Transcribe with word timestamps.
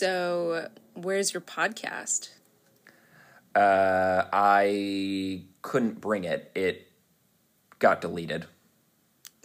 So, 0.00 0.70
where's 0.94 1.34
your 1.34 1.42
podcast? 1.42 2.30
Uh, 3.54 4.24
I 4.32 5.42
couldn't 5.60 6.00
bring 6.00 6.24
it. 6.24 6.50
It 6.54 6.90
got 7.80 8.00
deleted. 8.00 8.46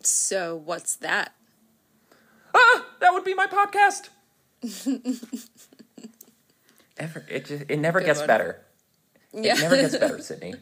So, 0.02 0.56
what's 0.56 0.96
that? 0.96 1.34
Ah, 2.54 2.86
that 3.02 3.12
would 3.12 3.26
be 3.26 3.34
my 3.34 3.48
podcast. 3.48 4.08
Ever, 6.98 7.26
it 7.30 7.46
just, 7.48 7.66
it 7.68 7.78
never 7.78 8.00
Good 8.00 8.06
gets 8.06 8.20
one. 8.20 8.28
better. 8.28 8.62
Yeah. 9.34 9.58
It 9.58 9.60
never 9.60 9.76
gets 9.76 9.98
better, 9.98 10.20
Sydney. 10.22 10.54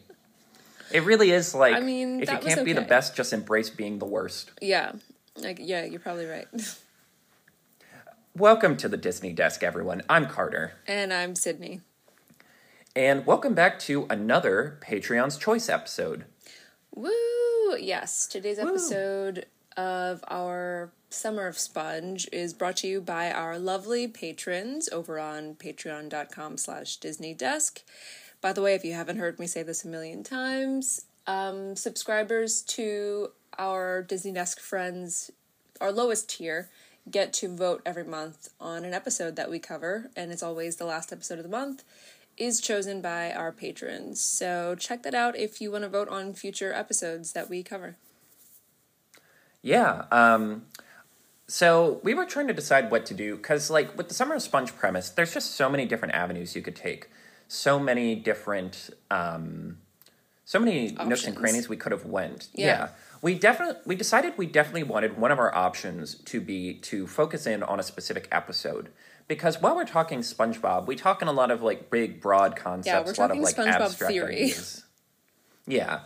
It 0.90 1.04
really 1.04 1.30
is 1.30 1.54
like 1.54 1.76
I 1.76 1.78
mean, 1.78 2.20
if 2.20 2.32
you 2.32 2.38
can't 2.38 2.64
be 2.64 2.72
the 2.72 2.80
best, 2.80 3.14
just 3.14 3.32
embrace 3.32 3.70
being 3.70 4.00
the 4.00 4.06
worst. 4.06 4.50
yeah. 4.60 4.90
Like, 5.36 5.58
yeah, 5.60 5.84
you're 5.84 6.00
probably 6.00 6.26
right. 6.26 6.48
Welcome 8.36 8.76
to 8.78 8.88
the 8.88 8.96
Disney 8.96 9.32
Desk, 9.32 9.62
everyone. 9.62 10.02
I'm 10.08 10.26
Carter, 10.26 10.72
and 10.86 11.12
I'm 11.12 11.36
Sydney. 11.36 11.80
and 12.96 13.24
welcome 13.26 13.54
back 13.54 13.78
to 13.80 14.06
another 14.10 14.78
Patreon's 14.82 15.36
Choice 15.36 15.68
episode. 15.68 16.24
Woo! 16.94 17.76
Yes, 17.78 18.26
today's 18.26 18.58
Woo. 18.58 18.68
episode 18.70 19.46
of 19.76 20.24
our 20.28 20.90
Summer 21.10 21.46
of 21.46 21.58
Sponge 21.58 22.28
is 22.32 22.52
brought 22.52 22.76
to 22.78 22.88
you 22.88 23.00
by 23.00 23.30
our 23.30 23.58
lovely 23.58 24.08
patrons 24.08 24.88
over 24.90 25.18
on 25.20 25.54
patreon.com 25.54 26.56
slash 26.56 26.96
Disney 26.96 27.34
Desk. 27.34 27.82
By 28.40 28.52
the 28.52 28.62
way, 28.62 28.74
if 28.74 28.84
you 28.84 28.94
haven't 28.94 29.18
heard 29.18 29.38
me 29.38 29.46
say 29.46 29.62
this 29.62 29.84
a 29.84 29.88
million 29.88 30.22
times, 30.24 31.06
um, 31.28 31.76
subscribers 31.76 32.62
to 32.62 33.28
our 33.58 34.02
Disney 34.02 34.32
Desk 34.32 34.58
friends, 34.60 35.30
our 35.80 35.92
lowest 35.92 36.28
tier, 36.28 36.68
get 37.10 37.32
to 37.34 37.54
vote 37.54 37.82
every 37.84 38.04
month 38.04 38.48
on 38.60 38.84
an 38.84 38.94
episode 38.94 39.36
that 39.36 39.50
we 39.50 39.58
cover, 39.58 40.10
and 40.16 40.32
it's 40.32 40.42
always 40.42 40.76
the 40.76 40.86
last 40.86 41.12
episode 41.12 41.38
of 41.38 41.44
the 41.44 41.50
month 41.50 41.84
is 42.36 42.60
chosen 42.60 43.00
by 43.00 43.32
our 43.32 43.52
patrons. 43.52 44.20
So 44.20 44.74
check 44.74 45.02
that 45.02 45.14
out 45.14 45.36
if 45.36 45.60
you 45.60 45.70
want 45.70 45.84
to 45.84 45.88
vote 45.88 46.08
on 46.08 46.34
future 46.34 46.72
episodes 46.72 47.32
that 47.32 47.48
we 47.48 47.62
cover. 47.62 47.96
Yeah. 49.62 50.04
Um, 50.10 50.64
so 51.46 52.00
we 52.02 52.14
were 52.14 52.24
trying 52.24 52.48
to 52.48 52.54
decide 52.54 52.90
what 52.90 53.06
to 53.06 53.14
do 53.14 53.36
because, 53.36 53.70
like, 53.70 53.96
with 53.96 54.08
the 54.08 54.14
Summer 54.14 54.34
of 54.34 54.42
Sponge 54.42 54.74
premise, 54.74 55.10
there's 55.10 55.32
just 55.32 55.52
so 55.52 55.68
many 55.68 55.86
different 55.86 56.14
avenues 56.14 56.56
you 56.56 56.62
could 56.62 56.76
take, 56.76 57.08
so 57.48 57.78
many 57.78 58.14
different, 58.14 58.90
um, 59.10 59.78
so 60.44 60.58
many 60.58 60.90
nooks 61.06 61.26
and 61.26 61.36
crannies 61.36 61.68
we 61.68 61.76
could 61.76 61.92
have 61.92 62.04
went. 62.04 62.48
Yeah. 62.54 62.88
We 63.24 63.34
definitely 63.34 63.80
we 63.86 63.96
decided 63.96 64.34
we 64.36 64.44
definitely 64.44 64.82
wanted 64.82 65.16
one 65.16 65.32
of 65.32 65.38
our 65.38 65.54
options 65.54 66.14
to 66.26 66.42
be 66.42 66.74
to 66.80 67.06
focus 67.06 67.46
in 67.46 67.62
on 67.62 67.80
a 67.80 67.82
specific 67.82 68.28
episode. 68.30 68.90
Because 69.28 69.62
while 69.62 69.74
we're 69.74 69.86
talking 69.86 70.18
SpongeBob, 70.18 70.86
we 70.86 70.94
talk 70.94 71.22
in 71.22 71.28
a 71.28 71.32
lot 71.32 71.50
of 71.50 71.62
like 71.62 71.88
big, 71.88 72.20
broad 72.20 72.54
concepts, 72.54 73.06
we're 73.18 73.24
a 73.24 73.26
lot 73.26 73.30
of 73.30 73.38
talking 73.38 73.42
like 73.42 73.56
SpongeBob 73.56 73.80
abstract 73.80 74.12
theory. 74.12 74.34
ideas. 74.42 74.84
Yeah, 75.66 76.00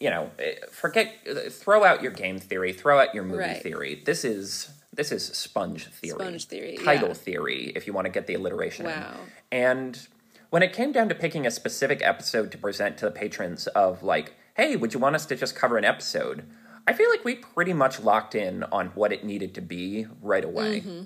you 0.00 0.08
know, 0.08 0.30
eh, 0.38 0.54
forget, 0.72 1.14
throw 1.50 1.84
out 1.84 2.02
your 2.02 2.12
game 2.12 2.38
theory, 2.38 2.72
throw 2.72 3.00
out 3.00 3.14
your 3.14 3.24
movie 3.24 3.40
Right. 3.40 3.62
theory. 3.62 4.02
This 4.06 4.24
is 4.24 4.70
this 4.94 5.12
is 5.12 5.26
sponge 5.26 5.88
theory, 5.88 6.18
Sponge 6.18 6.46
theory, 6.46 6.78
title 6.82 7.08
yeah. 7.08 7.14
theory, 7.14 7.72
if 7.76 7.86
you 7.86 7.92
want 7.92 8.06
to 8.06 8.10
get 8.10 8.26
the 8.26 8.32
alliteration. 8.32 8.86
in. 8.86 8.92
Wow. 8.92 9.16
And 9.52 10.08
when 10.48 10.62
it 10.62 10.72
came 10.72 10.90
down 10.90 11.10
to 11.10 11.14
picking 11.14 11.46
a 11.46 11.50
specific 11.50 12.00
episode 12.02 12.50
to 12.52 12.56
present 12.56 12.96
to 12.96 13.04
the 13.04 13.10
patrons 13.10 13.66
of 13.66 14.02
like, 14.02 14.32
hey, 14.56 14.74
would 14.74 14.94
you 14.94 15.00
want 15.00 15.14
us 15.14 15.26
to 15.26 15.36
just 15.36 15.54
cover 15.54 15.76
an 15.76 15.84
episode? 15.84 16.44
I 16.86 16.92
feel 16.92 17.10
like 17.10 17.24
we 17.24 17.34
pretty 17.34 17.72
much 17.72 18.00
locked 18.00 18.34
in 18.34 18.62
on 18.64 18.88
what 18.88 19.12
it 19.12 19.24
needed 19.24 19.54
to 19.54 19.60
be 19.60 20.06
right 20.22 20.44
away. 20.44 20.80
Mm-hmm. 20.80 21.02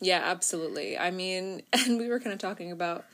Yeah, 0.00 0.20
absolutely. 0.24 0.98
I 0.98 1.10
mean, 1.10 1.62
and 1.72 1.98
we 1.98 2.08
were 2.08 2.20
kind 2.20 2.32
of 2.32 2.38
talking 2.38 2.70
about 2.70 3.04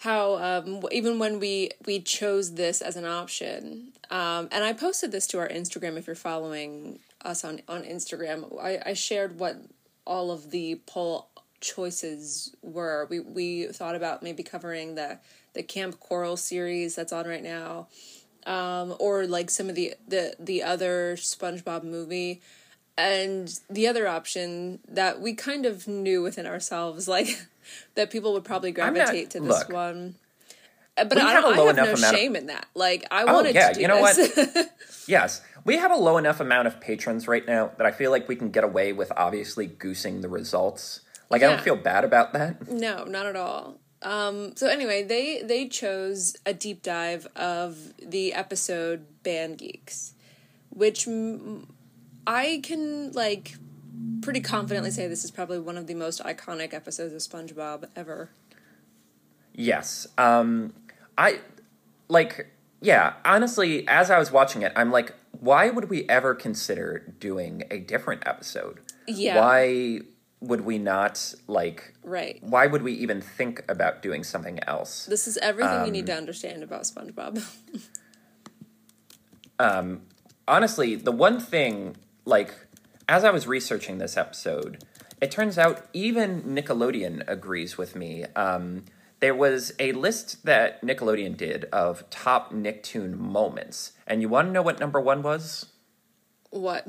how 0.00 0.36
um, 0.38 0.82
even 0.90 1.18
when 1.18 1.38
we 1.38 1.70
we 1.86 2.00
chose 2.00 2.54
this 2.54 2.80
as 2.80 2.96
an 2.96 3.04
option, 3.04 3.92
um, 4.10 4.48
and 4.50 4.64
I 4.64 4.72
posted 4.72 5.12
this 5.12 5.26
to 5.28 5.38
our 5.38 5.48
Instagram. 5.48 5.96
If 5.96 6.06
you're 6.06 6.16
following 6.16 6.98
us 7.22 7.44
on 7.44 7.60
on 7.68 7.82
Instagram, 7.82 8.60
I, 8.60 8.80
I 8.84 8.92
shared 8.94 9.38
what 9.38 9.58
all 10.06 10.30
of 10.30 10.50
the 10.50 10.80
poll 10.86 11.28
choices 11.60 12.54
were. 12.62 13.06
We 13.10 13.20
we 13.20 13.66
thought 13.66 13.94
about 13.94 14.22
maybe 14.22 14.42
covering 14.42 14.94
the 14.94 15.18
the 15.52 15.62
Camp 15.62 16.00
Coral 16.00 16.36
series 16.36 16.94
that's 16.94 17.12
on 17.12 17.26
right 17.26 17.42
now, 17.42 17.88
um, 18.46 18.94
or 18.98 19.26
like 19.26 19.50
some 19.50 19.68
of 19.68 19.74
the 19.74 19.94
the 20.06 20.34
the 20.38 20.62
other 20.62 21.16
SpongeBob 21.16 21.84
movie. 21.84 22.40
And 22.98 23.58
the 23.70 23.88
other 23.88 24.06
option 24.06 24.80
that 24.86 25.22
we 25.22 25.32
kind 25.32 25.64
of 25.64 25.88
knew 25.88 26.22
within 26.22 26.46
ourselves, 26.46 27.08
like 27.08 27.28
that 27.94 28.10
people 28.10 28.34
would 28.34 28.44
probably 28.44 28.70
I'm 28.70 28.92
not- 28.92 29.06
gravitate 29.06 29.30
to 29.30 29.40
this 29.40 29.60
look, 29.60 29.68
one. 29.70 30.16
Uh, 30.98 31.04
But 31.04 31.16
I, 31.16 31.32
have 31.32 31.44
a 31.44 31.48
low 31.48 31.64
I 31.64 31.66
have 31.68 31.76
no 31.76 31.82
amount 31.84 32.02
of- 32.04 32.10
shame 32.10 32.36
in 32.36 32.46
that. 32.46 32.66
Like 32.74 33.06
I 33.10 33.24
wanted 33.24 33.54
yeah, 33.54 33.68
to 33.68 33.74
do 33.74 33.80
you 33.80 33.88
know 33.88 34.04
this. 34.12 34.68
Yes, 35.06 35.40
we 35.64 35.78
have 35.78 35.90
a 35.90 35.96
low 35.96 36.18
enough 36.18 36.40
amount 36.40 36.68
of 36.68 36.78
patrons 36.80 37.26
right 37.26 37.46
now 37.46 37.70
that 37.78 37.86
I 37.86 37.90
feel 37.90 38.10
like 38.10 38.28
we 38.28 38.36
can 38.36 38.50
get 38.50 38.64
away 38.64 38.92
with 38.92 39.10
obviously 39.16 39.66
goosing 39.66 40.20
the 40.20 40.28
results. 40.28 41.00
Like 41.30 41.42
I 41.42 41.46
don't 41.46 41.62
feel 41.62 41.76
bad 41.76 42.04
about 42.04 42.34
that. 42.34 42.68
No, 42.68 43.04
not 43.04 43.24
at 43.24 43.36
all. 43.36 43.78
Um, 44.02 44.56
so 44.56 44.66
anyway, 44.66 45.02
they 45.02 45.42
they 45.42 45.68
chose 45.68 46.36
a 46.46 46.54
deep 46.54 46.82
dive 46.82 47.26
of 47.36 47.92
the 47.98 48.32
episode 48.32 49.06
Band 49.22 49.58
Geeks, 49.58 50.14
which 50.70 51.04
mm, 51.04 51.66
I 52.26 52.60
can 52.62 53.12
like 53.12 53.56
pretty 54.22 54.40
confidently 54.40 54.90
say 54.90 55.06
this 55.06 55.24
is 55.24 55.30
probably 55.30 55.58
one 55.58 55.76
of 55.76 55.86
the 55.86 55.94
most 55.94 56.22
iconic 56.24 56.72
episodes 56.72 57.12
of 57.12 57.20
SpongeBob 57.20 57.88
ever. 57.94 58.30
Yes. 59.54 60.06
Um 60.16 60.72
I 61.18 61.40
like 62.08 62.46
yeah, 62.80 63.14
honestly, 63.24 63.86
as 63.86 64.10
I 64.10 64.18
was 64.18 64.32
watching 64.32 64.62
it, 64.62 64.72
I'm 64.74 64.90
like, 64.90 65.14
why 65.38 65.68
would 65.68 65.90
we 65.90 66.08
ever 66.08 66.34
consider 66.34 67.14
doing 67.18 67.64
a 67.70 67.78
different 67.78 68.22
episode? 68.26 68.80
Yeah. 69.06 69.38
Why 69.38 70.00
would 70.40 70.62
we 70.62 70.78
not 70.78 71.34
like 71.46 71.94
Right. 72.02 72.38
why 72.42 72.66
would 72.66 72.82
we 72.82 72.92
even 72.94 73.20
think 73.20 73.62
about 73.68 74.00
doing 74.02 74.24
something 74.24 74.58
else? 74.66 75.06
This 75.06 75.26
is 75.28 75.36
everything 75.38 75.80
you 75.80 75.86
Um, 75.86 75.92
need 75.92 76.06
to 76.06 76.14
understand 76.14 76.62
about 76.62 76.82
SpongeBob. 76.82 77.44
um 79.58 80.02
honestly, 80.48 80.96
the 80.96 81.12
one 81.12 81.38
thing, 81.40 81.96
like, 82.24 82.54
as 83.08 83.24
I 83.24 83.30
was 83.30 83.46
researching 83.46 83.98
this 83.98 84.16
episode, 84.16 84.82
it 85.20 85.30
turns 85.30 85.58
out 85.58 85.86
even 85.92 86.42
Nickelodeon 86.42 87.22
agrees 87.28 87.76
with 87.78 87.94
me. 87.94 88.24
Um, 88.34 88.84
there 89.20 89.34
was 89.34 89.72
a 89.78 89.92
list 89.92 90.44
that 90.46 90.82
Nickelodeon 90.82 91.36
did 91.36 91.66
of 91.66 92.08
top 92.10 92.52
Nicktoon 92.52 93.16
moments, 93.18 93.92
and 94.06 94.22
you 94.22 94.28
want 94.28 94.48
to 94.48 94.52
know 94.52 94.62
what 94.62 94.80
number 94.80 95.00
one 95.00 95.22
was? 95.22 95.66
what? 96.50 96.88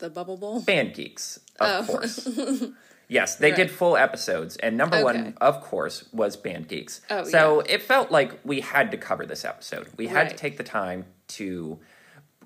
The 0.00 0.10
Bubble 0.10 0.36
Bowl? 0.36 0.60
Band 0.60 0.94
Geeks, 0.94 1.38
of 1.60 1.88
Oh. 1.88 1.92
course. 1.92 2.28
Yes, 3.12 3.34
they 3.34 3.50
did 3.50 3.72
full 3.72 3.96
episodes, 3.96 4.56
and 4.58 4.76
number 4.76 4.94
Okay. 4.98 5.02
one, 5.02 5.34
of 5.40 5.60
course, 5.62 6.04
was 6.12 6.36
Band 6.36 6.68
Geeks. 6.68 7.00
Oh, 7.10 7.24
so 7.24 7.58
it 7.58 7.82
felt 7.82 8.12
like 8.12 8.38
we 8.44 8.60
had 8.60 8.92
to 8.92 8.96
cover 8.96 9.26
this 9.26 9.44
episode. 9.44 9.88
We 9.96 10.06
had 10.06 10.30
to 10.30 10.36
take 10.36 10.58
the 10.58 10.62
time 10.62 11.06
to 11.30 11.80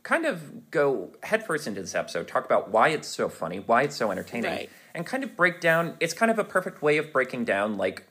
kind 0.03 0.25
of 0.25 0.71
go 0.71 1.13
headfirst 1.23 1.67
into 1.67 1.83
this 1.83 1.95
episode, 1.95 2.29
talk 2.29 2.47
about 2.47 2.71
why 2.71 2.89
it's 2.89 3.07
so 3.09 3.29
funny, 3.29 3.59
why 3.59 3.83
it's 3.83 3.95
so 3.97 4.11
entertaining, 4.11 4.51
Right. 4.51 4.71
and 4.95 5.05
kind 5.05 5.23
of 5.23 5.37
break 5.37 5.61
down. 5.61 5.99
It's 6.01 6.15
kind 6.15 6.31
of 6.31 6.39
a 6.39 6.45
perfect 6.45 6.81
way 6.81 6.97
of 6.97 7.13
breaking 7.13 7.45
down 7.45 7.77
like 7.77 8.05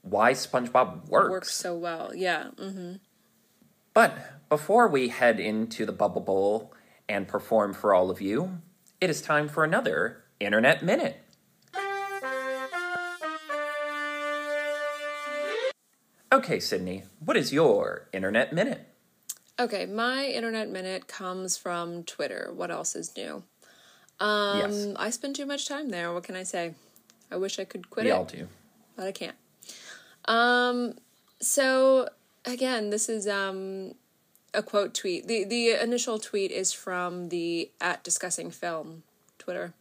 why 0.00 0.32
SpongeBob 0.32 1.10
works. 1.10 1.30
Works 1.30 1.54
so 1.54 1.76
well. 1.76 2.14
Yeah. 2.14 2.44
hmm 2.58 2.94
But 3.92 4.16
before 4.48 4.88
we 4.88 5.08
head 5.08 5.38
into 5.38 5.84
the 5.84 5.92
Bubble 5.92 6.22
Bowl 6.22 6.72
and 7.10 7.28
perform 7.28 7.74
for 7.74 7.92
all 7.94 8.10
of 8.10 8.22
you, 8.22 8.60
it 9.00 9.10
is 9.10 9.20
time 9.22 9.48
for 9.48 9.64
another 9.64 10.24
Internet 10.40 10.82
Minute. 10.84 11.20
Okay, 16.32 16.58
Sydney, 16.58 17.04
what 17.20 17.36
is 17.36 17.52
your 17.52 18.08
Internet 18.12 18.52
Minute? 18.52 18.88
Okay, 19.60 19.86
my 19.86 20.26
internet 20.26 20.68
minute 20.68 21.06
comes 21.06 21.56
from 21.56 22.02
Twitter. 22.02 22.50
What 22.52 22.72
else 22.72 22.96
is 22.96 23.16
new? 23.16 23.44
Um, 24.18 24.58
Yes. 24.58 24.88
I 24.96 25.10
spend 25.10 25.36
too 25.36 25.46
much 25.46 25.68
time 25.68 25.90
there. 25.90 26.12
What 26.12 26.24
can 26.24 26.34
I 26.34 26.42
say? 26.42 26.74
I 27.30 27.36
wish 27.36 27.60
I 27.60 27.64
could 27.64 27.88
quit 27.88 28.06
We 28.06 28.10
it, 28.10 28.14
all 28.14 28.24
do. 28.24 28.48
but 28.96 29.06
I 29.06 29.12
can't. 29.12 29.36
Um, 30.24 30.94
so 31.40 32.08
again, 32.44 32.90
this 32.90 33.08
is 33.08 33.28
um 33.28 33.94
a 34.54 34.62
quote 34.62 34.94
tweet. 34.94 35.26
the 35.26 35.44
The 35.44 35.70
initial 35.82 36.18
tweet 36.18 36.50
is 36.50 36.72
from 36.72 37.28
the 37.28 37.70
at 37.80 38.02
discussing 38.04 38.50
film 38.50 39.02
Twitter. 39.38 39.74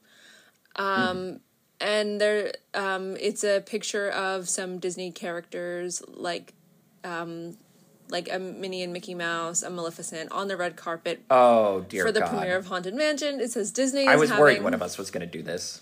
Um, 0.75 1.39
and 1.79 2.19
there 2.19 2.53
um, 2.73 3.15
it's 3.19 3.43
a 3.43 3.61
picture 3.61 4.09
of 4.09 4.49
some 4.49 4.79
Disney 4.79 5.11
characters 5.11 6.01
like 6.07 6.53
um, 7.03 7.57
like 8.09 8.31
a 8.31 8.39
Minnie 8.39 8.83
and 8.83 8.93
Mickey 8.93 9.15
Mouse, 9.15 9.63
a 9.63 9.69
Maleficent 9.69 10.31
on 10.31 10.47
the 10.47 10.57
red 10.57 10.75
carpet 10.75 11.23
Oh 11.29 11.81
dear 11.81 12.05
for 12.05 12.11
the 12.11 12.21
God! 12.21 12.29
premiere 12.29 12.57
of 12.57 12.67
Haunted 12.67 12.95
Mansion. 12.95 13.39
It 13.39 13.51
says 13.51 13.71
Disney. 13.71 14.01
Is 14.03 14.07
I 14.07 14.15
was 14.15 14.29
having, 14.29 14.41
worried 14.41 14.63
one 14.63 14.73
of 14.73 14.81
us 14.81 14.97
was 14.97 15.11
going 15.11 15.27
to 15.27 15.31
do 15.31 15.43
this. 15.43 15.81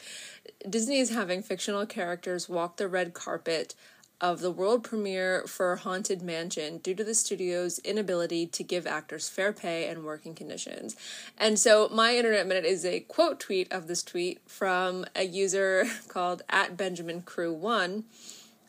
Disney 0.68 1.00
is 1.00 1.10
having 1.10 1.42
fictional 1.42 1.86
characters 1.86 2.50
walk 2.50 2.78
the 2.78 2.88
red 2.88 3.14
carpet 3.14 3.76
of 4.22 4.40
the 4.40 4.52
world 4.52 4.84
premiere 4.84 5.46
for 5.48 5.76
Haunted 5.78 6.22
Mansion 6.22 6.78
due 6.78 6.94
to 6.94 7.04
the 7.04 7.16
studio's 7.16 7.80
inability 7.80 8.46
to 8.46 8.64
give 8.64 8.86
actors 8.86 9.28
fair 9.28 9.52
pay 9.52 9.88
and 9.88 10.04
working 10.04 10.36
conditions. 10.36 10.96
And 11.40 11.58
so 11.58 11.90
my 11.90 12.16
internet 12.16 12.46
minute 12.46 12.66
is 12.66 12.86
a 12.86 13.00
quote 13.02 13.40
tweet 13.40 13.72
of 13.74 13.88
this 13.88 14.04
tweet 14.04 14.40
from 14.46 15.06
a 15.16 15.24
user 15.24 15.86
called 16.08 16.44
at 16.50 16.78
Benjamin 16.78 17.24
Crew 17.24 17.52
One, 17.52 18.04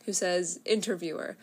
who 0.05 0.13
says, 0.13 0.59
Interviewer. 0.65 1.37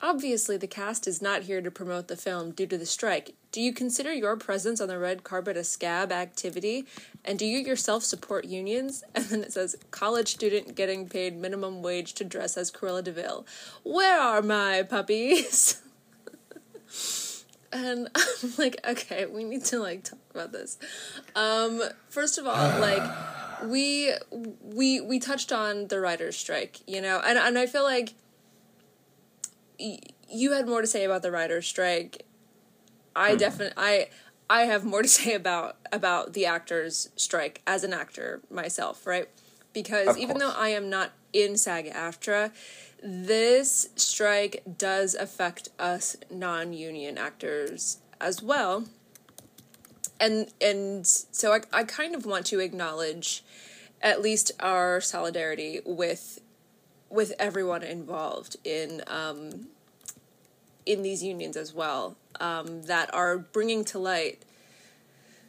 Obviously, 0.00 0.56
the 0.56 0.66
cast 0.66 1.08
is 1.08 1.20
not 1.20 1.44
here 1.44 1.60
to 1.60 1.70
promote 1.70 2.08
the 2.08 2.16
film 2.16 2.52
due 2.52 2.66
to 2.66 2.78
the 2.78 2.86
strike. 2.86 3.34
Do 3.56 3.62
you 3.62 3.72
consider 3.72 4.12
your 4.12 4.36
presence 4.36 4.82
on 4.82 4.88
the 4.88 4.98
red 4.98 5.24
carpet 5.24 5.56
a 5.56 5.64
scab 5.64 6.12
activity? 6.12 6.84
And 7.24 7.38
do 7.38 7.46
you 7.46 7.58
yourself 7.60 8.04
support 8.04 8.44
unions? 8.44 9.02
And 9.14 9.24
then 9.24 9.42
it 9.42 9.54
says, 9.54 9.76
college 9.90 10.28
student 10.28 10.74
getting 10.74 11.08
paid 11.08 11.34
minimum 11.34 11.80
wage 11.80 12.12
to 12.16 12.24
dress 12.24 12.58
as 12.58 12.70
Cruella 12.70 13.02
de 13.02 13.12
Vil. 13.12 13.46
Where 13.82 14.20
are 14.20 14.42
my 14.42 14.82
puppies? 14.82 15.80
and 17.72 18.08
I'm 18.14 18.52
like, 18.58 18.76
okay, 18.86 19.24
we 19.24 19.42
need 19.42 19.64
to 19.64 19.78
like 19.78 20.04
talk 20.04 20.18
about 20.34 20.52
this. 20.52 20.76
Um, 21.34 21.80
first 22.10 22.36
of 22.36 22.46
all, 22.46 22.52
like 22.78 23.10
we 23.64 24.12
we 24.60 25.00
we 25.00 25.18
touched 25.18 25.50
on 25.50 25.86
the 25.86 25.98
writers' 25.98 26.36
strike, 26.36 26.80
you 26.86 27.00
know, 27.00 27.22
and 27.24 27.38
and 27.38 27.58
I 27.58 27.64
feel 27.64 27.84
like 27.84 28.12
you 29.78 30.52
had 30.52 30.68
more 30.68 30.82
to 30.82 30.86
say 30.86 31.04
about 31.04 31.22
the 31.22 31.30
writers' 31.30 31.66
strike. 31.66 32.26
I 33.16 33.32
hmm. 33.32 33.38
definitely 33.38 33.74
I 33.76 34.08
I 34.48 34.62
have 34.62 34.84
more 34.84 35.02
to 35.02 35.08
say 35.20 35.34
about 35.34 35.76
about 35.90 36.34
the 36.34 36.46
actors' 36.46 37.08
strike 37.16 37.62
as 37.66 37.82
an 37.82 37.92
actor 37.92 38.42
myself, 38.50 39.06
right? 39.06 39.28
Because 39.72 40.16
even 40.16 40.38
though 40.38 40.54
I 40.56 40.70
am 40.70 40.88
not 40.88 41.12
in 41.34 41.58
SAG-AFTRA, 41.58 42.50
this 43.02 43.90
strike 43.94 44.62
does 44.78 45.14
affect 45.14 45.68
us 45.78 46.16
non-union 46.30 47.18
actors 47.18 47.98
as 48.18 48.42
well. 48.42 48.84
And 50.18 50.50
and 50.60 51.06
so 51.06 51.52
I 51.52 51.60
I 51.72 51.84
kind 51.84 52.14
of 52.14 52.24
want 52.24 52.46
to 52.46 52.60
acknowledge 52.60 53.44
at 54.00 54.22
least 54.22 54.52
our 54.60 55.00
solidarity 55.00 55.80
with 55.84 56.40
with 57.10 57.32
everyone 57.38 57.82
involved 57.82 58.56
in 58.64 59.02
um, 59.06 59.68
in 60.86 61.02
these 61.02 61.22
unions 61.22 61.56
as 61.56 61.74
well 61.74 62.16
um, 62.40 62.82
that 62.82 63.12
are 63.12 63.36
bringing 63.36 63.84
to 63.84 63.98
light 63.98 64.44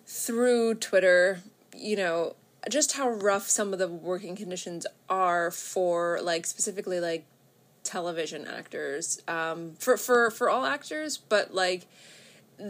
through 0.05 0.75
Twitter, 0.75 1.41
you 1.75 1.95
know, 1.95 2.35
just 2.69 2.93
how 2.97 3.09
rough 3.09 3.47
some 3.47 3.71
of 3.71 3.79
the 3.79 3.87
working 3.87 4.35
conditions 4.35 4.85
are 5.09 5.51
for 5.51 6.19
like 6.21 6.45
specifically 6.45 6.99
like 6.99 7.25
television 7.83 8.45
actors 8.45 9.21
um, 9.27 9.73
for 9.79 9.95
for 9.95 10.29
for 10.31 10.49
all 10.49 10.65
actors, 10.65 11.17
but 11.17 11.53
like 11.53 11.87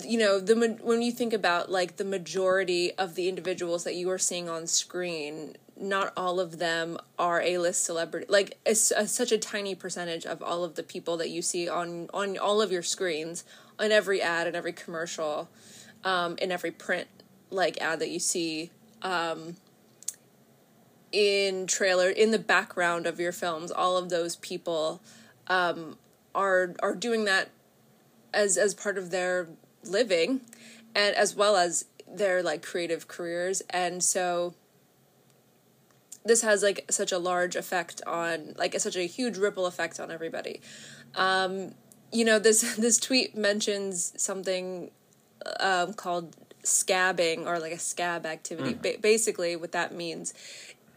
you 0.03 0.19
know 0.19 0.39
the 0.39 0.77
when 0.81 1.01
you 1.01 1.11
think 1.11 1.33
about 1.33 1.71
like 1.71 1.97
the 1.97 2.03
majority 2.03 2.91
of 2.93 3.15
the 3.15 3.29
individuals 3.29 3.83
that 3.85 3.95
you 3.95 4.09
are 4.09 4.17
seeing 4.17 4.49
on 4.49 4.67
screen 4.67 5.55
not 5.79 6.11
all 6.17 6.39
of 6.39 6.59
them 6.59 6.97
are 7.19 7.41
a-list 7.41 7.83
celebrity 7.83 8.25
like 8.29 8.57
it's 8.65 8.91
a, 8.91 9.07
such 9.07 9.31
a 9.31 9.37
tiny 9.37 9.75
percentage 9.75 10.25
of 10.25 10.41
all 10.41 10.63
of 10.63 10.75
the 10.75 10.83
people 10.83 11.17
that 11.17 11.29
you 11.29 11.41
see 11.41 11.69
on 11.69 12.09
on 12.13 12.37
all 12.37 12.61
of 12.61 12.71
your 12.71 12.81
screens 12.81 13.43
on 13.79 13.91
every 13.91 14.21
ad 14.21 14.47
and 14.47 14.55
every 14.55 14.73
commercial 14.73 15.49
um, 16.03 16.35
in 16.39 16.51
every 16.51 16.71
print 16.71 17.07
like 17.49 17.79
ad 17.79 17.99
that 17.99 18.09
you 18.09 18.19
see 18.19 18.71
um, 19.03 19.55
in 21.11 21.67
trailer 21.67 22.09
in 22.09 22.31
the 22.31 22.39
background 22.39 23.05
of 23.05 23.19
your 23.19 23.31
films 23.31 23.71
all 23.71 23.97
of 23.97 24.09
those 24.09 24.35
people 24.37 25.01
um, 25.47 25.97
are 26.33 26.73
are 26.81 26.95
doing 26.95 27.25
that 27.25 27.49
as 28.33 28.57
as 28.57 28.73
part 28.73 28.97
of 28.97 29.11
their 29.11 29.47
living 29.83 30.41
and 30.95 31.15
as 31.15 31.35
well 31.35 31.55
as 31.55 31.85
their 32.07 32.41
like 32.41 32.63
creative 32.63 33.07
careers 33.07 33.61
and 33.69 34.03
so 34.03 34.53
this 36.27 36.41
has 36.41 36.63
like 36.63 36.85
such 36.89 37.11
a 37.11 37.17
large 37.17 37.55
effect 37.55 38.01
on 38.05 38.53
like 38.57 38.79
such 38.79 38.95
a 38.95 39.03
huge 39.03 39.37
ripple 39.37 39.65
effect 39.65 39.99
on 39.99 40.11
everybody 40.11 40.61
um, 41.15 41.73
you 42.11 42.25
know 42.25 42.39
this 42.39 42.75
this 42.77 42.97
tweet 42.97 43.35
mentions 43.35 44.13
something 44.21 44.91
um, 45.59 45.93
called 45.93 46.35
scabbing 46.63 47.45
or 47.45 47.59
like 47.59 47.71
a 47.71 47.79
scab 47.79 48.25
activity 48.25 48.73
mm. 48.73 48.81
ba- 48.81 48.99
basically 49.01 49.55
what 49.55 49.71
that 49.71 49.93
means 49.93 50.33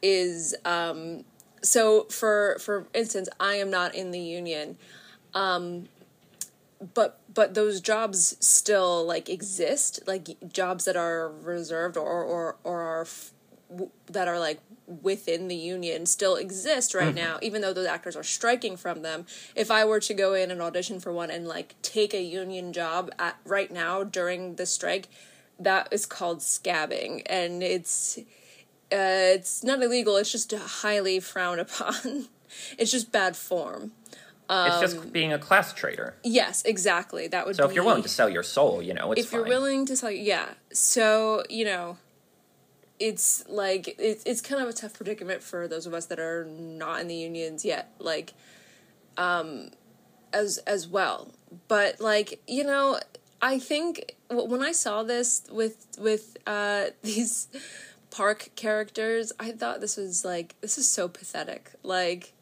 is 0.03 0.55
um, 0.65 1.25
so 1.63 2.05
for 2.05 2.59
for 2.59 2.87
instance 2.95 3.29
i 3.39 3.55
am 3.55 3.71
not 3.71 3.95
in 3.95 4.11
the 4.11 4.21
union 4.21 4.77
um, 5.35 5.89
but 6.95 7.21
but 7.33 7.55
those 7.55 7.81
jobs 7.81 8.37
still 8.41 9.05
like 9.07 9.29
exist 9.29 10.01
like 10.07 10.29
jobs 10.53 10.87
that 10.87 10.97
are 10.97 11.29
reserved 11.29 11.97
or 11.97 12.23
or 12.25 12.57
or 12.65 12.81
are 12.81 13.03
f- 13.03 13.33
that 14.07 14.27
are 14.27 14.39
like 14.39 14.61
within 15.03 15.49
the 15.49 15.57
union 15.57 16.07
still 16.07 16.37
exist 16.37 16.95
right 16.95 17.15
mm-hmm. 17.15 17.17
now 17.17 17.39
even 17.43 17.63
though 17.63 17.73
those 17.73 17.87
actors 17.87 18.17
are 18.17 18.23
striking 18.23 18.77
from 18.77 19.03
them 19.03 19.25
if 19.55 19.71
i 19.71 19.85
were 19.85 20.01
to 20.01 20.13
go 20.13 20.35
in 20.35 20.51
and 20.51 20.61
audition 20.61 20.99
for 20.99 21.13
one 21.13 21.31
and 21.31 21.47
like 21.47 21.75
take 21.83 22.13
a 22.13 22.23
union 22.23 22.73
job 22.73 23.11
at 23.19 23.37
right 23.45 23.71
now 23.71 24.03
during 24.03 24.57
the 24.57 24.67
strike 24.67 25.09
that 25.59 25.89
is 25.91 26.07
called 26.07 26.41
scabbing 26.41 27.23
and 27.27 27.63
it's 27.63 28.19
uh, 28.93 29.39
it's 29.39 29.63
not 29.63 29.83
illegal 29.83 30.17
it's 30.17 30.33
just 30.33 30.53
highly 30.53 31.21
frowned 31.21 31.61
upon 31.67 32.27
it's 32.79 32.91
just 32.91 33.13
bad 33.13 33.37
form 33.37 33.93
um, 34.51 34.67
it's 34.67 34.81
just 34.81 34.97
um, 34.99 35.09
being 35.11 35.33
a 35.33 35.39
class 35.39 35.73
trader. 35.73 36.17
Yes, 36.25 36.65
exactly. 36.65 37.29
That 37.29 37.47
would. 37.47 37.55
So 37.55 37.63
be, 37.63 37.71
if 37.71 37.75
you're 37.77 37.85
willing 37.85 38.03
to 38.03 38.09
sell 38.09 38.29
your 38.29 38.43
soul, 38.43 38.83
you 38.83 38.93
know, 38.93 39.13
it's 39.13 39.21
if 39.21 39.29
fine. 39.29 39.39
you're 39.39 39.49
willing 39.49 39.87
to 39.87 39.97
sell, 39.97 40.11
yeah. 40.11 40.49
So 40.73 41.45
you 41.49 41.65
know, 41.65 41.99
it's 43.01 43.43
like 43.49 43.97
it's 43.99 44.23
it's 44.25 44.43
kind 44.43 44.63
of 44.63 44.69
a 44.69 44.73
tough 44.73 44.93
predicament 44.93 45.43
for 45.43 45.67
those 45.67 45.87
of 45.87 45.95
us 45.95 46.07
that 46.07 46.21
are 46.21 46.45
not 46.45 47.01
in 47.01 47.09
the 47.09 47.15
unions 47.15 47.65
yet 47.65 47.91
like 47.99 48.35
um 49.17 49.71
as 50.33 50.59
as 50.59 50.87
well 50.87 51.33
but 51.67 51.99
like 52.01 52.41
you 52.47 52.63
know 52.63 53.01
i 53.41 53.59
think 53.59 54.15
when 54.31 54.63
i 54.63 54.71
saw 54.71 55.03
this 55.03 55.43
with 55.51 55.87
with 55.99 56.37
uh 56.47 56.87
these 57.03 57.49
park 58.11 58.51
characters 58.55 59.33
i 59.41 59.51
thought 59.51 59.81
this 59.81 59.97
was 59.97 60.25
like 60.25 60.55
this 60.61 60.77
is 60.77 60.87
so 60.87 61.09
pathetic 61.09 61.73
like 61.83 62.35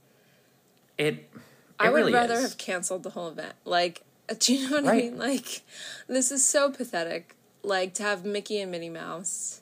it, 0.99 1.15
it 1.15 1.31
i 1.79 1.89
would 1.89 1.99
really 1.99 2.13
rather 2.13 2.35
is. 2.35 2.43
have 2.43 2.59
canceled 2.59 3.05
the 3.05 3.11
whole 3.11 3.29
event 3.29 3.55
like 3.65 4.03
do 4.41 4.55
you 4.55 4.69
know 4.69 4.77
what 4.77 4.85
right. 4.85 5.05
i 5.05 5.07
mean 5.07 5.19
like 5.19 5.63
this 6.09 6.33
is 6.33 6.45
so 6.45 6.71
pathetic 6.71 7.37
like 7.63 7.95
to 7.95 8.03
have 8.03 8.25
mickey 8.25 8.61
and 8.61 8.73
minnie 8.73 8.91
mouse 8.91 9.61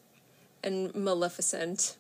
and 0.66 0.94
Maleficent 0.94 1.96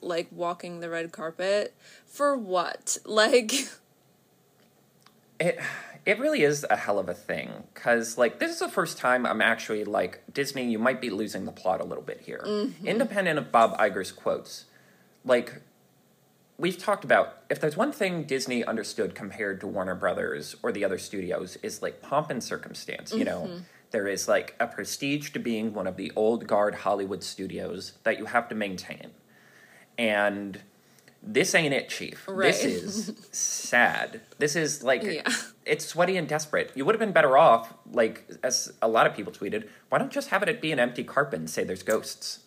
like 0.00 0.28
walking 0.30 0.80
the 0.80 0.88
red 0.88 1.12
carpet 1.12 1.74
for 2.06 2.36
what? 2.36 2.98
Like 3.06 3.52
it 5.38 5.58
it 6.06 6.18
really 6.18 6.42
is 6.42 6.64
a 6.70 6.76
hell 6.76 6.98
of 6.98 7.08
a 7.08 7.14
thing 7.14 7.64
cuz 7.74 8.16
like 8.16 8.38
this 8.38 8.52
is 8.52 8.58
the 8.58 8.68
first 8.68 8.96
time 8.96 9.26
I'm 9.26 9.42
actually 9.42 9.84
like 9.84 10.22
Disney 10.32 10.70
you 10.70 10.78
might 10.78 11.00
be 11.00 11.10
losing 11.10 11.44
the 11.44 11.52
plot 11.52 11.80
a 11.80 11.84
little 11.84 12.04
bit 12.04 12.20
here. 12.20 12.42
Mm-hmm. 12.44 12.86
Independent 12.86 13.38
of 13.38 13.50
Bob 13.50 13.76
Iger's 13.78 14.12
quotes. 14.12 14.66
Like 15.24 15.60
we've 16.58 16.78
talked 16.78 17.04
about 17.04 17.38
if 17.50 17.60
there's 17.60 17.76
one 17.76 17.92
thing 17.92 18.24
Disney 18.24 18.64
understood 18.64 19.14
compared 19.14 19.60
to 19.60 19.66
Warner 19.66 19.94
Brothers 19.94 20.56
or 20.62 20.72
the 20.72 20.84
other 20.84 20.98
studios 20.98 21.56
is 21.62 21.82
like 21.82 22.00
pomp 22.00 22.30
and 22.30 22.42
circumstance, 22.42 23.12
you 23.12 23.24
mm-hmm. 23.24 23.26
know 23.26 23.60
there 23.96 24.06
is 24.06 24.28
like 24.28 24.54
a 24.60 24.66
prestige 24.66 25.30
to 25.30 25.38
being 25.38 25.72
one 25.72 25.86
of 25.86 25.96
the 25.96 26.12
old 26.14 26.46
guard 26.46 26.74
Hollywood 26.74 27.24
studios 27.24 27.92
that 28.02 28.18
you 28.18 28.26
have 28.26 28.46
to 28.50 28.54
maintain. 28.54 29.12
And 29.96 30.60
this 31.22 31.54
ain't 31.54 31.72
it, 31.72 31.88
Chief. 31.88 32.22
Right. 32.28 32.52
This 32.52 32.62
is 32.62 33.28
sad. 33.32 34.20
This 34.36 34.54
is 34.54 34.82
like 34.82 35.02
yeah. 35.02 35.22
it's 35.64 35.86
sweaty 35.86 36.18
and 36.18 36.28
desperate. 36.28 36.72
You 36.74 36.84
would 36.84 36.94
have 36.94 37.00
been 37.00 37.12
better 37.12 37.38
off, 37.38 37.72
like 37.90 38.28
as 38.42 38.70
a 38.82 38.88
lot 38.88 39.06
of 39.06 39.14
people 39.14 39.32
tweeted, 39.32 39.66
why 39.88 39.96
don't 39.96 40.12
just 40.12 40.28
have 40.28 40.42
it 40.42 40.60
be 40.60 40.72
an 40.72 40.78
empty 40.78 41.02
carpet 41.02 41.38
and 41.38 41.48
say 41.48 41.64
there's 41.64 41.82
ghosts? 41.82 42.40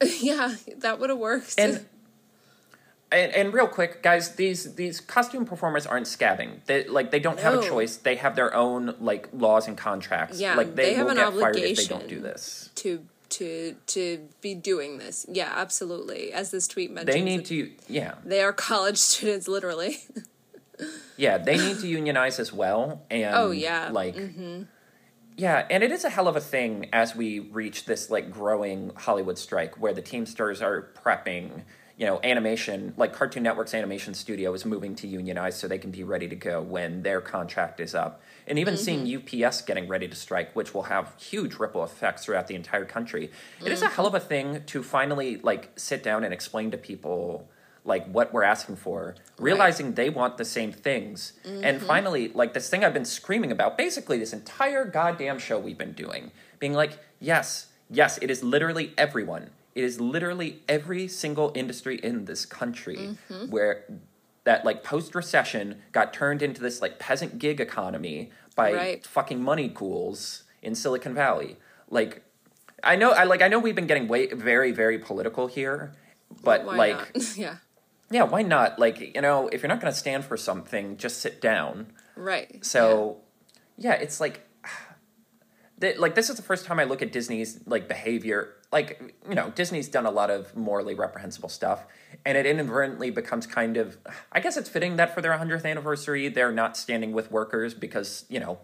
Yeah, 0.20 0.54
that 0.78 1.00
would 1.00 1.10
have 1.10 1.18
worked. 1.18 1.56
And 1.58 1.84
and, 3.10 3.32
and, 3.32 3.54
real 3.54 3.68
quick, 3.68 4.02
guys, 4.02 4.34
these 4.34 4.74
these 4.74 5.00
costume 5.00 5.46
performers 5.46 5.86
aren't 5.86 6.06
scabbing. 6.06 6.64
They 6.66 6.86
like 6.86 7.10
they 7.10 7.20
don't 7.20 7.36
no. 7.36 7.42
have 7.42 7.54
a 7.54 7.66
choice. 7.66 7.96
They 7.96 8.16
have 8.16 8.36
their 8.36 8.54
own 8.54 8.94
like 9.00 9.28
laws 9.32 9.66
and 9.66 9.78
contracts. 9.78 10.38
Yeah, 10.38 10.54
like 10.54 10.74
they, 10.74 10.90
they 10.90 10.94
have 10.94 11.06
will 11.06 11.12
an 11.12 11.16
get 11.16 11.26
obligation 11.26 11.54
fired 11.54 11.66
if 11.66 11.76
they 11.76 11.86
don't 11.86 12.08
do 12.08 12.20
this. 12.20 12.70
To 12.76 13.04
to 13.30 13.76
to 13.86 14.28
be 14.40 14.54
doing 14.54 14.98
this. 14.98 15.24
Yeah, 15.28 15.52
absolutely. 15.54 16.32
As 16.32 16.50
this 16.50 16.68
tweet 16.68 16.90
mentions, 16.90 17.14
they 17.14 17.22
need 17.22 17.46
to. 17.46 17.70
Yeah, 17.88 18.14
they 18.24 18.42
are 18.42 18.52
college 18.52 18.96
students, 18.98 19.48
literally. 19.48 19.98
yeah, 21.16 21.38
they 21.38 21.56
need 21.56 21.78
to 21.78 21.88
unionize 21.88 22.38
as 22.38 22.52
well. 22.52 23.02
And 23.10 23.34
oh 23.34 23.50
yeah, 23.50 23.90
like. 23.90 24.16
Mm-hmm. 24.16 24.62
Yeah, 25.36 25.68
and 25.70 25.84
it 25.84 25.92
is 25.92 26.02
a 26.02 26.10
hell 26.10 26.26
of 26.26 26.34
a 26.34 26.40
thing 26.40 26.88
as 26.92 27.14
we 27.14 27.38
reach 27.38 27.84
this 27.84 28.10
like 28.10 28.32
growing 28.32 28.90
Hollywood 28.96 29.38
strike 29.38 29.80
where 29.80 29.92
the 29.92 30.02
Teamsters 30.02 30.60
are 30.60 30.88
prepping 31.00 31.62
you 31.98 32.06
know, 32.06 32.20
animation, 32.22 32.94
like 32.96 33.12
Cartoon 33.12 33.42
Network's 33.42 33.74
animation 33.74 34.14
studio 34.14 34.54
is 34.54 34.64
moving 34.64 34.94
to 34.94 35.08
unionize 35.08 35.58
so 35.58 35.66
they 35.66 35.78
can 35.78 35.90
be 35.90 36.04
ready 36.04 36.28
to 36.28 36.36
go 36.36 36.62
when 36.62 37.02
their 37.02 37.20
contract 37.20 37.80
is 37.80 37.92
up. 37.92 38.22
And 38.46 38.56
even 38.56 38.74
mm-hmm. 38.74 39.04
seeing 39.04 39.44
UPS 39.44 39.62
getting 39.62 39.88
ready 39.88 40.06
to 40.06 40.14
strike, 40.14 40.54
which 40.54 40.72
will 40.72 40.84
have 40.84 41.16
huge 41.18 41.56
ripple 41.56 41.82
effects 41.82 42.24
throughout 42.24 42.46
the 42.46 42.54
entire 42.54 42.84
country. 42.84 43.32
It 43.64 43.72
is 43.72 43.82
a 43.82 43.88
mm. 43.88 43.92
hell 43.92 44.06
of 44.06 44.14
a 44.14 44.20
thing 44.20 44.62
to 44.66 44.82
finally 44.84 45.38
like 45.38 45.72
sit 45.74 46.04
down 46.04 46.22
and 46.22 46.32
explain 46.32 46.70
to 46.70 46.78
people 46.78 47.48
like 47.84 48.06
what 48.06 48.32
we're 48.32 48.44
asking 48.44 48.76
for, 48.76 49.16
realizing 49.36 49.94
they 49.94 50.08
want 50.08 50.36
the 50.36 50.44
same 50.44 50.70
things. 50.70 51.32
And 51.44 51.78
mm-hmm. 51.78 51.86
finally, 51.86 52.28
like 52.28 52.54
this 52.54 52.70
thing 52.70 52.84
I've 52.84 52.94
been 52.94 53.04
screaming 53.04 53.50
about 53.50 53.76
basically 53.76 54.18
this 54.18 54.32
entire 54.32 54.84
goddamn 54.84 55.40
show 55.40 55.58
we've 55.58 55.78
been 55.78 55.94
doing, 55.94 56.30
being 56.60 56.74
like, 56.74 56.98
yes, 57.18 57.66
yes, 57.90 58.18
it 58.22 58.30
is 58.30 58.44
literally 58.44 58.92
everyone. 58.96 59.50
It 59.78 59.84
is 59.84 60.00
literally 60.00 60.60
every 60.68 61.06
single 61.06 61.52
industry 61.54 62.00
in 62.02 62.24
this 62.24 62.44
country 62.44 62.96
mm-hmm. 62.96 63.48
where 63.48 63.84
that 64.42 64.64
like 64.64 64.82
post 64.82 65.14
recession 65.14 65.82
got 65.92 66.12
turned 66.12 66.42
into 66.42 66.60
this 66.60 66.82
like 66.82 66.98
peasant 66.98 67.38
gig 67.38 67.60
economy 67.60 68.32
by 68.56 68.72
Right. 68.72 69.06
fucking 69.06 69.40
money 69.40 69.68
pools 69.68 70.42
in 70.62 70.74
Silicon 70.74 71.14
Valley. 71.14 71.58
Like 71.88 72.24
I 72.82 72.96
know 72.96 73.12
I 73.12 73.22
like 73.22 73.40
I 73.40 73.46
know 73.46 73.60
we've 73.60 73.76
been 73.76 73.86
getting 73.86 74.08
way 74.08 74.26
very 74.26 74.72
very 74.72 74.98
political 74.98 75.46
here, 75.46 75.92
but 76.42 76.64
Why 76.64 76.76
like 76.76 77.16
yeah. 77.36 77.58
yeah, 78.10 78.24
why 78.24 78.42
not? 78.42 78.80
Like, 78.80 79.14
you 79.14 79.20
know, 79.20 79.46
if 79.46 79.62
you're 79.62 79.68
not 79.68 79.80
going 79.80 79.92
to 79.92 79.98
stand 79.98 80.24
for 80.24 80.36
something, 80.36 80.96
just 80.96 81.20
sit 81.20 81.40
down. 81.40 81.92
Right. 82.16 82.64
So, 82.64 83.18
yeah, 83.76 83.92
it's 83.92 84.20
like 84.20 84.44
th- 85.80 85.98
like 85.98 86.16
this 86.16 86.30
is 86.30 86.34
the 86.34 86.42
first 86.42 86.66
time 86.66 86.80
I 86.80 86.84
look 86.84 87.00
at 87.00 87.12
Disney's 87.12 87.60
like 87.64 87.86
behavior. 87.86 88.54
Like, 88.70 89.14
you 89.28 89.34
know, 89.34 89.50
Disney's 89.50 89.88
done 89.88 90.04
a 90.04 90.10
lot 90.10 90.30
of 90.30 90.54
morally 90.54 90.94
reprehensible 90.94 91.48
stuff, 91.48 91.86
and 92.26 92.36
it 92.36 92.44
inadvertently 92.44 93.10
becomes 93.10 93.46
kind 93.46 93.76
of 93.76 93.96
I 94.30 94.40
guess 94.40 94.56
it's 94.56 94.68
fitting 94.68 94.96
that 94.96 95.14
for 95.14 95.22
their 95.22 95.32
100th 95.32 95.64
anniversary, 95.64 96.28
they're 96.28 96.52
not 96.52 96.76
standing 96.76 97.12
with 97.12 97.30
workers 97.30 97.72
because, 97.72 98.26
you 98.28 98.40
know, 98.40 98.58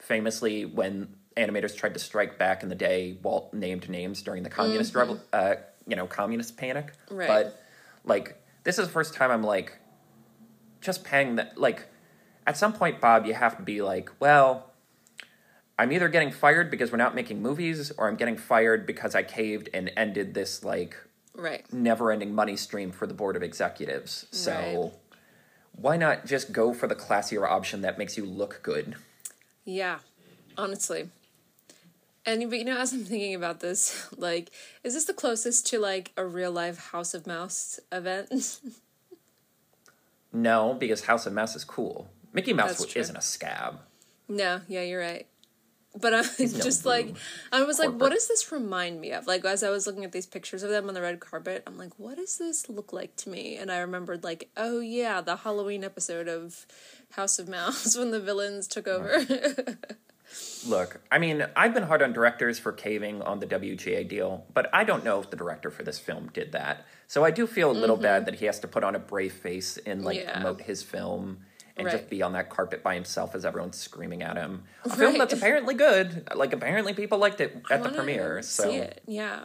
famously 0.00 0.64
when 0.64 1.14
animators 1.36 1.76
tried 1.76 1.94
to 1.94 2.00
strike 2.00 2.38
back 2.38 2.62
in 2.62 2.68
the 2.68 2.74
day, 2.74 3.16
Walt 3.22 3.54
named 3.54 3.88
names 3.88 4.22
during 4.22 4.42
the 4.42 4.50
communist 4.50 4.92
revol- 4.94 5.20
uh, 5.32 5.54
you 5.86 5.94
know, 5.94 6.06
communist 6.06 6.56
panic. 6.56 6.92
Right. 7.08 7.28
But 7.28 7.60
like 8.04 8.40
this 8.64 8.78
is 8.78 8.86
the 8.86 8.92
first 8.92 9.14
time 9.14 9.30
I'm 9.30 9.42
like 9.42 9.78
just 10.80 11.04
paying 11.04 11.36
that 11.36 11.58
like 11.58 11.86
at 12.46 12.56
some 12.56 12.72
point 12.72 13.00
bob 13.00 13.26
you 13.26 13.34
have 13.34 13.56
to 13.56 13.62
be 13.62 13.82
like 13.82 14.10
well 14.20 14.70
i'm 15.78 15.92
either 15.92 16.08
getting 16.08 16.30
fired 16.30 16.70
because 16.70 16.90
we're 16.92 16.98
not 16.98 17.14
making 17.14 17.40
movies 17.42 17.90
or 17.98 18.08
i'm 18.08 18.16
getting 18.16 18.36
fired 18.36 18.86
because 18.86 19.14
i 19.14 19.22
caved 19.22 19.68
and 19.74 19.90
ended 19.96 20.34
this 20.34 20.64
like 20.64 20.96
right. 21.34 21.64
never 21.72 22.10
ending 22.12 22.34
money 22.34 22.56
stream 22.56 22.90
for 22.92 23.06
the 23.06 23.14
board 23.14 23.36
of 23.36 23.42
executives 23.42 24.26
so 24.30 24.52
Right. 24.52 24.92
why 25.72 25.96
not 25.96 26.26
just 26.26 26.52
go 26.52 26.72
for 26.72 26.86
the 26.86 26.94
classier 26.94 27.48
option 27.48 27.80
that 27.82 27.98
makes 27.98 28.16
you 28.16 28.24
look 28.24 28.60
good 28.62 28.94
Yeah, 29.64 29.98
honestly. 30.56 31.08
And 32.26 32.48
but 32.48 32.58
you 32.58 32.64
know, 32.64 32.78
as 32.78 32.92
I'm 32.92 33.04
thinking 33.04 33.34
about 33.34 33.60
this, 33.60 34.08
like, 34.16 34.50
is 34.82 34.94
this 34.94 35.04
the 35.04 35.12
closest 35.12 35.66
to 35.68 35.78
like 35.78 36.12
a 36.16 36.24
real 36.24 36.52
life 36.52 36.90
House 36.92 37.12
of 37.14 37.26
Mouse 37.26 37.80
event? 37.92 38.60
no 40.32 40.74
because 40.74 41.04
house 41.04 41.26
of 41.26 41.32
Mouse 41.32 41.54
is 41.54 41.64
cool 41.64 42.08
mickey 42.32 42.52
mouse 42.52 42.82
isn't 42.96 43.16
a 43.16 43.20
scab 43.20 43.80
no, 44.28 44.62
yeah, 44.68 44.80
you're 44.82 45.00
right. 45.00 45.26
But 46.00 46.12
I'm 46.14 46.24
just 46.38 46.84
like, 46.84 47.14
I 47.52 47.62
was 47.62 47.78
like, 47.78 47.90
what 47.92 48.10
does 48.12 48.26
this 48.26 48.50
remind 48.50 49.00
me 49.00 49.12
of? 49.12 49.26
Like, 49.28 49.44
as 49.44 49.62
I 49.62 49.70
was 49.70 49.86
looking 49.86 50.04
at 50.04 50.10
these 50.12 50.26
pictures 50.26 50.62
of 50.64 50.70
them 50.70 50.88
on 50.88 50.94
the 50.94 51.00
red 51.02 51.20
carpet, 51.20 51.62
I'm 51.66 51.78
like, 51.78 51.92
what 51.98 52.16
does 52.16 52.36
this 52.38 52.68
look 52.68 52.92
like 52.92 53.14
to 53.16 53.28
me? 53.28 53.56
And 53.56 53.70
I 53.70 53.78
remembered, 53.78 54.24
like, 54.24 54.50
oh 54.56 54.80
yeah, 54.80 55.20
the 55.20 55.36
Halloween 55.36 55.84
episode 55.84 56.26
of 56.28 56.66
House 57.12 57.38
of 57.38 57.48
Mouse 57.48 57.96
when 57.98 58.10
the 58.10 58.20
villains 58.20 58.66
took 58.66 58.88
over. 58.88 59.24
Look, 60.66 61.00
I 61.12 61.18
mean, 61.18 61.46
I've 61.54 61.74
been 61.74 61.84
hard 61.84 62.02
on 62.02 62.12
directors 62.12 62.58
for 62.58 62.72
caving 62.72 63.22
on 63.22 63.38
the 63.38 63.46
WGA 63.46 64.08
deal, 64.08 64.46
but 64.52 64.68
I 64.72 64.82
don't 64.82 65.04
know 65.04 65.20
if 65.20 65.30
the 65.30 65.36
director 65.36 65.70
for 65.70 65.84
this 65.84 65.98
film 65.98 66.30
did 66.32 66.52
that. 66.52 66.84
So 67.06 67.24
I 67.24 67.30
do 67.30 67.46
feel 67.46 67.70
a 67.70 67.72
little 67.72 67.98
bad 67.98 68.26
that 68.26 68.36
he 68.36 68.46
has 68.46 68.58
to 68.60 68.66
put 68.68 68.82
on 68.82 68.96
a 68.96 68.98
brave 68.98 69.34
face 69.34 69.78
and 69.86 70.02
like 70.02 70.16
Mm-hmm. 70.16 70.28
Yeah. 70.28 70.32
promote 70.40 70.62
his 70.62 70.82
film 70.82 71.43
and 71.76 71.86
Right. 71.86 71.92
just 71.92 72.08
be 72.08 72.22
on 72.22 72.32
that 72.34 72.50
carpet 72.50 72.82
by 72.82 72.94
himself 72.94 73.34
as 73.34 73.44
everyone's 73.44 73.78
screaming 73.78 74.22
at 74.22 74.36
him. 74.36 74.64
A 74.84 74.90
film 74.90 75.12
Right. 75.12 75.18
that's 75.18 75.32
apparently 75.34 75.74
good. 75.74 76.28
Like 76.34 76.52
apparently 76.52 76.94
people 76.94 77.18
liked 77.18 77.40
it 77.40 77.56
I 77.70 77.74
at 77.74 77.82
the 77.82 77.90
premiere. 77.90 78.42
So 78.42 78.64
see 78.64 78.76
it. 78.76 79.02
Yeah. 79.06 79.44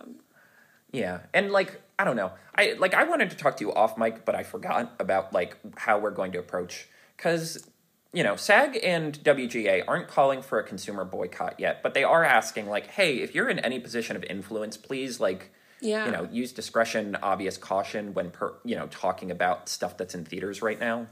yeah, 0.91 1.19
and 1.33 1.51
like 1.51 1.81
I 1.97 2.03
don't 2.05 2.15
know, 2.15 2.31
I 2.55 2.75
like 2.79 2.93
I 2.93 3.03
wanted 3.03 3.29
to 3.31 3.35
talk 3.35 3.57
to 3.57 3.65
you 3.65 3.73
off 3.73 3.97
mic, 3.97 4.25
but 4.25 4.35
I 4.35 4.43
forgot 4.43 4.93
about 4.99 5.33
like 5.33 5.57
how 5.77 5.99
we're 5.99 6.11
going 6.11 6.31
to 6.33 6.39
approach 6.39 6.87
because 7.17 7.67
you 8.13 8.23
know 8.23 8.35
SAG 8.35 8.79
and 8.83 9.21
WGA 9.23 9.83
aren't 9.87 10.07
calling 10.07 10.41
for 10.41 10.59
a 10.59 10.63
consumer 10.63 11.05
boycott 11.05 11.59
yet, 11.59 11.83
but 11.83 11.93
they 11.93 12.03
are 12.03 12.23
asking 12.23 12.67
like, 12.67 12.87
hey, 12.87 13.17
if 13.17 13.35
you're 13.35 13.49
in 13.49 13.59
any 13.59 13.79
position 13.79 14.15
of 14.15 14.23
influence, 14.23 14.77
please 14.77 15.19
like 15.19 15.51
Yeah. 15.81 16.05
you 16.05 16.11
know 16.11 16.27
use 16.31 16.51
discretion, 16.53 17.17
obvious 17.21 17.57
caution 17.57 18.13
when 18.13 18.31
per 18.31 18.53
you 18.63 18.75
know 18.75 18.87
talking 18.87 19.29
about 19.31 19.67
stuff 19.69 19.97
that's 19.97 20.15
in 20.15 20.25
theaters 20.25 20.61
right 20.61 20.79
now. 20.79 21.07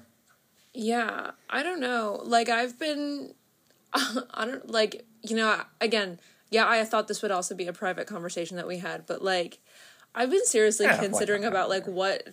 Yeah, 0.73 1.31
I 1.49 1.63
don't 1.63 1.79
know. 1.79 2.21
Like 2.23 2.49
I've 2.49 2.77
been 2.79 3.33
I 3.93 4.45
don't 4.45 4.69
like, 4.69 5.05
you 5.21 5.35
know, 5.35 5.61
again, 5.81 6.19
yeah, 6.49 6.67
I 6.67 6.83
thought 6.85 7.07
this 7.07 7.21
would 7.21 7.31
also 7.31 7.55
be 7.55 7.67
a 7.67 7.73
private 7.73 8.07
conversation 8.07 8.57
that 8.57 8.67
we 8.67 8.77
had, 8.77 9.05
but 9.05 9.21
like 9.23 9.59
I've 10.15 10.29
been 10.29 10.45
seriously 10.45 10.85
Yeah, 10.85 10.97
considering 10.99 11.43
about 11.45 11.69
like 11.69 11.85
what 11.87 12.27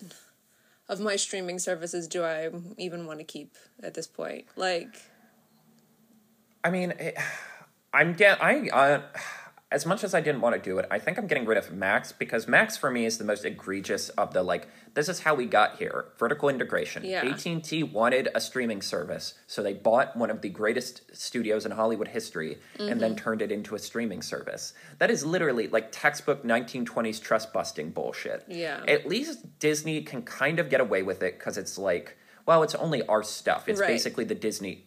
of 0.89 1.01
my 1.01 1.17
streaming 1.17 1.59
services 1.59 2.07
do 2.07 2.23
I 2.23 2.51
even 2.77 3.07
want 3.07 3.19
to 3.21 3.25
keep 3.25 3.55
at 3.83 3.95
this 3.95 4.07
point? 4.07 4.47
Like 4.57 4.95
I 6.63 6.71
mean, 6.71 6.93
it, 6.99 7.17
I'm 7.93 8.15
get 8.15 8.43
I 8.43 8.69
uh, 8.71 9.03
as 9.75 9.85
much 9.85 10.05
as 10.05 10.15
I 10.15 10.21
didn't 10.21 10.41
want 10.41 10.55
to 10.55 10.61
do 10.71 10.79
it, 10.79 10.87
I 10.91 10.99
think 10.99 11.19
I'm 11.19 11.27
getting 11.27 11.45
rid 11.45 11.59
of 11.59 11.73
Max 11.73 12.13
because 12.13 12.47
Max 12.47 12.77
for 12.77 12.91
me 12.91 13.05
is 13.05 13.19
the 13.19 13.25
most 13.25 13.45
egregious 13.45 14.09
of 14.11 14.33
the 14.33 14.43
like. 14.43 14.69
This 14.95 15.09
is 15.09 15.21
how 15.21 15.35
we 15.35 15.47
got 15.47 15.77
here: 15.79 16.07
vertical 16.19 16.49
integration. 16.49 17.05
Yeah. 17.05 17.25
AT 17.29 17.45
and 17.47 17.63
T 17.65 17.83
wanted 17.83 18.29
a 18.35 18.41
streaming 18.41 18.81
service, 18.83 19.35
so 19.49 19.63
they 19.63 19.73
bought 19.73 20.17
one 20.17 20.31
of 20.31 20.41
the 20.41 20.49
greatest 20.49 21.03
studios 21.13 21.67
in 21.67 21.73
Hollywood 21.73 22.09
history 22.09 22.59
and 22.79 22.89
Mm-hmm. 22.91 22.99
then 23.01 23.17
turned 23.17 23.43
it 23.43 23.51
into 23.51 23.75
a 23.75 23.79
streaming 23.79 24.23
service. 24.23 24.73
That 25.01 25.11
is 25.11 25.25
literally 25.27 25.67
like 25.69 25.89
textbook 25.91 26.45
1920s 26.45 27.21
trust 27.21 27.53
busting 27.53 27.91
bullshit. 27.91 28.45
Yeah. 28.49 28.83
At 28.87 29.07
least 29.09 29.59
Disney 29.59 30.03
can 30.03 30.23
kind 30.23 30.59
of 30.61 30.71
get 30.71 30.81
away 30.81 31.03
with 31.03 31.23
it 31.23 31.39
because 31.39 31.59
it's 31.59 31.77
like, 31.77 32.17
well, 32.47 32.63
it's 32.63 32.77
only 32.77 33.03
our 33.07 33.23
stuff. 33.25 33.69
It's 33.69 33.81
Right. 33.81 33.89
basically 33.89 34.25
the 34.25 34.35
Disney. 34.37 34.87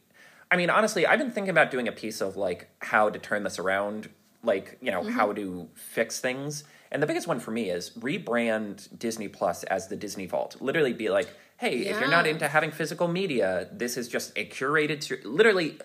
I 0.49 0.55
mean, 0.55 0.69
honestly, 0.69 1.05
I've 1.05 1.19
been 1.19 1.31
thinking 1.31 1.49
about 1.49 1.71
doing 1.71 1.89
a 1.89 1.91
piece 1.91 2.21
of 2.21 2.37
like 2.37 2.69
how 2.79 3.09
to 3.09 3.19
turn 3.19 3.43
this 3.43 3.59
around, 3.59 4.07
like, 4.47 4.77
you 4.81 4.91
know, 4.91 5.03
how 5.03 5.27
mm-hmm. 5.27 5.35
to 5.35 5.69
fix 5.75 6.19
things. 6.19 6.63
And 6.91 7.03
the 7.03 7.07
biggest 7.07 7.27
one 7.27 7.39
for 7.39 7.51
me 7.51 7.69
is 7.69 7.91
rebrand 7.91 8.97
Disney 8.97 9.27
Plus 9.27 9.63
as 9.65 9.89
the 9.89 9.95
Disney 9.95 10.25
Vault. 10.25 10.55
Literally 10.59 10.93
be 10.93 11.09
like, 11.09 11.27
hey, 11.57 11.79
if 11.79 11.99
you're 11.99 12.09
not 12.09 12.25
into 12.25 12.47
having 12.47 12.71
physical 12.71 13.07
media, 13.07 13.67
this 13.71 13.97
is 13.97 14.07
just 14.07 14.31
a 14.37 14.45
curated, 14.45 15.03
ser- 15.03 15.19
literally, 15.23 15.77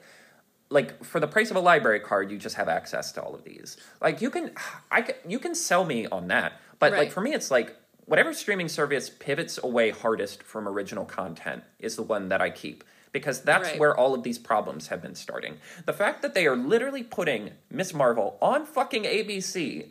like 0.71 1.02
for 1.04 1.19
the 1.21 1.26
price 1.26 1.50
of 1.50 1.57
a 1.57 1.61
library 1.61 2.00
card, 2.00 2.31
you 2.31 2.38
just 2.38 2.57
have 2.57 2.69
access 2.69 3.12
to 3.12 3.23
all 3.23 3.35
of 3.35 3.45
these. 3.45 3.76
Like 4.00 4.23
you 4.23 4.31
can, 4.31 4.52
I 4.90 5.02
can, 5.02 5.16
you 5.28 5.38
can 5.38 5.54
sell 5.54 5.85
me 5.85 6.07
on 6.07 6.28
that. 6.28 6.54
But 6.78 6.92
like 6.92 7.12
for 7.12 7.21
me, 7.21 7.35
it's 7.35 7.50
like 7.50 7.76
whatever 8.07 8.33
streaming 8.33 8.69
service 8.69 9.11
pivots 9.11 9.59
away 9.62 9.90
hardest 9.90 10.42
from 10.42 10.69
original 10.69 11.04
content 11.04 11.64
is 11.78 11.97
the 11.97 12.02
one 12.02 12.28
that 12.28 12.40
I 12.40 12.50
keep 12.50 12.85
because 13.12 13.42
that's 13.42 13.71
Right. 13.71 13.78
where 13.78 13.97
all 13.97 14.14
of 14.14 14.23
these 14.23 14.38
problems 14.38 14.88
have 14.88 15.02
been 15.02 15.14
starting. 15.14 15.59
The 15.85 15.92
fact 15.92 16.23
that 16.23 16.35
they 16.35 16.47
are 16.47 16.57
literally 16.57 17.02
putting 17.02 17.52
Miss 17.71 17.92
Marvel 17.95 18.38
on 18.40 18.64
fucking 18.66 19.04
ABC 19.04 19.90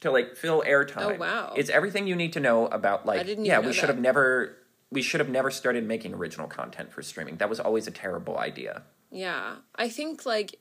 to 0.00 0.10
like 0.10 0.36
fill 0.36 0.62
airtime. 0.66 1.14
Oh, 1.16 1.18
wow. 1.18 1.54
It's 1.56 1.70
everything 1.70 2.06
you 2.06 2.16
need 2.16 2.32
to 2.32 2.40
know 2.40 2.66
about 2.66 3.04
like 3.06 3.26
yeah, 3.38 3.60
we 3.60 3.72
should 3.72 3.88
have 3.88 3.98
never 3.98 4.56
we 4.90 5.02
should 5.02 5.20
have 5.20 5.28
never 5.28 5.50
started 5.50 5.86
making 5.86 6.14
original 6.14 6.46
content 6.46 6.92
for 6.92 7.02
streaming. 7.02 7.36
That 7.36 7.50
was 7.50 7.60
always 7.60 7.86
a 7.86 7.90
terrible 7.90 8.38
idea. 8.38 8.82
Yeah, 9.10 9.56
I 9.74 9.88
think 9.88 10.24
like 10.24 10.58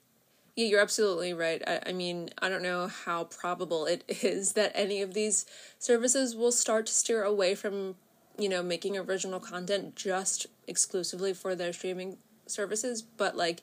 yeah, 0.55 0.65
you're 0.65 0.81
absolutely 0.81 1.33
right. 1.33 1.61
I, 1.67 1.81
I 1.87 1.93
mean, 1.93 2.29
I 2.39 2.49
don't 2.49 2.63
know 2.63 2.87
how 2.87 3.25
probable 3.25 3.85
it 3.85 4.03
is 4.23 4.53
that 4.53 4.71
any 4.73 5.01
of 5.01 5.13
these 5.13 5.45
services 5.79 6.35
will 6.35 6.51
start 6.51 6.87
to 6.87 6.93
steer 6.93 7.23
away 7.23 7.53
from 7.55 7.95
you 8.37 8.49
know 8.49 8.63
making 8.63 8.97
original 8.97 9.39
content 9.39 9.95
just 9.95 10.47
exclusively 10.67 11.33
for 11.33 11.55
their 11.55 11.73
streaming 11.73 12.17
services, 12.45 13.01
but 13.01 13.35
like. 13.35 13.61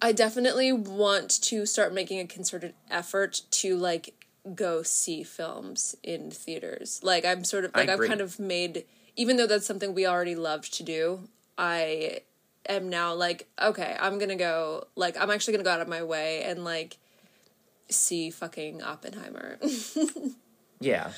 I 0.00 0.12
definitely 0.12 0.70
want 0.70 1.42
to 1.42 1.66
start 1.66 1.92
making 1.92 2.20
a 2.20 2.24
concerted 2.24 2.74
effort 2.88 3.42
to 3.50 3.76
like 3.76 4.14
go 4.54 4.82
see 4.82 5.24
films 5.24 5.96
in 6.04 6.30
theaters. 6.30 7.00
Like 7.02 7.24
I'm 7.24 7.42
sort 7.42 7.64
of 7.64 7.74
like 7.74 7.88
I've 7.88 8.06
kind 8.06 8.20
of 8.20 8.38
made 8.38 8.84
even 9.16 9.36
though 9.36 9.48
that's 9.48 9.66
something 9.66 9.94
we 9.94 10.06
already 10.06 10.36
loved 10.36 10.74
to 10.74 10.84
do, 10.84 11.28
I 11.58 12.20
am 12.68 12.88
now 12.88 13.14
like, 13.14 13.48
okay, 13.60 13.96
I'm 14.00 14.18
gonna 14.18 14.36
go 14.36 14.86
like 14.94 15.20
I'm 15.20 15.30
actually 15.30 15.54
gonna 15.54 15.64
go 15.64 15.72
out 15.72 15.80
of 15.80 15.88
my 15.88 16.02
way 16.02 16.44
and 16.44 16.64
like 16.64 16.96
see 17.90 18.30
fucking 18.30 18.82
Oppenheimer. 18.82 19.58
Yeah. 20.80 21.10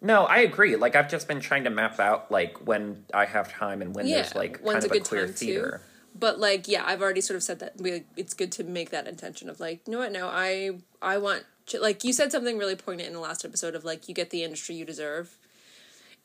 No, 0.00 0.24
I 0.24 0.38
agree. 0.38 0.76
Like 0.76 0.94
I've 0.94 1.08
just 1.08 1.26
been 1.26 1.40
trying 1.40 1.64
to 1.64 1.70
map 1.70 1.98
out 1.98 2.30
like 2.30 2.58
when 2.66 3.04
I 3.14 3.24
have 3.24 3.50
time 3.52 3.80
and 3.82 3.94
when 3.94 4.06
Yeah, 4.06 4.16
there's 4.22 4.34
like 4.34 4.60
when's 4.60 4.84
kind 4.84 4.84
a 4.84 4.86
of 4.86 4.92
a 4.92 4.94
good 4.94 5.04
clear 5.04 5.26
theater. 5.28 5.80
But 6.18 6.38
like, 6.38 6.68
yeah, 6.68 6.82
I've 6.86 7.02
already 7.02 7.20
sort 7.20 7.36
of 7.36 7.42
said 7.42 7.58
that 7.58 7.74
we, 7.80 8.04
it's 8.16 8.32
good 8.34 8.50
to 8.52 8.64
make 8.64 8.90
that 8.90 9.06
intention 9.06 9.50
of 9.50 9.60
like, 9.60 9.82
you 9.86 9.92
know 9.92 9.98
what? 9.98 10.12
No, 10.12 10.28
I 10.28 10.78
I 11.02 11.18
want 11.18 11.44
to, 11.66 11.80
like 11.80 12.04
you 12.04 12.12
said 12.12 12.30
something 12.32 12.56
really 12.58 12.76
poignant 12.76 13.08
in 13.08 13.12
the 13.14 13.20
last 13.20 13.44
episode 13.44 13.74
of 13.74 13.84
like 13.84 14.08
you 14.08 14.14
get 14.14 14.30
the 14.30 14.42
industry 14.44 14.74
you 14.76 14.84
deserve, 14.84 15.36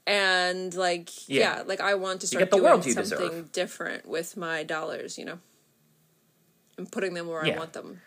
and 0.07 0.73
like 0.75 1.27
yeah, 1.27 1.57
Yeah. 1.57 1.63
like 1.65 1.81
I 1.81 1.95
want 1.95 2.21
to 2.21 2.27
start 2.27 2.49
the 2.51 2.57
doing 2.57 2.81
something 2.81 3.29
deserve. 3.29 3.51
different 3.51 4.05
with 4.07 4.37
my 4.37 4.63
dollars, 4.63 5.17
you 5.17 5.25
know, 5.25 5.39
and 6.77 6.91
putting 6.91 7.13
them 7.13 7.27
where 7.27 7.43
I 7.43 7.57
want 7.57 7.73
them. 7.73 8.01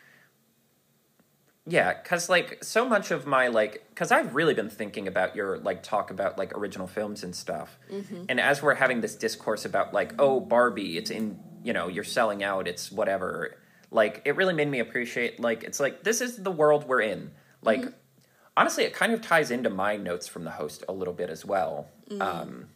Yeah, 1.66 1.94
because 1.94 2.28
like 2.28 2.62
so 2.62 2.86
much 2.88 3.10
of 3.10 3.26
my 3.26 3.48
like, 3.48 3.84
because 3.88 4.12
I've 4.12 4.34
really 4.34 4.52
been 4.54 4.68
thinking 4.68 5.08
about 5.08 5.34
your 5.34 5.58
like 5.58 5.82
talk 5.82 6.10
about 6.10 6.36
like 6.36 6.56
original 6.56 6.86
films 6.86 7.22
and 7.24 7.34
stuff, 7.34 7.78
Mm-hmm. 7.90 8.24
and 8.28 8.38
as 8.40 8.62
we're 8.62 8.74
having 8.74 9.00
this 9.00 9.14
discourse 9.14 9.64
about 9.64 9.94
like, 9.94 10.12
oh 10.18 10.40
Barbie, 10.40 10.98
it's 10.98 11.10
in 11.10 11.38
you 11.62 11.72
know 11.72 11.88
you're 11.88 12.04
selling 12.04 12.42
out, 12.44 12.68
it's 12.68 12.92
whatever. 12.92 13.56
Like 13.90 14.20
it 14.26 14.36
really 14.36 14.52
made 14.54 14.68
me 14.68 14.80
appreciate 14.80 15.40
like 15.40 15.64
it's 15.64 15.80
like 15.80 16.02
this 16.04 16.20
is 16.20 16.36
the 16.36 16.50
world 16.50 16.86
we're 16.86 17.00
in. 17.00 17.30
Like 17.62 17.80
Mm-hmm. 17.80 17.90
honestly, 18.58 18.84
it 18.84 18.92
kind 18.92 19.12
of 19.12 19.22
ties 19.22 19.50
into 19.50 19.70
my 19.70 19.96
notes 19.96 20.26
from 20.28 20.44
the 20.44 20.50
host 20.50 20.84
a 20.88 20.92
little 20.92 21.14
bit 21.14 21.30
as 21.30 21.46
well. 21.46 21.88
Mm. 22.10 22.20
Um, 22.20 22.68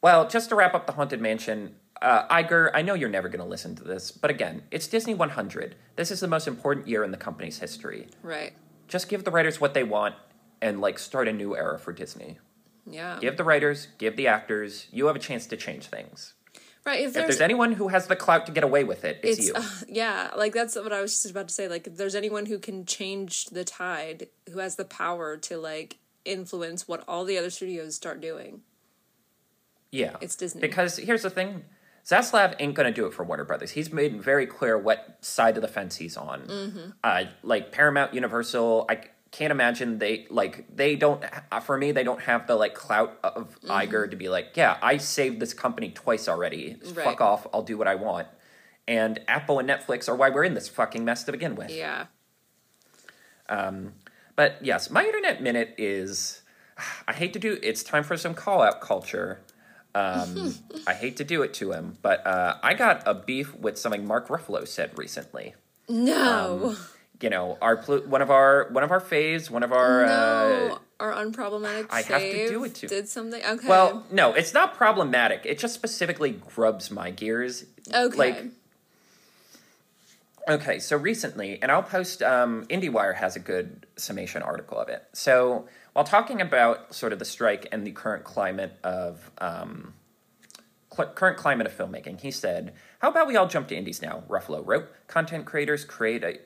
well, 0.00 0.28
just 0.28 0.48
to 0.50 0.54
wrap 0.54 0.74
up 0.74 0.86
the 0.86 0.92
haunted 0.92 1.20
mansion. 1.20 1.74
Uh, 2.02 2.26
Iger, 2.28 2.70
I 2.74 2.82
know 2.82 2.94
you're 2.94 3.08
never 3.08 3.28
going 3.28 3.40
to 3.40 3.46
listen 3.48 3.76
to 3.76 3.84
this, 3.84 4.10
but 4.10 4.30
again, 4.30 4.62
it's 4.72 4.88
Disney 4.88 5.14
100. 5.14 5.76
This 5.96 6.10
is 6.10 6.18
the 6.20 6.26
most 6.26 6.48
important 6.48 6.88
year 6.88 7.04
in 7.04 7.12
the 7.12 7.16
company's 7.16 7.60
history 7.60 8.08
Right. 8.22 8.52
just 8.88 9.08
give 9.08 9.22
the 9.24 9.30
writers 9.30 9.60
what 9.60 9.72
they 9.72 9.84
want 9.84 10.16
and 10.60 10.80
like 10.80 10.98
start 10.98 11.28
a 11.28 11.32
new 11.32 11.56
era 11.56 11.78
for 11.78 11.92
Disney. 11.92 12.38
Yeah. 12.86 13.18
Give 13.20 13.36
the 13.36 13.44
writers, 13.44 13.86
give 13.98 14.16
the 14.16 14.26
actors, 14.26 14.88
you 14.90 15.06
have 15.06 15.14
a 15.14 15.20
chance 15.20 15.46
to 15.46 15.56
change 15.56 15.86
things. 15.86 16.34
Right. 16.84 17.00
If 17.02 17.08
If 17.08 17.14
there's, 17.14 17.26
there's 17.28 17.40
anyone 17.40 17.72
who 17.72 17.88
has 17.88 18.08
the 18.08 18.16
clout 18.16 18.46
to 18.46 18.52
get 18.52 18.64
away 18.64 18.82
with 18.82 19.04
it, 19.04 19.20
it's, 19.22 19.38
it's 19.38 19.48
you. 19.48 19.54
uh, 19.54 19.62
yeah, 19.88 20.30
like 20.36 20.52
that's 20.52 20.74
what 20.74 20.92
I 20.92 21.00
was 21.00 21.12
just 21.12 21.30
about 21.30 21.46
to 21.48 21.54
say. 21.54 21.68
Like, 21.68 21.86
if 21.86 21.96
there's 21.96 22.16
anyone 22.16 22.46
who 22.46 22.58
can 22.58 22.84
change 22.84 23.46
the 23.46 23.62
tide, 23.62 24.26
who 24.52 24.58
has 24.58 24.74
the 24.74 24.84
power 24.84 25.36
to 25.36 25.58
like 25.58 25.98
influence 26.24 26.88
what 26.88 27.04
all 27.06 27.24
the 27.24 27.38
other 27.38 27.50
studios 27.50 27.94
start 27.94 28.20
doing, 28.20 28.62
yeah. 29.92 30.16
it's 30.20 30.34
Disney. 30.34 30.60
Because 30.60 30.96
here's 30.96 31.22
the 31.22 31.30
thing 31.30 31.64
Zaslav 32.04 32.54
ain't 32.58 32.74
going 32.74 32.86
to 32.86 32.92
do 32.92 33.06
it 33.06 33.14
for 33.14 33.24
Warner 33.24 33.44
Brothers. 33.44 33.72
He's 33.72 33.92
made 33.92 34.20
very 34.22 34.46
clear 34.46 34.76
what 34.76 35.18
side 35.20 35.56
of 35.56 35.62
the 35.62 35.68
fence 35.68 35.96
he's 35.96 36.16
on. 36.16 36.40
Mm-hmm. 36.42 36.90
Uh, 37.04 37.24
like 37.42 37.70
Paramount, 37.70 38.12
Universal, 38.12 38.86
I 38.88 39.04
can't 39.30 39.50
imagine 39.50 39.98
they 39.98 40.26
like 40.28 40.66
they 40.76 40.94
don't 40.94 41.24
uh, 41.50 41.58
for 41.60 41.78
me 41.78 41.90
they 41.90 42.04
don't 42.04 42.20
have 42.20 42.46
the 42.46 42.54
like 42.54 42.74
clout 42.74 43.18
of 43.24 43.58
Mm-hmm. 43.60 43.70
Iger 43.70 44.10
to 44.10 44.16
be 44.16 44.28
like 44.28 44.48
yeah 44.56 44.76
I 44.82 44.98
saved 44.98 45.40
this 45.40 45.54
company 45.54 45.88
twice 45.90 46.28
already 46.28 46.76
Right. 46.92 47.04
fuck 47.04 47.20
off 47.22 47.46
I'll 47.54 47.62
do 47.62 47.78
what 47.78 47.88
I 47.88 47.94
want 47.94 48.28
and 48.86 49.20
Apple 49.28 49.58
and 49.58 49.66
Netflix 49.66 50.06
are 50.06 50.14
why 50.14 50.28
we're 50.28 50.44
in 50.44 50.52
this 50.52 50.68
fucking 50.68 51.02
mess 51.02 51.24
to 51.24 51.32
begin 51.32 51.54
with 51.56 51.70
yeah. 51.70 52.06
Um, 53.48 53.94
But 54.36 54.56
yes, 54.60 54.90
my 54.90 55.04
internet 55.04 55.42
minute 55.42 55.74
is. 55.78 56.42
I 57.08 57.12
hate 57.12 57.32
to 57.34 57.38
do. 57.38 57.58
It's 57.62 57.82
time 57.82 58.02
for 58.02 58.16
some 58.16 58.34
call 58.34 58.62
out 58.62 58.80
culture. 58.80 59.40
Um, 59.94 60.54
I 60.86 60.94
hate 60.94 61.16
to 61.18 61.24
do 61.24 61.42
it 61.42 61.54
to 61.54 61.72
him, 61.72 61.98
but 62.02 62.26
uh, 62.26 62.56
I 62.62 62.74
got 62.74 63.02
a 63.06 63.14
beef 63.14 63.54
with 63.54 63.78
something 63.78 64.06
Mark 64.06 64.28
Ruffalo 64.28 64.66
said 64.66 64.96
recently. 64.96 65.54
No. 65.88 66.76
You 67.20 67.30
know, 67.30 67.56
our 67.62 67.76
plu- 67.76 68.06
one 68.06 68.20
of 68.22 68.30
our 68.30 68.68
one 68.72 68.82
of 68.82 68.90
our 68.90 69.00
faves, 69.00 69.48
one 69.50 69.62
of 69.62 69.72
our. 69.72 70.06
no. 70.06 70.72
Uh, 70.72 70.78
Our 70.98 71.12
unproblematic 71.12 71.86
I 71.90 72.02
have 72.02 72.20
to 72.20 72.48
do 72.48 72.64
it 72.64 72.74
to- 72.76 72.86
Did 72.88 73.08
something. 73.08 73.40
Okay. 73.44 73.68
well, 73.68 74.04
no, 74.10 74.32
it's 74.34 74.54
not 74.54 74.74
problematic. 74.74 75.42
It 75.44 75.58
just 75.58 75.74
specifically 75.74 76.30
grubs 76.54 76.90
my 76.90 77.10
gears. 77.10 77.64
okay. 77.92 78.16
Like, 78.16 78.44
Okay, 80.48 80.80
so 80.80 80.96
recently, 80.96 81.62
and 81.62 81.70
I'll 81.70 81.84
post, 81.84 82.20
um, 82.20 82.66
IndieWire 82.66 83.14
has 83.14 83.36
a 83.36 83.38
good 83.38 83.86
summation 83.94 84.42
article 84.42 84.76
of 84.76 84.88
it. 84.88 85.04
So, 85.12 85.66
while 85.92 86.04
talking 86.04 86.40
about 86.40 86.92
sort 86.92 87.12
of 87.12 87.20
the 87.20 87.24
strike 87.24 87.68
and 87.70 87.86
the 87.86 87.92
current 87.92 88.24
climate 88.24 88.76
of, 88.82 89.30
um, 89.38 89.94
cl- 90.92 91.10
current 91.10 91.36
climate 91.36 91.68
of 91.68 91.76
filmmaking, 91.76 92.20
he 92.20 92.32
said, 92.32 92.74
How 92.98 93.10
about 93.10 93.28
we 93.28 93.36
all 93.36 93.46
jump 93.46 93.68
to 93.68 93.76
indies 93.76 94.02
now? 94.02 94.24
Ruffalo 94.28 94.66
wrote, 94.66 94.88
Content 95.06 95.44
creators 95.44 95.84
create 95.84 96.24
a, 96.24 96.40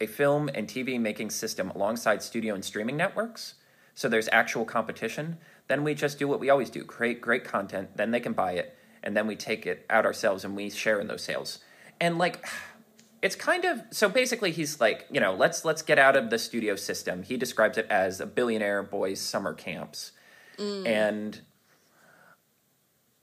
a 0.00 0.06
film 0.06 0.48
and 0.54 0.66
TV 0.66 0.98
making 0.98 1.28
system 1.28 1.70
alongside 1.70 2.22
studio 2.22 2.54
and 2.54 2.64
streaming 2.64 2.96
networks. 2.96 3.56
So 3.94 4.08
there's 4.08 4.30
actual 4.32 4.64
competition. 4.64 5.36
Then 5.68 5.84
we 5.84 5.94
just 5.94 6.18
do 6.18 6.26
what 6.26 6.40
we 6.40 6.48
always 6.48 6.70
do 6.70 6.84
create 6.84 7.20
great 7.20 7.44
content, 7.44 7.98
then 7.98 8.12
they 8.12 8.20
can 8.20 8.32
buy 8.32 8.52
it, 8.52 8.74
and 9.02 9.14
then 9.14 9.26
we 9.26 9.36
take 9.36 9.66
it 9.66 9.84
out 9.90 10.06
ourselves 10.06 10.42
and 10.42 10.56
we 10.56 10.70
share 10.70 11.00
in 11.00 11.06
those 11.06 11.22
sales. 11.22 11.58
And 12.00 12.18
like, 12.18 12.46
it's 13.22 13.36
kind 13.36 13.64
of 13.64 13.80
so 13.90 14.08
basically 14.08 14.50
he's 14.50 14.80
like 14.80 15.06
you 15.10 15.20
know 15.20 15.32
let's 15.32 15.64
let's 15.64 15.80
get 15.80 15.98
out 15.98 16.16
of 16.16 16.28
the 16.30 16.38
studio 16.38 16.76
system 16.76 17.22
he 17.22 17.36
describes 17.36 17.78
it 17.78 17.86
as 17.88 18.20
a 18.20 18.26
billionaire 18.26 18.82
boys 18.82 19.20
summer 19.20 19.54
camps 19.54 20.12
mm. 20.58 20.86
and 20.86 21.40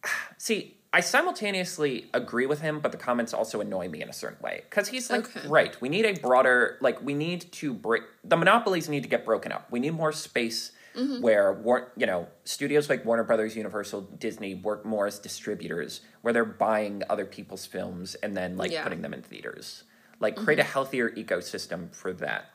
see 0.38 0.78
i 0.94 1.00
simultaneously 1.02 2.10
agree 2.14 2.46
with 2.46 2.62
him 2.62 2.80
but 2.80 2.92
the 2.92 2.98
comments 2.98 3.34
also 3.34 3.60
annoy 3.62 3.88
me 3.90 4.02
in 4.02 4.10
a 4.10 4.14
certain 4.14 4.42
way 4.42 4.64
because 4.70 4.88
he's 4.88 5.10
like 5.10 5.36
Okay. 5.36 5.48
right 5.48 5.80
we 5.82 5.90
need 5.90 6.06
a 6.06 6.14
broader 6.14 6.78
like 6.82 7.02
we 7.04 7.14
need 7.14 7.52
to 7.54 7.74
break 7.74 8.04
the 8.24 8.38
monopolies 8.38 8.88
need 8.90 9.04
to 9.04 9.10
get 9.10 9.26
broken 9.26 9.52
up 9.52 9.68
we 9.70 9.80
need 9.80 9.92
more 9.92 10.12
space 10.14 10.72
mm-hmm. 10.96 11.22
where 11.22 11.54
War, 11.54 11.92
you 11.98 12.06
know 12.06 12.28
studios 12.44 12.90
like 12.90 13.06
Warner 13.06 13.24
Brothers, 13.24 13.56
Universal, 13.56 14.02
Disney 14.18 14.56
work 14.56 14.86
more 14.86 15.08
as 15.08 15.20
distributors, 15.20 16.02
where 16.22 16.34
they're 16.34 16.46
buying 16.46 17.04
other 17.10 17.26
people's 17.26 17.66
films 17.66 18.16
and 18.16 18.36
then 18.36 18.58
like 18.58 18.72
Yeah. 18.72 18.84
putting 18.84 19.02
them 19.02 19.14
in 19.14 19.22
theaters. 19.22 19.84
Like 20.20 20.36
create 20.36 20.60
a 20.60 20.64
healthier 20.64 21.10
ecosystem 21.12 21.96
for 21.96 22.12
that. 22.14 22.52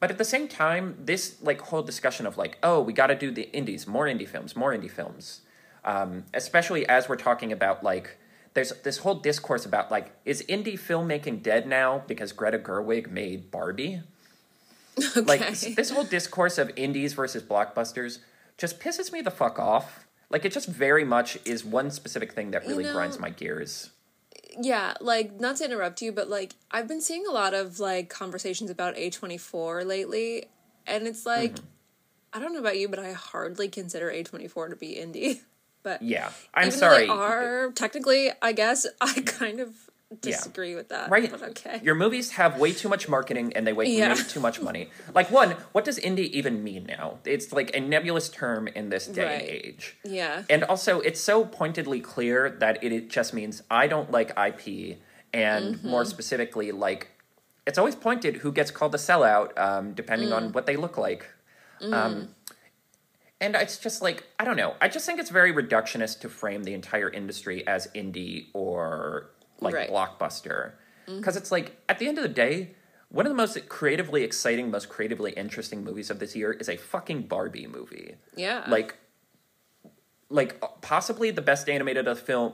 But 0.00 0.10
at 0.10 0.16
the 0.16 0.24
same 0.24 0.48
time, 0.48 0.96
this 0.98 1.36
like 1.42 1.60
whole 1.60 1.82
discussion 1.82 2.26
of 2.26 2.38
like, 2.38 2.56
oh, 2.62 2.80
we 2.80 2.94
got 2.94 3.08
to 3.08 3.14
do 3.14 3.30
the 3.30 3.50
indies, 3.52 3.86
more 3.86 4.06
indie 4.06 4.26
films, 4.26 4.56
more 4.56 4.74
indie 4.74 4.90
films, 4.90 5.42
um, 5.84 6.24
especially 6.32 6.88
as 6.88 7.08
we're 7.08 7.16
talking 7.16 7.52
about 7.52 7.84
like, 7.84 8.16
there's 8.54 8.72
this 8.82 8.98
whole 8.98 9.14
discourse 9.14 9.66
about 9.66 9.90
like, 9.90 10.12
is 10.24 10.42
indie 10.48 10.78
filmmaking 10.78 11.42
dead 11.42 11.66
now 11.66 12.02
because 12.06 12.32
Greta 12.32 12.58
Gerwig 12.58 13.10
made 13.10 13.50
Barbie? 13.50 14.00
okay. 15.16 15.20
Like 15.20 15.58
this 15.60 15.90
whole 15.90 16.04
discourse 16.04 16.56
of 16.56 16.70
indies 16.76 17.12
versus 17.12 17.42
blockbusters 17.42 18.18
just 18.56 18.80
pisses 18.80 19.12
me 19.12 19.20
the 19.20 19.30
fuck 19.30 19.58
off. 19.58 20.06
Like 20.30 20.46
it 20.46 20.52
just 20.52 20.68
very 20.68 21.04
much 21.04 21.38
is 21.44 21.64
one 21.64 21.90
specific 21.90 22.32
thing 22.32 22.52
that 22.52 22.66
really 22.66 22.84
know- 22.84 22.92
grinds 22.92 23.18
my 23.18 23.30
gears. 23.30 23.90
Yeah, 24.60 24.94
like 25.00 25.38
not 25.40 25.56
to 25.56 25.64
interrupt 25.64 26.00
you, 26.02 26.12
but 26.12 26.28
like 26.28 26.54
I've 26.70 26.88
been 26.88 27.00
seeing 27.00 27.26
a 27.26 27.30
lot 27.30 27.54
of 27.54 27.78
like 27.80 28.08
conversations 28.08 28.70
about 28.70 28.96
A 28.96 29.10
twenty 29.10 29.38
four 29.38 29.84
lately, 29.84 30.46
and 30.86 31.06
it's 31.06 31.26
like 31.26 31.54
Mm-hmm. 31.54 31.64
I 32.32 32.38
don't 32.38 32.52
know 32.52 32.60
about 32.60 32.78
you, 32.78 32.88
but 32.88 33.00
I 33.00 33.12
hardly 33.12 33.68
consider 33.68 34.08
A 34.10 34.22
twenty 34.22 34.48
four 34.48 34.68
to 34.68 34.76
be 34.76 34.94
indie. 34.94 35.40
But 35.82 36.02
Yeah, 36.02 36.30
I'm 36.52 36.66
even 36.66 36.78
sorry. 36.78 37.08
are 37.08 37.72
technically, 37.72 38.30
I 38.42 38.52
guess 38.52 38.86
I 39.00 39.14
kind 39.22 39.60
of 39.60 39.89
disagree 40.20 40.74
with 40.74 40.88
that. 40.88 41.08
Right. 41.10 41.32
okay. 41.32 41.80
Your 41.82 41.94
movies 41.94 42.32
have 42.32 42.58
way 42.58 42.72
too 42.72 42.88
much 42.88 43.08
marketing 43.08 43.52
and 43.54 43.66
they 43.66 43.72
way 43.72 43.86
Yeah. 43.86 44.14
way 44.14 44.22
too 44.22 44.40
much 44.40 44.60
money. 44.60 44.90
Like 45.14 45.30
one, 45.30 45.52
what 45.72 45.84
does 45.84 45.98
indie 45.98 46.30
even 46.30 46.64
mean 46.64 46.84
now? 46.84 47.18
It's 47.24 47.52
like 47.52 47.74
a 47.76 47.80
nebulous 47.80 48.28
term 48.28 48.66
in 48.68 48.90
this 48.90 49.06
day 49.06 49.34
and 49.34 49.42
age. 49.42 49.96
yeah, 50.04 50.42
And 50.50 50.64
also, 50.64 51.00
it's 51.00 51.20
so 51.20 51.44
pointedly 51.44 52.00
clear 52.00 52.50
that 52.50 52.82
it, 52.82 52.92
it 52.92 53.08
just 53.08 53.32
means 53.32 53.62
I 53.70 53.86
don't 53.86 54.10
like 54.10 54.30
IP, 54.38 54.98
and 55.32 55.76
Mm-hmm. 55.76 55.88
more 55.88 56.04
specifically, 56.04 56.72
like 56.72 57.08
it's 57.66 57.78
always 57.78 57.94
pointed 57.94 58.36
who 58.38 58.50
gets 58.50 58.70
called 58.72 58.94
a 58.94 58.98
sellout, 58.98 59.56
um, 59.58 59.92
depending 59.94 60.30
Mm. 60.30 60.36
on 60.36 60.52
what 60.52 60.66
they 60.66 60.76
look 60.76 60.98
like. 60.98 61.26
Um, 61.80 62.34
and 63.40 63.54
it's 63.54 63.78
just 63.78 64.02
like 64.02 64.24
I 64.38 64.44
don't 64.44 64.56
know. 64.56 64.74
I 64.80 64.88
just 64.88 65.06
think 65.06 65.20
it's 65.20 65.30
very 65.30 65.52
reductionist 65.52 66.20
to 66.20 66.28
frame 66.28 66.64
the 66.64 66.74
entire 66.74 67.08
industry 67.08 67.64
as 67.66 67.86
indie 67.94 68.48
or 68.54 69.30
like 69.60 69.74
Right. 69.74 69.90
blockbuster, 69.90 70.72
because 71.06 71.36
it's 71.36 71.50
like 71.52 71.76
at 71.88 71.98
the 71.98 72.08
end 72.08 72.18
of 72.18 72.22
the 72.22 72.28
day. 72.28 72.74
One 73.12 73.26
of 73.26 73.30
the 73.30 73.36
most 73.36 73.68
creatively 73.68 74.22
exciting, 74.22 74.70
most 74.70 74.88
creatively 74.88 75.32
interesting 75.32 75.82
movies 75.82 76.10
of 76.10 76.20
this 76.20 76.36
year 76.36 76.52
is 76.52 76.68
a 76.68 76.76
fucking 76.76 77.22
Barbie 77.22 77.66
movie. 77.66 78.14
Yeah, 78.36 78.62
like 78.68 78.94
like 80.28 80.60
possibly 80.80 81.30
the 81.32 81.42
best 81.42 81.68
animated 81.68 82.06
of 82.06 82.20
film 82.20 82.52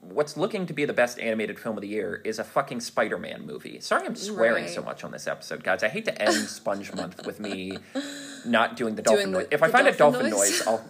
what's 0.00 0.36
looking 0.36 0.66
to 0.66 0.72
be 0.72 0.84
the 0.84 0.92
best 0.92 1.18
animated 1.18 1.58
film 1.58 1.76
of 1.76 1.82
the 1.82 1.88
year 1.88 2.20
is 2.24 2.38
a 2.38 2.44
fucking 2.44 2.78
spider-man 2.80 3.44
movie. 3.44 3.80
Sorry 3.80 4.06
i'm 4.06 4.14
swearing 4.14 4.64
Right. 4.66 4.72
so 4.72 4.80
much 4.82 5.02
on 5.02 5.10
this 5.10 5.26
episode 5.26 5.64
guys. 5.64 5.82
I 5.82 5.88
hate 5.88 6.04
to 6.04 6.22
end 6.22 6.34
sponge 6.34 6.94
month 6.94 7.26
with 7.26 7.40
me 7.40 7.78
not 8.44 8.76
doing 8.76 8.94
the 8.94 9.02
dolphin 9.02 9.22
Doing 9.24 9.32
the- 9.32 9.38
noise 9.40 9.48
if 9.50 9.62
i 9.64 9.68
find 9.68 9.88
a 9.88 9.92
dolphin 9.92 10.30
dolphin 10.30 10.30
noise? 10.30 10.64
noise, 10.64 10.66
i'll 10.68 10.84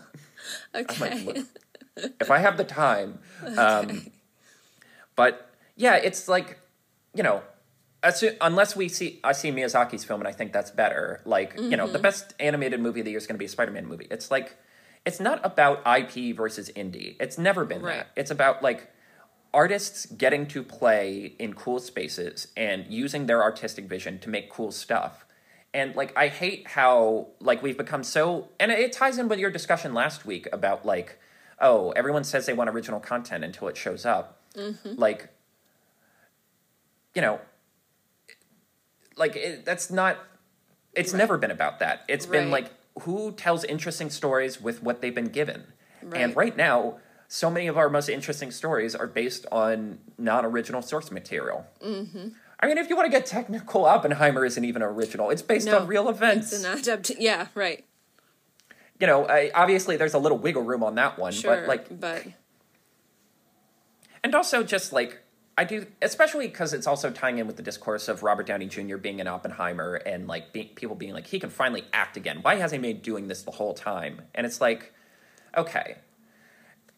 okay, 0.75 1.43
if 2.21 2.31
i 2.31 2.37
have 2.39 2.59
the 2.59 2.65
time 2.65 3.19
um 3.57 4.11
but 5.15 5.46
yeah 5.77 5.97
it's 5.97 6.29
like 6.29 6.59
you 7.15 7.23
know 7.23 7.43
unless 8.41 8.77
we 8.77 8.89
see 8.89 9.21
i 9.25 9.33
see 9.33 9.51
miyazaki's 9.51 10.05
film 10.05 10.21
and 10.21 10.29
i 10.29 10.33
think 10.33 10.53
that's 10.53 10.71
better 10.71 11.21
like 11.25 11.55
you 11.59 11.77
know 11.77 11.85
Mm-hmm. 11.85 11.93
the 11.93 11.99
best 11.99 12.35
animated 12.41 12.81
movie 12.81 13.01
of 13.01 13.05
the 13.05 13.11
year 13.13 13.19
is 13.19 13.27
going 13.27 13.35
to 13.35 13.39
be 13.39 13.45
a 13.45 13.49
spider-man 13.49 13.87
movie 13.87 14.07
it's 14.11 14.31
like 14.31 14.57
it's 15.05 15.21
not 15.21 15.39
about 15.45 15.83
IP 15.87 16.37
versus 16.37 16.69
indie. 16.75 17.15
It's 17.21 17.39
never 17.39 17.65
been 17.65 17.81
Right. 17.81 17.99
that. 17.99 18.09
It's 18.17 18.33
about 18.33 18.61
like 18.61 18.91
artists 19.55 20.07
getting 20.07 20.47
to 20.49 20.65
play 20.65 21.35
in 21.39 21.55
cool 21.55 21.79
spaces 21.79 22.49
and 22.57 22.85
using 22.89 23.27
their 23.27 23.41
artistic 23.41 23.85
vision 23.85 24.19
to 24.19 24.29
make 24.29 24.51
cool 24.51 24.73
stuff. 24.73 25.25
And 25.73 25.95
like 25.95 26.13
I 26.19 26.27
hate 26.27 26.67
how 26.67 27.29
like 27.39 27.63
we've 27.63 27.79
become 27.79 28.03
so 28.03 28.49
and 28.59 28.73
it 28.73 28.93
ties 28.93 29.17
in 29.17 29.29
with 29.29 29.39
your 29.39 29.51
discussion 29.53 29.95
last 29.95 30.27
week 30.27 30.49
about 30.53 30.85
like 30.85 31.21
oh, 31.61 31.91
everyone 31.93 32.25
says 32.25 32.47
they 32.47 32.53
want 32.53 32.69
original 32.69 32.99
content 32.99 33.45
until 33.45 33.69
it 33.69 33.77
shows 33.77 34.05
up. 34.05 34.43
Like 34.85 35.29
you 37.17 37.23
know 37.23 37.41
like 39.17 39.35
it, 39.35 39.65
that's 39.65 39.91
not 39.91 40.19
it's 40.95 41.13
never 41.13 41.37
been 41.37 41.51
about 41.51 41.79
that. 41.81 42.05
It's 42.09 42.27
been 42.27 42.51
like 42.51 42.71
who 43.03 43.33
tells 43.33 43.65
interesting 43.65 44.09
stories 44.11 44.61
with 44.61 44.83
what 44.83 45.01
they've 45.03 45.15
been 45.15 45.29
given. 45.41 45.65
Right. 46.03 46.23
And 46.23 46.37
Right. 46.37 46.45
right 46.47 46.57
now, 46.57 46.99
so 47.29 47.51
many 47.51 47.67
of 47.67 47.77
our 47.77 47.91
most 47.91 48.09
interesting 48.09 48.51
stories 48.51 48.95
are 48.95 49.07
based 49.07 49.45
on 49.53 49.99
non-original 50.17 50.81
source 50.81 51.11
material. 51.11 51.67
Mm-hmm. 51.85 52.29
I 52.61 52.67
mean, 52.67 52.79
if 52.79 52.89
you 52.89 52.97
want 52.97 53.05
to 53.07 53.11
get 53.11 53.27
technical, 53.27 53.85
Oppenheimer 53.85 54.47
isn't 54.47 54.65
even 54.65 54.83
original. 54.83 55.29
It's 55.29 55.43
based 55.43 55.67
No, 55.67 55.81
on 55.81 55.87
real 55.87 56.09
events. 56.09 56.53
It's 56.55 56.65
an 56.65 56.79
adapt. 56.79 57.11
Yeah, 57.19 57.49
right. 57.55 57.85
you 58.99 59.07
know, 59.07 59.27
I, 59.27 59.51
obviously 59.55 59.99
there's 59.99 60.15
a 60.15 60.19
little 60.19 60.39
wiggle 60.39 60.63
room 60.63 60.83
on 60.83 60.95
that 60.95 61.19
one, 61.19 61.33
Sure, 61.33 61.55
but 61.57 61.69
like, 61.69 62.01
but 62.01 62.25
and 64.25 64.35
also 64.35 64.63
just 64.63 64.93
like 64.95 65.19
I 65.59 65.65
do, 65.65 65.87
especially 66.03 66.49
because 66.49 66.73
it's 66.75 66.87
also 66.87 67.11
tying 67.11 67.39
in 67.39 67.47
with 67.47 67.57
the 67.57 67.63
discourse 67.63 68.09
of 68.09 68.23
Robert 68.23 68.47
Downey 68.47 68.67
Jr. 68.67 68.97
being 68.99 69.21
in 69.21 69.27
Oppenheimer 69.27 69.95
and 69.95 70.27
like 70.29 70.53
be, 70.53 70.65
people 70.65 70.95
being 70.97 71.15
like 71.15 71.27
he 71.29 71.41
can 71.41 71.49
finally 71.51 71.85
act 71.95 72.17
again. 72.17 72.41
Why 72.43 72.57
hasn't 72.57 72.85
he 72.85 72.93
been 72.93 73.01
doing 73.03 73.29
this 73.29 73.43
the 73.43 73.53
whole 73.53 73.73
time? 73.73 74.23
And 74.35 74.47
it's 74.47 74.61
like, 74.61 74.93
okay, 75.57 75.97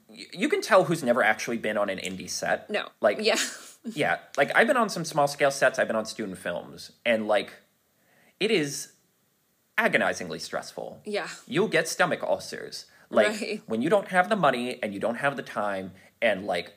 Y- 0.09 0.25
you 0.33 0.49
can 0.49 0.61
tell 0.63 0.85
who's 0.85 1.05
never 1.05 1.23
actually 1.23 1.59
been 1.59 1.77
on 1.77 1.89
an 1.91 1.99
indie 1.99 2.29
set. 2.31 2.69
no, 2.71 2.89
like 3.01 3.19
yeah, 3.21 3.37
yeah, 3.85 4.19
like 4.37 4.51
I've 4.57 4.67
been 4.67 4.77
on 4.77 4.89
some 4.89 5.05
small 5.05 5.29
scale 5.29 5.51
sets. 5.51 5.79
I've 5.79 5.87
been 5.87 5.97
on 5.97 6.07
student 6.07 6.39
films, 6.39 6.93
and 7.05 7.29
like 7.29 7.53
it 8.41 8.51
is 8.51 8.93
agonizingly 9.77 10.39
stressful. 10.39 11.01
yeah, 11.05 11.29
You'll 11.47 11.69
get 11.69 11.87
stomach 11.89 12.23
ulcers. 12.23 12.87
Like 13.11 13.29
Right. 13.29 13.63
when 13.67 13.83
you 13.83 13.89
don't 13.91 14.09
have 14.09 14.29
the 14.29 14.37
money 14.37 14.83
and 14.83 14.93
you 14.95 14.99
don't 15.01 15.17
have 15.17 15.37
the 15.37 15.43
time, 15.43 15.93
and 16.21 16.47
like 16.47 16.73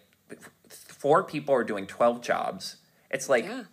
four 1.01 1.23
people 1.23 1.53
are 1.55 1.63
doing 1.63 1.85
twelve 1.87 2.21
jobs. 2.21 2.77
It's 3.09 3.27
like 3.27 3.45
yeah, 3.45 3.63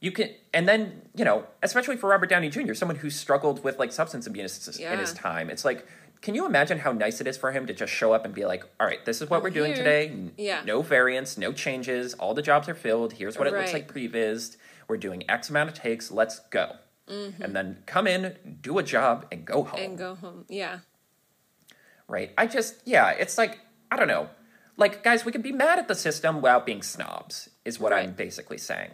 you 0.00 0.12
can, 0.12 0.30
and 0.54 0.66
then 0.68 1.02
you 1.14 1.24
know, 1.24 1.44
especially 1.62 1.96
for 1.96 2.08
Robert 2.08 2.30
Downey 2.30 2.48
Jr., 2.48 2.74
someone 2.74 2.96
who 2.96 3.10
struggled 3.10 3.62
with 3.64 3.78
like 3.78 3.92
substance 3.92 4.26
abuse 4.26 4.78
in 4.78 4.98
his 4.98 5.12
time. 5.12 5.50
It's 5.50 5.64
like, 5.64 5.86
can 6.22 6.34
you 6.34 6.46
imagine 6.46 6.78
how 6.78 6.92
nice 6.92 7.20
it 7.20 7.26
is 7.26 7.36
for 7.36 7.52
him 7.52 7.66
to 7.66 7.74
just 7.74 7.92
show 7.92 8.12
up 8.12 8.24
and 8.24 8.32
be 8.34 8.44
like, 8.46 8.64
"All 8.78 8.86
right, 8.86 9.04
this 9.04 9.20
is 9.20 9.28
what 9.28 9.38
I'm 9.38 9.42
we're 9.42 9.50
doing 9.50 9.74
here." 9.74 9.84
today. 9.84 10.30
Yeah. 10.38 10.62
no 10.64 10.80
variants, 10.82 11.36
no 11.36 11.52
changes. 11.52 12.14
All 12.14 12.32
the 12.34 12.42
jobs 12.42 12.68
are 12.68 12.74
filled. 12.74 13.14
Here's 13.14 13.36
what 13.38 13.46
it 13.46 13.52
looks 13.52 13.72
Right. 13.74 13.82
like 13.82 13.88
prevised. 13.88 14.56
We're 14.88 14.96
doing 14.96 15.28
X 15.28 15.50
amount 15.50 15.68
of 15.70 15.74
takes. 15.74 16.10
Let's 16.10 16.38
go." 16.50 16.76
Mm-hmm. 17.08 17.42
And 17.42 17.56
then 17.56 17.82
come 17.86 18.06
in, 18.06 18.36
do 18.62 18.78
a 18.78 18.84
job, 18.84 19.26
and 19.32 19.44
go 19.44 19.64
home 19.64 19.80
and 19.80 19.98
go 19.98 20.14
home. 20.14 20.44
Yeah, 20.48 20.78
right? 22.06 22.30
I 22.38 22.46
just, 22.46 22.76
yeah, 22.84 23.10
it's 23.10 23.36
like, 23.36 23.58
I 23.90 23.96
don't 23.96 24.06
know. 24.08 24.28
Like, 24.76 25.02
guys, 25.02 25.24
we 25.24 25.32
can 25.32 25.42
be 25.42 25.52
mad 25.52 25.78
at 25.78 25.88
the 25.88 25.94
system 25.94 26.36
without 26.36 26.64
being 26.66 26.82
snobs, 26.82 27.50
is 27.64 27.78
what 27.78 27.92
I'm 27.92 28.12
basically 28.12 28.58
saying. 28.58 28.90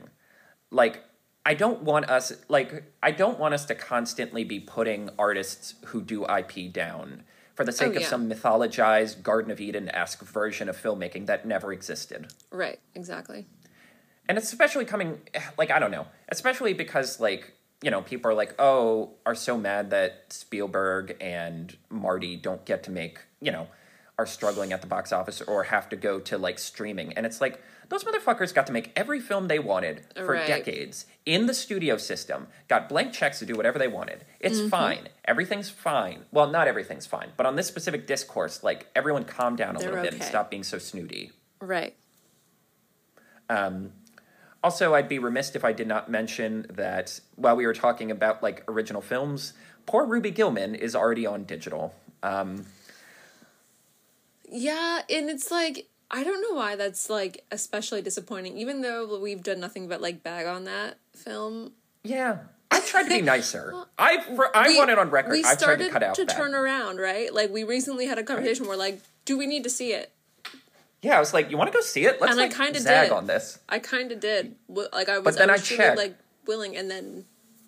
Like, 0.70 1.04
I 1.44 1.54
don't 1.54 1.82
want 1.82 2.10
us, 2.10 2.32
like, 2.48 2.82
I 3.02 3.12
don't 3.12 3.38
want 3.38 3.54
us 3.54 3.64
to 3.66 3.74
constantly 3.76 4.42
be 4.42 4.58
putting 4.58 5.10
artists 5.18 5.74
who 5.86 6.02
do 6.02 6.24
IP 6.26 6.72
down 6.72 7.22
for 7.54 7.64
the 7.64 7.72
sake 7.72 7.92
Oh, 7.94 7.98
of 7.98 8.04
some 8.04 8.28
mythologized 8.28 9.22
Garden 9.22 9.50
of 9.52 9.60
Eden 9.60 9.88
esque 9.90 10.22
version 10.24 10.68
of 10.68 10.76
filmmaking 10.76 11.26
that 11.26 11.46
never 11.46 11.72
existed. 11.72 12.32
right, 12.50 12.80
exactly. 12.94 13.46
And 14.28 14.36
it's 14.36 14.48
especially 14.48 14.84
coming, 14.84 15.20
like, 15.56 15.70
I 15.70 15.78
don't 15.78 15.92
know, 15.92 16.08
especially 16.30 16.72
because, 16.74 17.20
like, 17.20 17.52
you 17.80 17.92
know, 17.92 18.02
people 18.02 18.30
are 18.30 18.34
like, 18.34 18.54
oh, 18.58 19.10
are 19.24 19.36
so 19.36 19.56
mad 19.56 19.90
that 19.90 20.24
Spielberg 20.30 21.16
and 21.20 21.76
Marty 21.90 22.34
don't 22.34 22.64
get 22.64 22.82
to 22.84 22.90
make, 22.90 23.20
you 23.40 23.52
know, 23.52 23.68
are 24.18 24.26
struggling 24.26 24.72
at 24.72 24.80
the 24.80 24.86
box 24.86 25.12
office 25.12 25.42
or 25.42 25.64
have 25.64 25.88
to 25.90 25.96
go 25.96 26.18
to, 26.20 26.38
like, 26.38 26.58
streaming. 26.58 27.12
And 27.12 27.26
it's 27.26 27.40
like, 27.40 27.62
those 27.90 28.02
motherfuckers 28.04 28.54
got 28.54 28.66
to 28.66 28.72
make 28.72 28.90
every 28.96 29.20
film 29.20 29.46
they 29.48 29.58
wanted 29.58 30.06
for 30.16 30.32
Right. 30.32 30.46
decades 30.46 31.04
in 31.26 31.46
the 31.46 31.52
studio 31.54 31.98
system, 31.98 32.48
got 32.66 32.88
blank 32.88 33.12
checks 33.12 33.38
to 33.40 33.46
do 33.46 33.54
whatever 33.54 33.78
they 33.78 33.88
wanted. 33.88 34.24
It's 34.40 34.58
Mm-hmm. 34.58 34.68
fine. 34.70 35.08
Everything's 35.26 35.68
fine. 35.68 36.24
Well, 36.32 36.48
not 36.48 36.66
everything's 36.66 37.04
fine, 37.06 37.32
but 37.36 37.44
on 37.46 37.56
this 37.56 37.66
specific 37.66 38.06
discourse, 38.06 38.64
like, 38.64 38.86
everyone 38.96 39.24
calm 39.24 39.54
down 39.54 39.76
a 39.76 39.78
They're 39.78 39.90
little 39.90 40.04
bit 40.04 40.14
and 40.14 40.22
stop 40.22 40.50
being 40.50 40.64
so 40.64 40.78
snooty. 40.78 41.32
Right. 41.60 41.94
Also, 44.64 44.94
I'd 44.94 45.08
be 45.08 45.18
remiss 45.18 45.54
if 45.54 45.64
I 45.64 45.72
did 45.72 45.86
not 45.86 46.10
mention 46.10 46.66
that 46.70 47.20
while 47.36 47.54
we 47.54 47.66
were 47.66 47.74
talking 47.74 48.10
about 48.10 48.42
like 48.42 48.64
original 48.68 49.00
films, 49.00 49.52
poor 49.84 50.04
Ruby 50.04 50.32
Gillman 50.32 50.74
is 50.74 50.96
already 50.96 51.24
on 51.24 51.44
digital. 51.44 51.94
Um, 52.24 52.66
Yeah, 54.48 55.02
and 55.10 55.28
it's 55.30 55.50
like 55.50 55.88
I 56.10 56.22
don't 56.22 56.40
know 56.40 56.56
why 56.56 56.76
that's 56.76 57.10
like 57.10 57.44
especially 57.50 58.02
disappointing. 58.02 58.56
Even 58.58 58.82
though 58.82 59.18
we've 59.20 59.42
done 59.42 59.60
nothing 59.60 59.88
but 59.88 60.00
like 60.00 60.22
bag 60.22 60.46
on 60.46 60.64
that 60.64 60.98
film, 61.14 61.72
yeah, 62.04 62.38
I 62.70 62.80
tried 62.80 63.04
to 63.04 63.08
be 63.08 63.22
nicer. 63.22 63.74
I 63.98 64.20
for, 64.36 64.56
I 64.56 64.68
We- 64.68 64.78
want 64.78 64.90
it 64.90 64.98
on 64.98 65.10
record. 65.10 65.32
We 65.32 65.38
I've 65.40 65.44
tried 65.44 65.58
started 65.58 65.84
to 65.86 65.90
cut 65.90 66.02
out 66.02 66.16
that. 66.16 66.28
turn 66.28 66.54
around, 66.54 66.98
right? 66.98 67.32
Like 67.34 67.50
we 67.52 67.64
recently 67.64 68.06
had 68.06 68.18
a 68.18 68.22
conversation 68.22 68.66
where 68.68 68.76
like, 68.76 69.00
do 69.24 69.36
we 69.36 69.46
need 69.46 69.64
to 69.64 69.70
see 69.70 69.92
it? 69.92 70.12
yeah, 71.02 71.16
I 71.16 71.20
was 71.20 71.32
like, 71.34 71.50
you 71.50 71.56
want 71.56 71.70
to 71.70 71.76
go 71.76 71.82
see 71.82 72.04
it? 72.06 72.20
Let's 72.20 72.32
And 72.32 72.40
I 72.40 72.48
kinda 72.48 72.80
zag 72.80 73.08
did. 73.10 73.12
on 73.14 73.26
this. 73.26 73.58
I 73.68 73.78
kind 73.78 74.10
of 74.12 74.18
did. 74.20 74.56
Like 74.68 75.08
I 75.08 75.18
was, 75.18 75.36
then 75.36 75.50
I 75.50 75.54
I 75.54 75.56
was 75.56 75.66
truly, 75.66 75.76
checked. 75.82 75.96
like 75.98 76.16
willing, 76.46 76.76
and 76.76 76.90
then 76.90 77.24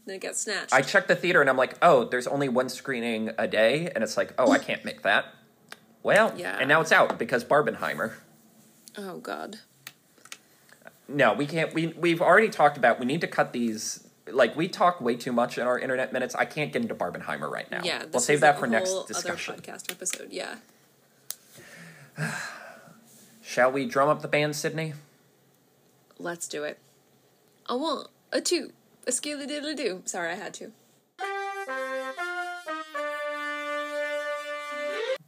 then 0.07 0.17
it 0.17 0.21
got 0.23 0.37
snatched. 0.37 0.73
I 0.73 0.81
checked 0.83 1.09
the 1.09 1.15
theater 1.17 1.41
and 1.41 1.51
I'm 1.51 1.57
like, 1.57 1.75
oh, 1.83 2.05
there's 2.05 2.27
only 2.27 2.49
one 2.49 2.69
screening 2.69 3.31
a 3.37 3.47
day, 3.49 3.91
and 3.95 4.03
it's 4.05 4.17
like, 4.17 4.33
oh, 4.39 4.51
I 4.53 4.59
can't 4.59 4.85
make 4.85 5.03
that. 5.03 5.27
Well, 6.09 6.33
Yeah. 6.39 6.57
and 6.59 6.71
now 6.71 6.81
it's 6.81 6.91
out 6.91 7.19
because 7.19 7.45
Barbenheimer. 7.45 8.15
oh 8.97 9.19
God. 9.19 9.59
No, 11.07 11.35
we 11.35 11.45
can't. 11.45 11.75
We 11.75 11.89
we've 11.89 12.23
already 12.23 12.49
talked 12.49 12.79
about. 12.79 12.99
We 12.99 13.05
need 13.05 13.21
to 13.21 13.27
cut 13.27 13.53
these. 13.53 14.09
Like 14.27 14.57
we 14.57 14.69
talk 14.69 15.03
way 15.03 15.17
too 15.17 15.33
much 15.33 15.59
in 15.59 15.67
our 15.67 15.79
internet 15.79 16.15
minutes. 16.15 16.35
I 16.35 16.47
can't 16.47 16.73
get 16.73 16.81
into 16.81 16.95
Barbenheimer 16.95 17.51
right 17.51 17.71
now. 17.71 17.83
Yeah, 17.85 18.05
we'll 18.11 18.21
save 18.21 18.37
is 18.37 18.41
that 18.41 18.59
for 18.59 18.67
next 18.67 19.05
discussion. 19.07 19.53
Other 19.55 19.63
podcast 19.63 19.91
episode. 19.91 20.29
Yeah. 20.31 20.55
Shall 23.43 23.71
we 23.71 23.85
drum 23.85 24.09
up 24.09 24.23
the 24.23 24.29
band, 24.29 24.57
Sydney? 24.57 24.95
Let's 26.19 26.49
do 26.49 26.65
it. 26.65 26.79
A 27.67 27.77
one, 27.77 28.07
a 28.33 28.41
two, 28.41 28.73
a 29.07 29.13
skilly 29.13 29.47
diddly 29.47 29.77
do. 29.77 30.01
Sorry, 30.07 30.31
I 30.31 30.37
had 30.37 30.55
to. 30.55 30.73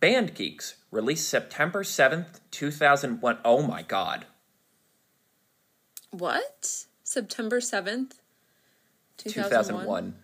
Band 0.00 0.34
Geeks 0.34 0.76
released 0.90 1.28
September 1.28 1.84
seventh, 1.84 2.40
two 2.50 2.70
thousand 2.70 3.20
one. 3.20 3.38
Oh 3.44 3.62
my 3.62 3.82
god! 3.82 4.26
What? 6.10 6.86
September 7.04 7.60
seventh, 7.60 8.20
two 9.16 9.30
Two 9.30 9.40
thousand 9.42 9.52
thousand 9.52 9.76
one. 9.76 9.86
one. 9.86 10.14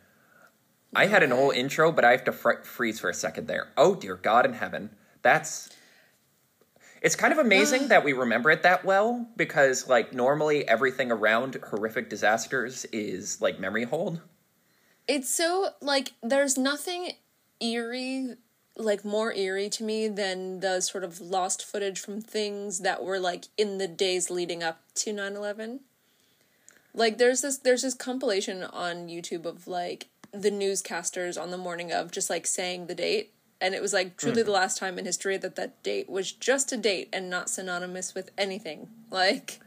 I 0.95 1.07
had 1.07 1.23
an 1.23 1.31
whole 1.31 1.51
intro, 1.51 1.93
but 1.93 2.05
I 2.05 2.12
have 2.12 2.25
to 2.25 2.33
fr- 2.33 2.62
freeze 2.62 3.01
for 3.01 3.11
a 3.11 3.15
second 3.15 3.49
there. 3.49 3.69
Oh 3.77 3.95
dear 3.95 4.17
God 4.17 4.47
in 4.47 4.55
heaven, 4.55 4.91
that's. 5.23 5.69
It's 7.03 7.15
kind 7.15 7.33
of 7.33 7.39
amazing 7.39 7.89
that 7.89 8.03
we 8.03 8.15
remember 8.15 8.51
it 8.51 8.62
that 8.62 8.85
well 8.85 9.29
because, 9.37 9.87
like, 9.87 10.12
normally 10.12 10.67
everything 10.67 11.12
around 11.12 11.55
horrific 11.62 12.09
disasters 12.09 12.85
is 12.87 13.41
like 13.41 13.61
memory 13.61 13.85
hold. 13.85 14.21
It's 15.07 15.29
so 15.29 15.69
like 15.83 16.15
there's 16.23 16.57
nothing 16.57 17.12
eerie, 17.61 18.37
like 18.77 19.05
more 19.05 19.33
eerie 19.33 19.71
to 19.71 19.85
me 19.85 20.09
than 20.09 20.61
the 20.61 20.81
sort 20.81 21.05
of 21.05 21.21
lost 21.21 21.65
footage 21.65 21.99
from 21.99 22.21
things 22.21 22.81
that 22.81 23.03
were 23.03 23.19
like 23.19 23.47
in 23.57 23.79
the 23.79 23.89
days 23.89 24.31
leading 24.31 24.62
up 24.62 24.81
to 24.95 25.12
9-11. 25.12 25.81
Like 26.95 27.19
there's 27.19 27.43
this 27.43 27.59
there's 27.59 27.83
this 27.83 27.95
compilation 27.95 28.62
on 28.62 29.09
YouTube 29.09 29.45
of 29.45 29.67
like 29.67 30.09
the 30.33 30.51
newscasters 30.51 31.41
on 31.41 31.51
the 31.51 31.59
morning 31.59 31.93
of 31.93 32.11
just 32.11 32.31
like 32.31 32.47
saying 32.47 32.87
the 32.87 32.95
date 32.95 33.33
and 33.61 33.75
it 33.75 33.83
was 33.83 33.93
like 33.93 34.17
truly 34.17 34.43
the 34.43 34.43
mm-hmm. 34.43 34.53
last 34.53 34.79
time 34.79 34.99
in 34.99 35.05
history 35.05 35.37
that 35.37 35.57
that 35.57 35.83
date 35.83 36.09
was 36.09 36.33
just 36.33 36.73
a 36.73 36.77
date 36.77 37.09
and 37.12 37.31
not 37.31 37.49
synonymous 37.49 38.15
with 38.15 38.31
anything. 38.37 38.89
Like 39.11 39.61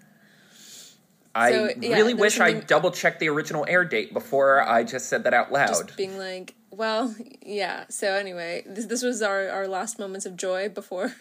I 1.36 1.52
So, 1.52 1.70
yeah, 1.80 1.96
really 1.96 2.14
wish 2.14 2.40
I 2.40 2.54
double 2.54 2.92
checked 2.92 3.20
the 3.20 3.30
original 3.30 3.66
air 3.68 3.86
date 3.86 4.14
before 4.14 4.62
I 4.62 4.84
just 4.84 5.08
said 5.10 5.24
that 5.26 5.34
out 5.34 5.52
loud. 5.52 5.68
just 5.68 5.98
being 5.98 6.18
like, 6.18 6.56
well, 6.72 7.16
yeah. 7.42 7.86
So 7.90 8.14
anyway, 8.14 8.64
this 8.66 8.86
this 8.86 9.04
was 9.04 9.22
our 9.22 9.48
our 9.50 9.68
last 9.68 10.00
moments 10.00 10.26
of 10.26 10.36
joy 10.36 10.70
before 10.70 11.14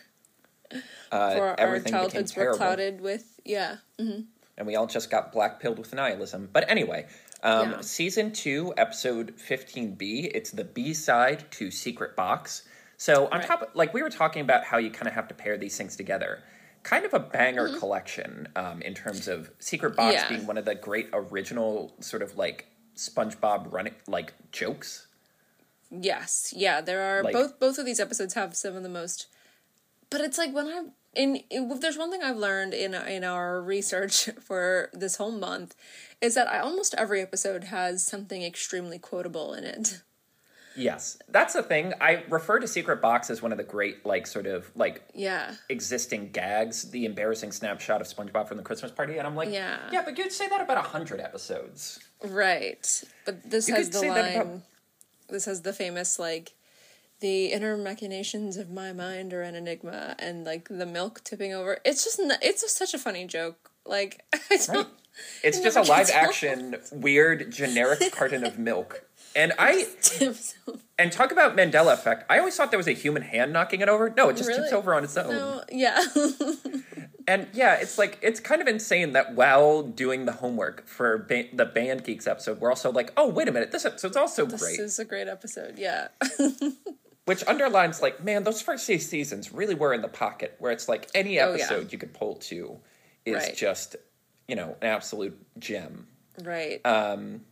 uh, 1.13 1.31
before 1.31 1.61
our 1.61 1.81
childhoods 1.81 2.35
were 2.37 2.55
clouded 2.55 3.01
with 3.01 3.41
yeah. 3.45 3.77
and 3.99 4.67
we 4.67 4.77
all 4.77 4.87
just 4.87 5.11
got 5.11 5.33
black 5.33 5.61
pilled 5.61 5.79
with 5.79 5.95
nihilism. 5.95 6.49
But 6.53 6.69
anyway, 6.71 7.07
um, 7.43 7.71
Yeah. 7.71 7.81
season 7.83 8.33
two, 8.33 8.75
episode 8.77 9.35
15B, 9.37 10.31
it's 10.35 10.51
the 10.51 10.65
B 10.65 10.95
side 10.95 11.45
to 11.53 11.71
Secret 11.71 12.17
Box. 12.17 12.63
So 12.97 13.27
on 13.27 13.39
Right. 13.39 13.47
top, 13.47 13.63
of, 13.63 13.69
like 13.75 13.95
we 13.95 14.03
were 14.03 14.11
talking 14.11 14.43
about 14.43 14.65
how 14.65 14.79
you 14.79 14.91
kind 14.91 15.07
of 15.07 15.15
have 15.15 15.29
to 15.29 15.35
pair 15.35 15.57
these 15.57 15.77
things 15.77 15.97
together. 15.97 16.43
Kind 16.89 17.05
of 17.05 17.13
a 17.13 17.19
banger 17.21 17.77
collection 17.79 18.49
um, 18.57 18.81
in 18.83 18.95
terms 18.95 19.29
of 19.29 19.51
Secret 19.59 19.95
Box 19.95 20.15
Mm-hmm. 20.17 20.23
Yeah. 20.33 20.37
being 20.37 20.47
one 20.47 20.57
of 20.57 20.65
the 20.65 20.75
great 20.75 21.09
original 21.13 21.93
sort 22.01 22.23
of 22.23 22.37
like 22.37 22.67
SpongeBob 22.97 23.71
running 23.73 23.95
like 24.07 24.33
jokes. 24.53 25.07
Yes, 25.91 26.53
yeah, 26.57 26.81
there 26.81 27.03
are 27.03 27.23
Like- 27.23 27.33
both 27.35 27.61
both 27.61 27.79
of 27.79 27.85
these 27.87 28.01
episodes 28.01 28.35
have 28.35 28.57
some 28.57 28.75
of 28.77 28.83
the 28.83 28.89
most 28.89 29.27
but 30.11 30.23
it's 30.23 30.39
like 30.39 30.55
when 30.55 30.67
I 30.67 30.85
in 31.15 31.43
if 31.51 31.81
there's 31.83 31.99
one 31.99 32.11
thing 32.11 32.23
I've 32.23 32.37
learned 32.37 32.73
in 32.75 32.95
in 32.95 33.23
our 33.25 33.61
research 33.75 34.31
for 34.41 34.89
this 34.95 35.17
whole 35.17 35.31
month 35.33 35.75
is 36.21 36.35
that 36.35 36.49
I 36.49 36.59
almost 36.61 36.95
every 36.97 37.21
episode 37.21 37.65
has 37.65 38.05
something 38.07 38.43
extremely 38.43 38.99
quotable 38.99 39.53
in 39.53 39.65
it. 39.65 40.03
Yes, 40.79 41.19
that's 41.29 41.55
the 41.55 41.63
thing. 41.63 41.93
I 42.01 42.23
refer 42.29 42.59
to 42.61 42.69
Secret 42.69 43.01
Box 43.03 43.31
as 43.31 43.43
one 43.43 43.53
of 43.53 43.59
the 43.59 43.65
great 43.65 44.07
like 44.07 44.27
sort 44.27 44.47
of 44.47 44.71
like 44.77 45.03
Yeah. 45.15 45.55
existing 45.69 46.31
gags, 46.31 46.91
the 46.91 47.05
embarrassing 47.05 47.53
snapshot 47.53 48.01
of 48.01 48.07
SpongeBob 48.07 48.49
from 48.49 48.57
the 48.57 48.63
Christmas 48.63 48.93
party, 48.93 49.19
and 49.19 49.27
I'm 49.27 49.35
like, 49.37 49.51
Yeah. 49.51 49.79
yeah, 49.93 50.03
but 50.05 50.17
you'd 50.19 50.33
say 50.33 50.49
that 50.49 50.61
about 50.61 50.79
a 50.79 50.89
hundred 50.89 51.21
episodes. 51.21 51.99
Right. 52.23 53.03
But 53.25 53.51
this 53.51 53.69
You 53.69 53.75
has 53.75 53.91
the 53.91 54.01
that 54.01 54.07
about- 54.37 54.47
line 54.47 54.63
this 55.29 55.45
has 55.45 55.61
the 55.63 55.73
famous 55.75 56.19
like 56.19 56.55
the 57.21 57.47
inner 57.47 57.77
machinations 57.77 58.57
of 58.57 58.71
my 58.71 58.93
mind 58.93 59.35
are 59.35 59.43
an 59.43 59.55
enigma 59.57 60.15
and 60.19 60.45
like 60.45 60.69
the 60.69 60.87
milk 60.87 61.23
tipping 61.25 61.53
over. 61.53 61.79
It's 61.85 62.05
just 62.05 62.19
n- 62.21 62.39
it's 62.41 62.63
just 62.63 62.77
such 62.77 62.95
a 62.95 62.99
funny 62.99 63.27
joke. 63.27 63.68
Like 63.89 64.23
Right. 64.69 64.87
It's 65.43 65.59
It 65.59 65.63
just 65.65 65.77
a 65.77 65.83
live 65.83 66.11
action, 66.11 66.77
weird, 66.93 67.51
generic 67.51 68.13
carton 68.13 68.45
of 68.45 68.59
milk. 68.59 69.05
And 69.35 69.53
I 69.59 69.87
and 70.99 71.11
talk 71.13 71.33
about 71.33 71.57
Mandela 71.57 71.93
effect. 71.93 72.25
I 72.31 72.39
always 72.39 72.57
thought 72.57 72.71
there 72.71 72.79
was 72.79 72.87
a 72.89 72.93
human 72.93 73.23
hand 73.23 73.53
knocking 73.53 73.81
it 73.81 73.89
over. 73.89 74.11
No, 74.17 74.29
it 74.31 74.37
just 74.37 74.49
tips 74.49 74.73
over 74.73 74.95
on 74.95 75.05
its 75.05 75.17
own. 75.17 75.31
No, 75.35 75.63
yeah. 75.71 76.03
And 77.27 77.47
yeah, 77.53 77.75
it's 77.75 77.99
like 77.99 78.19
it's 78.23 78.41
kind 78.41 78.63
of 78.63 78.69
insane 78.69 79.13
that 79.13 79.35
while 79.35 79.83
doing 79.83 80.25
the 80.25 80.33
homework 80.33 80.87
for 80.89 81.19
ba- 81.19 81.45
the 81.53 81.67
Band 81.67 82.03
Geeks 82.05 82.27
episode, 82.27 82.59
we're 82.59 82.71
also 82.71 82.91
like, 82.91 83.13
oh 83.19 83.29
wait 83.29 83.49
a 83.49 83.53
minute, 83.53 83.71
this 83.71 83.85
episode's 83.85 84.17
also 84.17 84.47
this 84.47 84.63
great. 84.63 84.79
This 84.79 84.93
is 84.93 84.99
a 84.99 85.05
great 85.05 85.29
episode. 85.29 85.79
Yeah. 85.79 86.09
Which 87.27 87.45
underlines 87.47 88.01
like, 88.01 88.25
man, 88.25 88.45
those 88.45 88.63
first 88.63 88.87
few 88.87 88.99
seasons 88.99 89.53
really 89.53 89.75
were 89.75 89.93
in 89.93 90.01
the 90.01 90.09
pocket, 90.09 90.55
where 90.59 90.73
it's 90.73 90.89
like 90.89 91.11
any 91.15 91.39
Oh, 91.39 91.53
yeah. 91.55 91.65
episode 91.65 91.93
you 91.93 91.99
could 91.99 92.15
pull 92.15 92.37
to 92.37 92.79
is 93.29 93.35
Right. 93.37 93.57
just, 93.57 93.97
you 94.47 94.57
know, 94.57 94.77
an 94.81 94.89
absolute 94.89 95.39
gem. 95.59 96.07
right. 96.43 96.81
Um, 96.85 97.43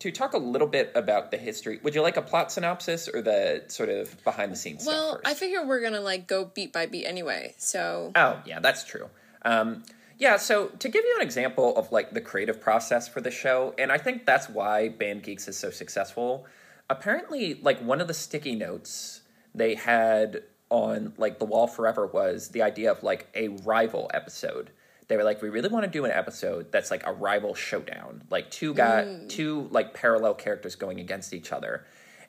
to 0.00 0.10
talk 0.10 0.32
a 0.32 0.38
little 0.38 0.66
bit 0.68 0.92
about 0.94 1.30
the 1.30 1.36
history, 1.36 1.78
would 1.82 1.94
you 1.94 2.00
like 2.00 2.16
a 2.16 2.22
plot 2.22 2.50
synopsis 2.50 3.06
or 3.08 3.20
the 3.20 3.64
sort 3.68 3.90
of 3.90 4.22
behind 4.24 4.50
the 4.50 4.56
scenes 4.56 4.86
well, 4.86 5.20
I 5.24 5.34
figure 5.34 5.66
we're 5.66 5.82
gonna 5.82 6.00
like 6.00 6.26
go 6.26 6.46
beat 6.46 6.72
by 6.72 6.86
beat 6.86 7.04
anyway. 7.04 7.54
So 7.58 8.10
oh, 8.14 8.40
yeah, 8.46 8.60
that's 8.60 8.84
true. 8.84 9.10
Um, 9.42 9.82
yeah, 10.18 10.36
so 10.38 10.68
to 10.68 10.88
give 10.88 11.04
you 11.04 11.16
an 11.16 11.22
example 11.22 11.76
of 11.76 11.92
like 11.92 12.12
the 12.12 12.20
creative 12.20 12.60
process 12.60 13.08
for 13.08 13.20
the 13.20 13.30
show, 13.30 13.74
and 13.78 13.90
I 13.92 13.98
think 13.98 14.24
that's 14.26 14.48
why 14.48 14.88
Band 14.88 15.22
Geeks 15.22 15.48
is 15.48 15.58
so 15.58 15.70
successful. 15.70 16.46
Apparently, 16.88 17.54
like 17.54 17.80
one 17.80 18.00
of 18.00 18.08
the 18.08 18.14
sticky 18.14 18.54
notes 18.54 19.20
they 19.54 19.74
had 19.74 20.42
on 20.70 21.12
like 21.18 21.38
the 21.38 21.44
wall 21.44 21.66
forever 21.66 22.06
was 22.06 22.48
the 22.48 22.62
idea 22.62 22.90
of 22.90 23.02
like 23.02 23.28
a 23.34 23.48
rival 23.48 24.10
episode. 24.14 24.70
They 25.10 25.16
were 25.16 25.24
like, 25.24 25.42
we 25.42 25.48
really 25.48 25.68
want 25.68 25.84
to 25.84 25.90
do 25.90 26.04
an 26.04 26.12
episode 26.12 26.70
that's 26.70 26.88
like 26.88 27.04
a 27.04 27.12
rival 27.12 27.52
showdown, 27.52 28.22
like 28.30 28.48
two 28.48 28.72
guy, 28.72 29.02
mm. 29.02 29.28
two 29.28 29.66
like 29.72 29.92
parallel 29.92 30.34
characters 30.34 30.76
going 30.76 31.00
against 31.00 31.34
each 31.34 31.50
other, 31.50 31.84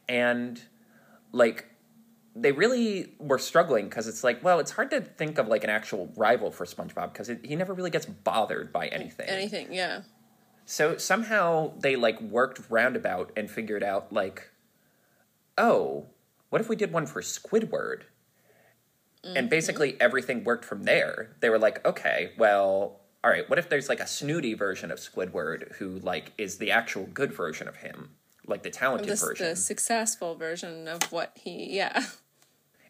and 0.10 0.60
like 1.32 1.68
they 2.36 2.52
really 2.52 3.14
were 3.20 3.38
struggling 3.38 3.86
because 3.86 4.08
it's 4.08 4.24
like, 4.24 4.44
well, 4.44 4.60
it's 4.60 4.72
hard 4.72 4.90
to 4.90 5.02
think 5.02 5.38
of 5.38 5.48
like 5.48 5.64
an 5.64 5.70
actual 5.70 6.12
rival 6.16 6.50
for 6.50 6.66
SpongeBob 6.66 7.14
because 7.14 7.30
he 7.44 7.56
never 7.56 7.76
really 7.76 7.92
gets 7.92 8.08
bothered 8.08 8.74
by 8.74 8.88
anything. 8.88 9.30
anything, 9.30 9.72
yeah. 9.72 10.02
So 10.66 10.98
somehow 10.98 11.74
they 11.78 11.96
like 11.96 12.20
worked 12.20 12.62
roundabout 12.68 13.32
and 13.38 13.48
figured 13.48 13.84
out 13.84 14.12
like, 14.12 14.50
oh, 15.56 16.08
what 16.50 16.62
if 16.62 16.68
we 16.68 16.76
did 16.76 16.92
one 16.92 17.06
for 17.06 17.22
Squidward? 17.22 18.06
And 19.24 19.36
mm-hmm. 19.36 19.48
basically 19.48 20.02
everything 20.02 20.44
worked 20.44 20.66
from 20.66 20.84
there. 20.84 21.36
They 21.42 21.50
were 21.50 21.60
like, 21.60 21.86
okay, 21.86 22.32
well, 22.38 23.02
all 23.24 23.30
right, 23.30 23.48
what 23.50 23.60
if 23.60 23.70
there's 23.70 23.88
like 23.88 24.00
a 24.00 24.08
snooty 24.08 24.54
version 24.56 24.92
of 24.92 24.98
Squidward 24.98 25.76
who 25.76 26.00
like 26.00 26.34
is 26.38 26.58
the 26.58 26.72
actual 26.72 27.06
good 27.14 27.32
version 27.32 27.68
of 27.68 27.78
him, 27.78 28.12
like 28.48 28.64
the 28.64 28.72
talented 28.72 29.08
This 29.08 29.22
version? 29.22 29.50
the 29.50 29.56
successful 29.56 30.36
version 30.36 30.88
of 30.88 31.12
what 31.12 31.32
he 31.36 31.76
yeah. 31.76 32.06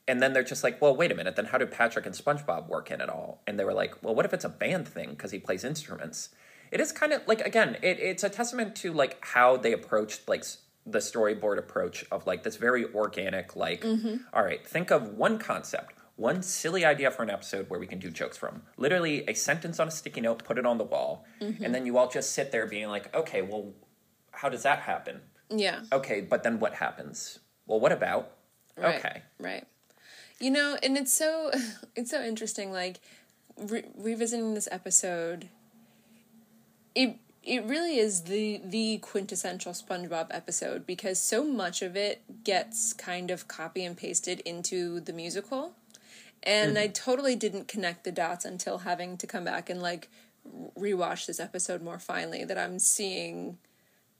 And 0.07 0.21
then 0.21 0.33
they're 0.33 0.43
just 0.43 0.63
like, 0.63 0.81
well, 0.81 0.95
wait 0.95 1.11
a 1.11 1.15
minute, 1.15 1.35
then 1.35 1.45
how 1.45 1.57
did 1.57 1.71
Patrick 1.71 2.05
and 2.05 2.15
SpongeBob 2.15 2.67
work 2.67 2.89
in 2.89 3.01
it 3.01 3.09
all? 3.09 3.41
And 3.45 3.59
they 3.59 3.63
were 3.63 3.73
like, 3.73 4.01
well, 4.01 4.15
what 4.15 4.25
if 4.25 4.33
it's 4.33 4.43
a 4.43 4.49
band 4.49 4.87
thing 4.87 5.11
because 5.11 5.31
he 5.31 5.39
plays 5.39 5.63
instruments? 5.63 6.29
It 6.71 6.81
is 6.81 6.91
kind 6.91 7.13
of 7.13 7.27
like 7.27 7.41
again, 7.41 7.77
it, 7.81 7.99
it's 7.99 8.23
a 8.23 8.29
testament 8.29 8.75
to 8.77 8.93
like 8.93 9.23
how 9.23 9.57
they 9.57 9.73
approached 9.73 10.27
like 10.27 10.45
the 10.85 10.99
storyboard 10.99 11.57
approach 11.57 12.05
of 12.11 12.25
like 12.25 12.43
this 12.43 12.55
very 12.55 12.85
organic, 12.93 13.55
like, 13.55 13.81
mm-hmm. 13.81 14.17
all 14.33 14.43
right, 14.43 14.65
think 14.65 14.91
of 14.91 15.09
one 15.09 15.37
concept, 15.37 15.93
one 16.15 16.43
silly 16.43 16.85
idea 16.85 17.09
for 17.11 17.23
an 17.23 17.29
episode 17.29 17.69
where 17.69 17.79
we 17.79 17.87
can 17.87 17.99
do 17.99 18.09
jokes 18.09 18.37
from. 18.37 18.61
Literally 18.77 19.23
a 19.27 19.33
sentence 19.33 19.79
on 19.79 19.87
a 19.87 19.91
sticky 19.91 20.21
note, 20.21 20.43
put 20.43 20.57
it 20.57 20.65
on 20.65 20.77
the 20.77 20.83
wall, 20.83 21.25
mm-hmm. 21.39 21.63
and 21.63 21.73
then 21.73 21.85
you 21.85 21.97
all 21.97 22.09
just 22.09 22.33
sit 22.33 22.51
there 22.51 22.67
being 22.67 22.87
like, 22.87 23.13
okay, 23.15 23.41
well, 23.41 23.73
how 24.31 24.49
does 24.49 24.63
that 24.63 24.79
happen? 24.79 25.21
Yeah. 25.49 25.81
Okay, 25.91 26.21
but 26.21 26.43
then 26.43 26.59
what 26.59 26.75
happens? 26.75 27.39
Well, 27.65 27.79
what 27.79 27.91
about? 27.91 28.31
Right, 28.77 28.95
Okay. 28.95 29.21
Right. 29.39 29.65
You 30.39 30.51
know, 30.51 30.77
and 30.81 30.97
it's 30.97 31.13
so 31.13 31.51
it's 31.95 32.11
so 32.11 32.23
interesting. 32.23 32.71
Like 32.71 32.99
re- 33.57 33.85
revisiting 33.95 34.53
this 34.53 34.67
episode, 34.71 35.49
it 36.95 37.17
it 37.43 37.63
really 37.65 37.97
is 37.97 38.23
the 38.23 38.61
the 38.63 38.99
quintessential 38.99 39.73
SpongeBob 39.73 40.27
episode 40.31 40.85
because 40.85 41.19
so 41.19 41.43
much 41.43 41.81
of 41.81 41.95
it 41.95 42.43
gets 42.43 42.93
kind 42.93 43.31
of 43.31 43.47
copy 43.47 43.83
and 43.83 43.97
pasted 43.97 44.39
into 44.41 44.99
the 44.99 45.13
musical, 45.13 45.75
and 46.43 46.77
I 46.77 46.87
totally 46.87 47.35
didn't 47.35 47.67
connect 47.67 48.03
the 48.03 48.11
dots 48.11 48.45
until 48.45 48.79
having 48.79 49.17
to 49.17 49.27
come 49.27 49.43
back 49.43 49.69
and 49.69 49.81
like 49.81 50.09
rewatch 50.77 51.25
this 51.27 51.39
episode 51.39 51.81
more 51.81 51.99
finely. 51.99 52.43
That 52.43 52.57
I'm 52.57 52.79
seeing 52.79 53.57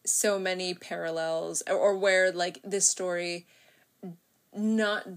so 0.06 0.40
many 0.40 0.74
parallels 0.74 1.62
or, 1.70 1.76
or 1.76 1.98
where 1.98 2.32
like 2.32 2.60
this 2.64 2.90
story 2.90 3.46
not 4.54 5.08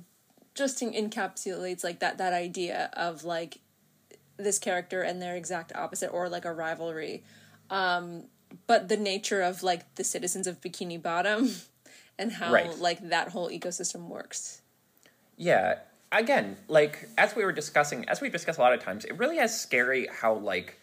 just 0.55 0.81
encapsulates 0.81 1.83
like 1.83 1.99
that 2.01 2.19
that 2.19 2.33
idea 2.33 2.90
of 2.93 3.25
like 3.25 3.59
this 4.37 4.59
character 4.59 5.03
and 5.03 5.21
their 5.21 5.37
exact 5.37 5.75
opposite 5.75 6.11
or 6.11 6.29
like 6.29 6.45
a 6.45 6.53
rivalry 6.53 7.25
um 7.71 8.25
but 8.67 8.88
the 8.88 8.97
nature 8.97 9.43
of 9.43 9.62
like 9.62 9.95
the 9.97 10.05
citizens 10.05 10.47
of 10.47 10.61
bikini 10.61 11.01
bottom 11.01 11.51
and 12.19 12.33
how 12.33 12.53
Right. 12.53 12.79
like 12.79 13.09
that 13.09 13.31
whole 13.31 13.49
ecosystem 13.49 14.09
works 14.09 14.61
Yeah. 15.37 15.79
Again, 16.14 16.57
like 16.68 17.09
as 17.18 17.35
we 17.35 17.44
were 17.44 17.53
discussing, 17.53 18.09
as 18.09 18.20
we've 18.20 18.33
discussed 18.33 18.59
a 18.59 18.62
lot 18.62 18.72
of 18.72 18.81
times, 18.81 19.05
it 19.05 19.18
really 19.18 19.38
is 19.38 19.59
scary 19.59 20.07
how 20.07 20.35
like 20.35 20.79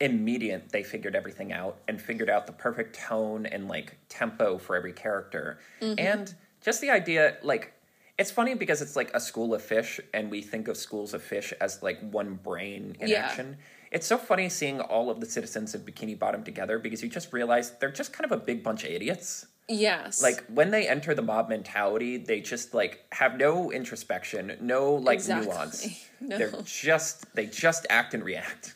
immediate 0.00 0.68
they 0.70 0.82
figured 0.82 1.16
everything 1.16 1.52
out 1.52 1.78
and 1.88 2.00
figured 2.00 2.28
out 2.30 2.46
the 2.46 2.52
perfect 2.52 2.98
tone 2.98 3.46
and 3.46 3.66
like 3.66 3.96
tempo 4.08 4.58
for 4.58 4.76
every 4.76 4.92
character. 4.92 5.58
Mm-hmm. 5.80 5.98
And 5.98 6.34
just 6.60 6.80
the 6.80 6.90
idea 6.90 7.38
like 7.42 7.72
it's 8.18 8.30
funny 8.30 8.54
because 8.54 8.80
it's 8.80 8.96
like 8.96 9.10
a 9.14 9.20
school 9.20 9.52
of 9.52 9.62
fish 9.62 10.00
and 10.14 10.30
we 10.30 10.40
think 10.42 10.68
of 10.68 10.76
schools 10.76 11.12
of 11.12 11.22
fish 11.22 11.52
as 11.60 11.82
like 11.82 11.98
one 12.12 12.34
brain 12.34 12.96
in 13.00 13.08
Yeah. 13.08 13.26
action. 13.26 13.56
It's 13.90 14.06
so 14.06 14.16
funny 14.16 14.48
seeing 14.48 14.80
all 14.80 15.10
of 15.10 15.20
the 15.20 15.26
citizens 15.26 15.74
of 15.74 15.82
Bikini 15.84 16.18
Bottom 16.18 16.42
together 16.42 16.78
because 16.78 17.02
you 17.02 17.08
just 17.08 17.32
realize 17.32 17.72
they're 17.78 17.90
just 17.90 18.12
kind 18.12 18.24
of 18.24 18.32
a 18.32 18.42
big 18.42 18.62
bunch 18.62 18.84
of 18.84 18.90
idiots 18.90 19.46
yes. 19.68 20.22
Like 20.22 20.44
when 20.46 20.70
they 20.70 20.88
enter 20.88 21.14
the 21.14 21.22
mob 21.22 21.48
mentality 21.48 22.16
they 22.16 22.40
just 22.40 22.74
like 22.74 23.04
have 23.12 23.36
no 23.36 23.70
introspection 23.72 24.56
no 24.60 24.94
like 24.94 25.16
Exactly. 25.18 25.46
nuance. 25.48 25.86
No. 26.20 26.38
they're 26.38 26.52
just 26.64 27.34
they 27.34 27.44
just 27.46 27.86
act 27.90 28.14
and 28.14 28.24
react. 28.24 28.74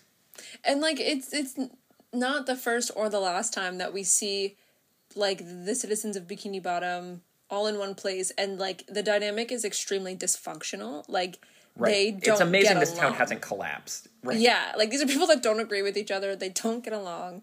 And 0.62 0.80
like 0.82 1.00
it's 1.00 1.32
it's 1.32 1.58
not 2.12 2.44
the 2.46 2.54
first 2.56 2.90
or 2.94 3.08
the 3.08 3.20
last 3.20 3.54
time 3.54 3.78
that 3.78 3.94
we 3.94 4.02
see 4.02 4.56
like 5.16 5.38
the 5.64 5.74
citizens 5.74 6.16
of 6.16 6.26
bikini 6.26 6.62
bottom 6.62 7.22
all 7.48 7.66
in 7.66 7.78
one 7.78 7.94
place 7.94 8.30
and 8.36 8.58
like 8.58 8.86
the 8.88 9.02
dynamic 9.02 9.50
is 9.50 9.64
extremely 9.64 10.14
dysfunctional. 10.14 11.04
Like 11.08 11.38
they 11.76 12.10
don't 12.10 12.34
it's 12.34 12.40
amazing 12.42 12.78
this 12.78 12.96
town 12.96 13.14
hasn't 13.14 13.40
collapsed. 13.40 14.08
Right. 14.22 14.38
Yeah. 14.38 14.72
Like 14.76 14.90
these 14.90 15.02
are 15.02 15.06
people 15.06 15.26
that 15.28 15.42
don't 15.42 15.60
agree 15.60 15.80
with 15.82 15.96
each 15.96 16.10
other. 16.10 16.36
They 16.36 16.50
don't 16.50 16.84
get 16.84 16.92
along 16.92 17.42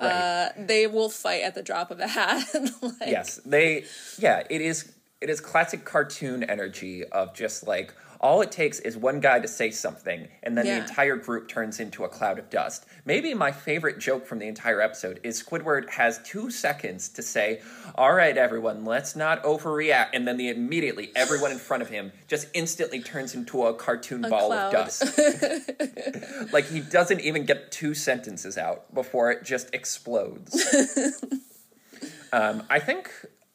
Right. 0.00 0.10
uh 0.10 0.48
they 0.56 0.86
will 0.86 1.10
fight 1.10 1.42
at 1.42 1.54
the 1.54 1.62
drop 1.62 1.90
of 1.90 1.98
a 1.98 2.06
hat 2.06 2.46
like, 2.82 2.94
yes 3.00 3.40
they 3.44 3.84
yeah 4.18 4.44
it 4.48 4.60
is 4.60 4.92
it 5.20 5.28
is 5.28 5.40
classic 5.40 5.84
cartoon 5.84 6.44
energy 6.44 7.04
of 7.04 7.34
just 7.34 7.66
like 7.66 7.92
all 8.20 8.40
it 8.42 8.50
takes 8.50 8.80
is 8.80 8.96
one 8.96 9.20
guy 9.20 9.38
to 9.38 9.46
say 9.48 9.70
something 9.70 10.28
and 10.42 10.56
then 10.58 10.66
Yeah. 10.66 10.76
the 10.76 10.80
entire 10.88 11.16
group 11.16 11.48
turns 11.48 11.78
into 11.80 12.04
a 12.04 12.08
cloud 12.08 12.38
of 12.38 12.50
dust. 12.50 12.84
Maybe 13.04 13.32
my 13.34 13.52
favorite 13.52 13.98
joke 13.98 14.26
from 14.26 14.38
the 14.40 14.46
entire 14.48 14.80
episode 14.80 15.20
is 15.22 15.42
Squidward 15.42 15.90
has 15.90 16.18
2 16.24 16.50
seconds 16.50 17.08
to 17.10 17.22
say, 17.22 17.60
"All 17.94 18.12
right 18.12 18.36
everyone, 18.36 18.84
let's 18.84 19.14
not 19.14 19.42
overreact." 19.44 20.08
And 20.14 20.26
then 20.26 20.36
the 20.36 20.48
immediately 20.48 21.12
everyone 21.14 21.52
in 21.52 21.58
front 21.58 21.82
of 21.82 21.88
him 21.90 22.12
just 22.26 22.48
instantly 22.54 23.00
turns 23.00 23.34
into 23.34 23.64
a 23.66 23.74
cartoon 23.74 24.22
ball 24.22 24.48
cloud. 24.48 24.74
of 24.74 24.86
dust. 24.86 26.52
like 26.52 26.66
he 26.66 26.80
doesn't 26.80 27.20
even 27.20 27.44
get 27.44 27.70
two 27.70 27.94
sentences 27.94 28.58
out 28.58 28.92
before 28.94 29.30
it 29.30 29.44
just 29.44 29.72
explodes. 29.74 30.54
um, 32.32 32.62
I 32.68 32.78
think 32.78 33.10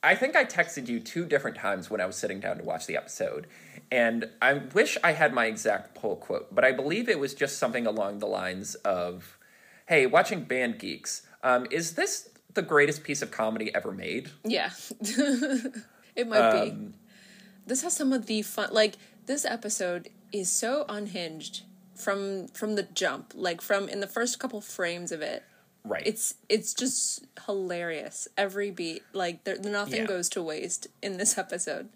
I 0.06 0.15
think 0.15 0.36
I 0.36 0.43
texted 0.43 0.88
you 0.88 0.99
two 0.99 1.26
different 1.26 1.56
times 1.56 1.89
when 1.89 2.02
I 2.02 2.06
was 2.06 2.17
sitting 2.17 2.39
down 2.41 2.58
to 2.58 2.63
watch 2.63 2.88
the 2.88 2.97
episode, 2.97 3.47
and 3.94 4.30
I 4.42 4.54
wish 4.54 4.98
I 5.04 5.12
had 5.12 5.34
my 5.34 5.46
exact 5.46 5.94
pull 5.94 6.16
quote, 6.16 6.54
but 6.54 6.64
I 6.66 6.72
believe 6.72 7.08
it 7.08 7.20
was 7.20 7.34
just 7.36 7.58
something 7.60 7.86
along 7.86 8.20
the 8.20 8.26
lines 8.28 8.74
of, 8.76 9.38
"Hey, 9.86 10.06
watching 10.08 10.44
Band 10.46 10.80
Geeks, 10.80 11.22
um, 11.44 11.68
is 11.70 11.94
this 11.94 12.30
the 12.54 12.64
greatest 12.64 13.04
piece 13.04 13.22
of 13.22 13.30
comedy 13.30 13.74
ever 13.76 13.92
made?" 13.92 14.32
Yeah. 14.44 14.72
it 16.16 16.28
might 16.28 16.52
be. 16.52 16.72
Um, 16.72 16.94
This 17.66 17.82
has 17.84 17.96
some 17.96 18.12
of 18.12 18.26
the 18.26 18.42
fun 18.42 18.70
like 18.74 18.96
this 19.26 19.46
episode 19.46 20.10
is 20.32 20.50
so 20.52 20.86
unhinged 20.90 21.62
from 21.96 22.48
from 22.48 22.76
the 22.76 22.84
jump. 22.84 23.34
Like 23.36 23.62
from 23.62 23.88
in 23.90 24.00
the 24.00 24.08
first 24.18 24.40
couple 24.40 24.60
frames 24.60 25.12
of 25.12 25.22
it. 25.22 25.44
Right. 25.86 26.04
It's 26.06 26.36
it's 26.50 26.74
just 26.74 27.26
hilarious. 27.46 28.28
Every 28.38 28.72
beat. 28.72 29.04
Like 29.14 29.44
there 29.44 29.58
nothing 29.60 30.02
Yeah. 30.02 30.14
goes 30.16 30.30
to 30.30 30.42
waste 30.42 30.88
in 31.02 31.18
this 31.18 31.38
episode. 31.38 31.90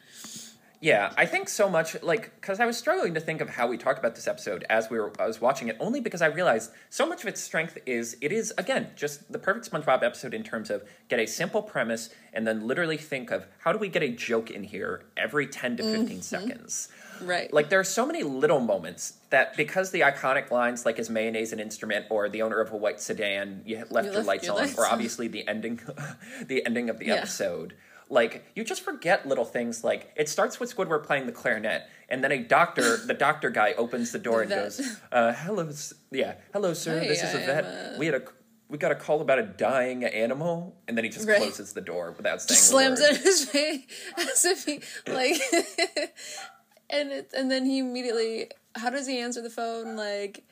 Yeah, 0.80 1.12
I 1.18 1.26
think 1.26 1.50
so 1.50 1.70
much 1.70 2.02
like 2.04 2.36
because 2.36 2.60
I 2.60 2.66
was 2.66 2.78
struggling 2.78 3.16
to 3.16 3.20
think 3.20 3.42
of 3.42 3.50
how 3.50 3.68
we 3.68 3.78
talked 3.78 3.98
about 3.98 4.16
this 4.16 4.28
episode 4.28 4.63
as 4.70 4.90
we 4.90 5.00
were 5.00 5.12
I 5.20 5.26
was 5.26 5.42
watching 5.42 5.70
it 5.70 5.78
only 5.80 6.00
because 6.00 6.22
I 6.22 6.28
realized 6.28 6.72
so 6.90 7.08
much 7.08 7.24
of 7.24 7.28
its 7.28 7.42
strength 7.42 7.78
is 7.86 8.16
it 8.22 8.32
is 8.32 8.54
again 8.58 8.92
just 8.96 9.32
the 9.32 9.40
perfect 9.40 9.72
SpongeBob 9.72 10.04
episode 10.04 10.34
in 10.34 10.44
terms 10.44 10.70
of 10.70 10.84
get 11.10 11.20
a 11.20 11.26
simple 11.26 11.63
premise 11.63 12.10
and 12.32 12.46
then 12.46 12.68
literally 12.68 12.98
think 12.98 13.32
of 13.32 13.48
how 13.60 13.72
do 13.72 13.80
we 13.80 13.90
get 13.90 14.04
a 14.04 14.10
joke 14.10 14.52
in 14.52 14.63
here 14.63 15.04
every 15.16 15.48
10 15.48 15.78
to 15.78 15.84
15 15.84 16.06
mm-hmm. 16.06 16.20
seconds. 16.22 16.90
Right. 17.22 17.52
Like 17.52 17.70
there 17.70 17.80
are 17.80 17.84
so 17.84 18.06
many 18.06 18.22
little 18.22 18.60
moments 18.60 19.13
that 19.32 19.58
because 19.58 19.90
the 19.90 20.02
iconic 20.02 20.52
lines 20.52 20.86
like 20.86 21.00
is 21.00 21.10
mayonnaise 21.10 21.54
an 21.54 21.60
instrument 21.60 22.06
or 22.12 22.30
the 22.30 22.44
owner 22.44 22.60
of 22.60 22.72
a 22.72 22.78
white 22.78 23.02
sedan 23.02 23.63
you 23.66 23.84
left, 23.90 24.06
your 24.06 24.16
left 24.16 24.28
lights 24.28 24.46
your 24.46 24.54
on 24.54 24.62
lights 24.62 24.78
or 24.78 24.86
obviously 24.86 25.28
the 25.28 25.48
ending 25.48 25.80
the 26.48 26.63
ending 26.68 26.92
of 26.92 27.00
the 27.00 27.08
Yeah. 27.08 27.16
episode 27.16 27.74
like 28.10 28.46
you 28.56 28.63
just 28.63 28.82
forget 28.84 29.28
little 29.28 29.46
things 29.46 29.84
like 29.84 30.12
it 30.15 30.30
starts 30.30 30.60
with 30.60 30.76
Squidward 30.76 31.04
playing 31.04 31.26
the 31.26 31.32
clarinet 31.32 31.84
and 32.10 32.24
then 32.24 32.32
a 32.32 32.39
doctor 32.39 32.98
the 32.98 33.13
doctor 33.13 33.50
guy 33.50 33.74
opens 33.74 34.12
the 34.12 34.20
door 34.20 34.46
The 34.46 34.54
and 34.56 34.63
goes 34.63 34.98
uh, 35.12 35.34
hello 35.34 35.70
yeah 36.12 36.36
hello 36.54 36.74
sir 36.74 37.00
Hi, 37.00 37.08
this 37.08 37.24
is 37.24 37.34
a 37.34 37.39
vet. 37.39 37.65
am 37.65 38.00
we 38.00 38.06
had 38.06 38.15
a 38.15 38.22
we 38.70 38.78
got 38.78 38.91
a 38.91 38.96
call 38.96 39.22
about 39.22 39.39
a 39.39 39.43
dying 39.43 40.04
animal 40.04 40.76
and 40.88 40.98
then 40.98 41.04
he 41.06 41.10
just 41.10 41.28
Right. 41.28 41.38
closes 41.38 41.74
the 41.74 41.82
door 41.82 42.13
without 42.17 42.41
saying 42.41 42.50
just 42.58 42.67
slams 42.70 43.00
it 43.00 43.17
in 43.17 43.22
his 43.24 43.46
face 43.46 43.82
as 44.17 44.46
if 44.46 44.65
he 44.65 44.82
like 45.12 45.38
and 46.89 47.12
it 47.12 47.32
and 47.36 47.50
then 47.52 47.65
he 47.65 47.80
immediately 47.80 48.50
how 48.76 48.89
does 48.89 49.08
he 49.08 49.20
answer 49.20 49.41
the 49.41 49.50
phone? 49.50 49.96
Like 49.96 50.43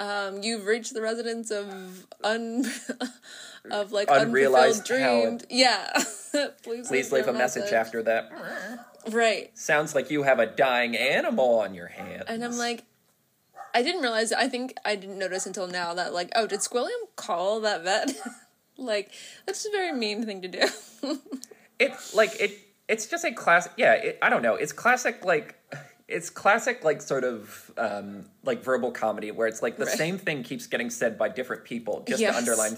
um 0.00 0.42
you've 0.42 0.66
reached 0.66 0.94
the 0.94 1.02
residence 1.02 1.50
of 1.50 2.06
un 2.24 2.64
of 3.70 3.92
like 3.92 4.08
Unrealized 4.10 4.84
dreams 4.84 5.44
yeah. 5.50 5.92
Please, 6.62 6.88
please 6.88 7.12
leave 7.12 7.28
a 7.28 7.32
message 7.32 7.72
after 7.72 8.02
that. 8.04 8.32
Right. 9.10 9.56
Sounds 9.58 9.94
like 9.94 10.10
you 10.10 10.22
have 10.22 10.38
a 10.38 10.46
dying 10.46 10.96
animal 10.96 11.60
on 11.60 11.74
your 11.74 11.88
hands. 11.88 12.24
And 12.26 12.44
i'm 12.44 12.56
like 12.56 12.84
i 13.72 13.82
didn't 13.82 14.02
realize 14.02 14.32
i 14.32 14.48
think 14.48 14.74
i 14.84 14.96
didn't 14.96 15.18
notice 15.18 15.46
until 15.46 15.68
now 15.68 15.94
that 15.94 16.12
like 16.12 16.32
oh 16.34 16.46
did 16.46 16.60
squilliam 16.60 17.02
call 17.16 17.60
that 17.60 17.84
vet? 17.84 18.12
Like 18.78 19.12
that's 19.44 19.66
a 19.66 19.70
very 19.70 19.92
mean 19.92 20.24
thing 20.24 20.40
to 20.40 20.48
do. 20.48 20.66
It 21.78 21.92
like 22.14 22.40
it 22.40 22.58
it's 22.88 23.06
just 23.06 23.26
a 23.26 23.32
classic 23.32 23.72
yeah 23.76 23.92
it, 23.92 24.18
i 24.22 24.30
don't 24.30 24.40
know. 24.40 24.54
It's 24.54 24.72
classic 24.72 25.22
like 25.22 25.59
it's 26.10 26.28
classic 26.30 26.84
like 26.84 27.00
sort 27.00 27.24
of 27.24 27.70
um 27.78 28.24
like 28.44 28.62
verbal 28.62 28.90
comedy 28.90 29.30
where 29.30 29.46
it's 29.46 29.62
like 29.62 29.76
the 29.76 29.86
Right. 29.86 29.96
same 29.96 30.18
thing 30.18 30.42
keeps 30.42 30.66
getting 30.66 30.90
said 30.90 31.16
by 31.16 31.28
different 31.28 31.64
people 31.64 32.04
just 32.08 32.20
Yes. 32.20 32.32
to 32.34 32.38
underline 32.38 32.76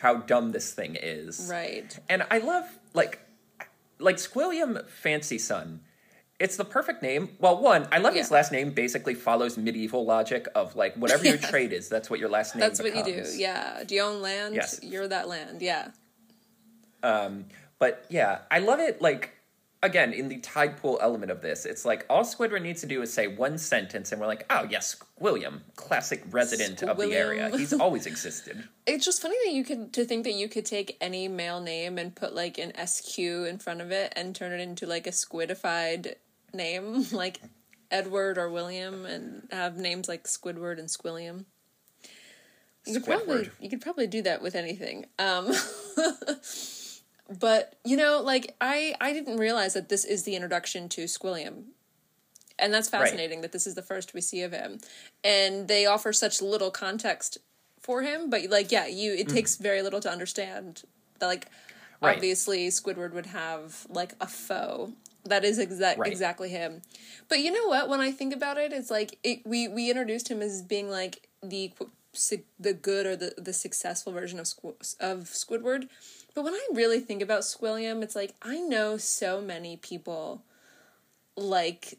how 0.00 0.14
dumb 0.16 0.50
this 0.52 0.72
thing 0.72 0.96
is. 1.00 1.48
Right. 1.50 1.96
And 2.08 2.24
i 2.30 2.38
love 2.38 2.66
like 2.94 3.20
like 3.98 4.16
squilliam 4.16 4.84
Fancyson 5.02 5.80
it's 6.40 6.56
the 6.56 6.64
perfect 6.64 7.02
name. 7.02 7.28
Well 7.38 7.58
one 7.60 7.86
i 7.92 7.98
love 7.98 8.14
his 8.14 8.30
last 8.30 8.50
name 8.50 8.70
basically 8.72 9.14
follows 9.14 9.56
medieval 9.58 10.04
logic 10.06 10.46
of 10.54 10.74
like 10.74 10.94
whatever 10.96 11.24
your 11.26 11.36
trade 11.52 11.72
is 11.72 11.88
that's 11.88 12.08
what 12.10 12.18
your 12.18 12.30
last 12.30 12.54
name 12.54 12.60
that's 12.60 12.82
what 12.82 12.94
you 12.96 13.04
do. 13.04 13.24
yeah. 13.36 13.84
Do 13.84 13.94
you 13.94 14.02
own 14.02 14.20
land? 14.22 14.54
Yes. 14.54 14.80
you're 14.82 15.06
that 15.08 15.28
land. 15.28 15.60
Yeah. 15.62 15.88
Um, 17.02 17.46
but 17.78 18.04
yeah, 18.10 18.40
I 18.50 18.58
love 18.58 18.80
it. 18.80 19.00
Like 19.00 19.32
again, 19.82 20.12
in 20.12 20.28
the 20.28 20.38
tide 20.38 20.76
pool 20.76 20.98
element 21.00 21.30
of 21.30 21.40
this, 21.40 21.64
it's 21.64 21.84
like 21.84 22.04
all 22.10 22.22
Squidward 22.22 22.62
needs 22.62 22.80
to 22.82 22.86
do 22.86 23.02
is 23.02 23.12
say 23.12 23.26
one 23.26 23.58
sentence, 23.58 24.12
and 24.12 24.20
we're 24.20 24.26
like, 24.26 24.44
oh 24.50 24.66
yes, 24.68 24.96
William, 25.18 25.62
classic 25.76 26.22
resident 26.30 26.82
of 26.82 26.96
the 26.96 27.12
area. 27.12 27.50
He's 27.56 27.72
always 27.72 28.06
existed. 28.06 28.68
It's 28.86 29.04
just 29.04 29.22
funny 29.22 29.36
that 29.44 29.52
you 29.52 29.62
could 29.62 29.92
to 29.92 30.04
think 30.04 30.24
that 30.24 30.32
you 30.34 30.48
could 30.48 30.66
take 30.66 30.96
any 31.00 31.28
male 31.28 31.60
name 31.60 31.96
and 31.96 32.12
put 32.12 32.34
like 32.34 32.58
an 32.58 32.72
SQ 32.84 33.18
in 33.18 33.58
front 33.58 33.80
of 33.80 33.92
it 33.92 34.12
and 34.16 34.34
turn 34.34 34.50
it 34.50 34.58
into 34.58 34.84
like 34.84 35.06
a 35.06 35.10
squidified 35.10 36.14
name 36.52 37.06
like 37.12 37.40
Edward 37.92 38.36
or 38.36 38.50
William 38.50 39.06
and 39.06 39.46
have 39.52 39.76
names 39.76 40.08
like 40.08 40.24
Squidward 40.24 40.80
and 40.80 40.88
Squilliam. 40.88 41.44
You 42.84 42.94
could 42.94 43.04
probably 43.04 43.44
Squidward. 43.44 43.50
you 43.60 43.70
could 43.70 43.80
probably 43.80 44.06
do 44.08 44.22
that 44.22 44.42
with 44.42 44.56
anything. 44.56 45.06
Um 45.20 45.52
but 47.38 47.76
you 47.84 47.96
know 47.96 48.20
like 48.22 48.56
I 48.60 48.94
I 49.00 49.12
didn't 49.12 49.36
realize 49.36 49.74
that 49.74 49.88
this 49.88 50.04
is 50.04 50.24
the 50.24 50.34
introduction 50.34 50.88
to 50.90 51.04
Squilliam. 51.04 51.64
And 52.58 52.74
that's 52.74 52.92
Right. 52.92 53.00
fascinating 53.02 53.40
that 53.40 53.52
this 53.52 53.66
is 53.66 53.74
the 53.74 53.80
first 53.82 54.12
we 54.12 54.20
see 54.20 54.42
of 54.42 54.52
him. 54.52 54.80
And 55.24 55.66
they 55.66 55.86
offer 55.86 56.12
such 56.12 56.42
little 56.42 56.70
context 56.70 57.38
for 57.80 58.02
him, 58.02 58.28
but 58.28 58.44
like 58.50 58.70
yeah, 58.70 58.86
you 58.86 59.14
it 59.14 59.28
takes 59.30 59.56
very 59.56 59.80
little 59.80 60.00
to 60.00 60.10
understand 60.10 60.82
that 61.18 61.26
like 61.26 61.46
Mm. 61.46 62.06
Right. 62.06 62.16
obviously 62.16 62.68
Squidward 62.68 63.12
would 63.12 63.26
have 63.26 63.86
like 63.90 64.14
a 64.20 64.26
foe. 64.26 64.92
That 65.24 65.44
is 65.44 65.58
exact 65.58 65.98
Right. 65.98 66.10
exactly 66.10 66.48
him. 66.48 66.80
But 67.28 67.40
you 67.40 67.50
know 67.52 67.66
what? 67.66 67.88
When 67.90 68.00
I 68.00 68.10
think 68.10 68.34
about 68.34 68.56
it, 68.56 68.72
it's 68.72 68.90
like 68.90 69.18
it, 69.22 69.46
we 69.46 69.68
we 69.68 69.90
introduced 69.90 70.28
him 70.30 70.40
as 70.42 70.62
being 70.62 70.88
like 70.90 71.28
the 71.42 71.72
the 72.58 72.72
good 72.74 73.06
or 73.06 73.16
the 73.16 73.34
the 73.38 73.52
successful 73.52 74.12
version 74.12 74.38
of 74.38 74.46
Squ- 74.46 74.96
of 75.00 75.24
Squidward. 75.24 75.88
But 76.34 76.44
when 76.44 76.54
I 76.54 76.66
really 76.72 77.00
think 77.00 77.22
about 77.22 77.40
Squilliam, 77.40 78.02
it's 78.02 78.16
like 78.16 78.34
I 78.42 78.60
know 78.60 78.96
so 78.96 79.40
many 79.40 79.76
people 79.76 80.44
like 81.36 81.98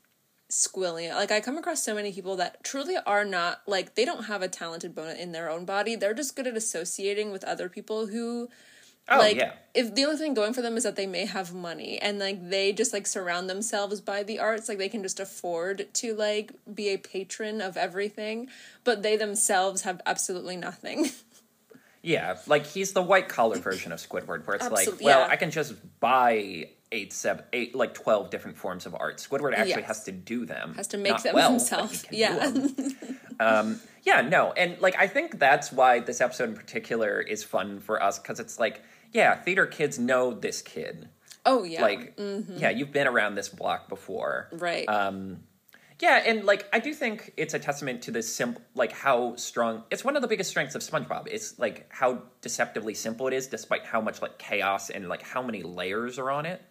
Squilliam. 0.50 1.16
Like 1.16 1.32
I 1.32 1.42
come 1.42 1.58
across 1.58 1.84
so 1.84 1.96
many 1.96 2.12
people 2.12 2.36
that 2.38 2.64
truly 2.64 2.98
are 3.06 3.26
not 3.26 3.62
like 3.68 3.96
they 3.96 4.06
don't 4.06 4.26
have 4.26 4.42
a 4.42 4.48
talented 4.48 4.96
bone 4.96 5.16
in 5.16 5.32
their 5.32 5.50
own 5.50 5.66
body. 5.66 5.96
They're 5.96 6.14
just 6.14 6.36
good 6.36 6.48
at 6.48 6.58
associating 6.58 7.32
with 7.32 7.44
other 7.44 7.70
people 7.70 8.08
who 8.08 8.50
Oh 9.10 9.18
like 9.18 9.38
yeah, 9.38 9.54
if 9.74 9.94
the 9.96 10.06
only 10.06 10.18
thing 10.18 10.34
going 10.34 10.54
for 10.54 10.62
them 10.62 10.78
is 10.78 10.84
that 10.84 10.96
they 10.96 11.08
may 11.08 11.26
have 11.26 11.54
money 11.54 12.00
and 12.00 12.20
like 12.20 12.50
they 12.50 12.72
just 12.72 12.94
like 12.94 13.08
surround 13.08 13.50
themselves 13.50 14.00
by 14.00 14.24
the 14.24 14.40
arts 14.40 14.70
like 14.70 14.78
they 14.78 14.90
can 14.90 15.02
just 15.02 15.20
afford 15.20 15.92
to 15.96 16.14
like 16.14 16.54
be 16.74 16.90
a 16.90 16.98
patron 16.98 17.62
of 17.62 17.78
everything 17.78 18.48
but 18.84 19.02
they 19.02 19.18
themselves 19.18 19.82
have 19.82 20.02
absolutely 20.06 20.56
nothing 20.56 21.10
yeah. 22.02 22.38
Like 22.48 22.66
he's 22.66 22.94
the 22.94 23.02
white 23.02 23.30
collar 23.30 23.58
version 23.60 23.92
of 23.92 24.00
Squidward, 24.00 24.46
where 24.48 24.56
it's 24.58 24.70
like, 24.70 24.88
well, 25.02 25.20
yeah. 25.22 25.28
I 25.28 25.36
can 25.36 25.52
just 25.52 25.74
buy 26.00 26.70
eight, 26.92 27.14
seven, 27.14 27.46
eight, 27.54 27.74
like 27.76 27.94
twelve 27.94 28.30
different 28.30 28.58
forms 28.58 28.86
of 28.86 28.96
art. 28.96 29.18
Squidward 29.18 29.54
actually 29.54 29.70
Yes. 29.82 29.88
has 29.88 30.04
to 30.06 30.12
do 30.12 30.46
them. 30.46 30.74
has 30.76 30.88
to 30.88 30.98
make 30.98 31.22
them 31.24 31.36
well, 31.36 31.52
himself 31.52 31.92
he 31.92 31.98
can 32.00 32.12
do 32.12 32.18
yeah 32.18 32.50
them. 32.50 33.80
Yeah, 34.04 34.22
no, 34.22 34.52
and 34.54 34.80
like 34.82 34.96
I 34.98 35.06
think 35.08 35.38
that's 35.38 35.72
why 35.72 36.00
this 36.00 36.22
episode 36.22 36.50
in 36.50 36.56
particular 36.56 37.22
is 37.22 37.44
fun 37.44 37.80
for 37.80 38.02
us 38.02 38.18
because 38.18 38.40
it's 38.40 38.60
like, 38.60 38.82
yeah, 39.14 39.36
theater 39.36 39.68
kids 39.68 40.00
know 40.00 40.34
this 40.34 40.64
kid. 40.64 41.08
oh 41.46 41.64
yeah 41.64 41.84
Like, 41.84 42.20
yeah, 42.58 42.72
you've 42.72 42.92
been 42.92 43.06
around 43.08 43.36
this 43.36 43.48
block 43.48 43.90
before, 43.90 44.50
right 44.54 44.90
Um, 44.90 45.42
yeah, 46.02 46.24
and 46.26 46.44
like 46.46 46.68
I 46.74 46.80
do 46.80 46.94
think 46.94 47.32
it's 47.38 47.54
a 47.54 47.60
testament 47.60 48.02
to 48.04 48.12
this 48.12 48.34
simple, 48.34 48.62
like 48.74 48.92
how 48.92 49.36
strong. 49.36 49.84
It's 49.92 50.04
one 50.04 50.16
of 50.16 50.24
the 50.24 50.28
biggest 50.28 50.50
strengths 50.50 50.74
of 50.74 50.82
SpongeBob. 50.82 51.28
It's 51.30 51.60
like 51.60 51.86
how 51.90 52.24
deceptively 52.42 52.96
simple 52.96 53.28
it 53.28 53.34
is, 53.34 53.48
despite 53.48 53.86
how 53.86 54.02
much 54.02 54.22
like 54.22 54.40
chaos 54.40 54.90
and 54.90 55.08
like 55.08 55.22
how 55.22 55.44
many 55.44 55.62
layers 55.62 56.18
are 56.18 56.32
on 56.32 56.48
it. 56.48 56.62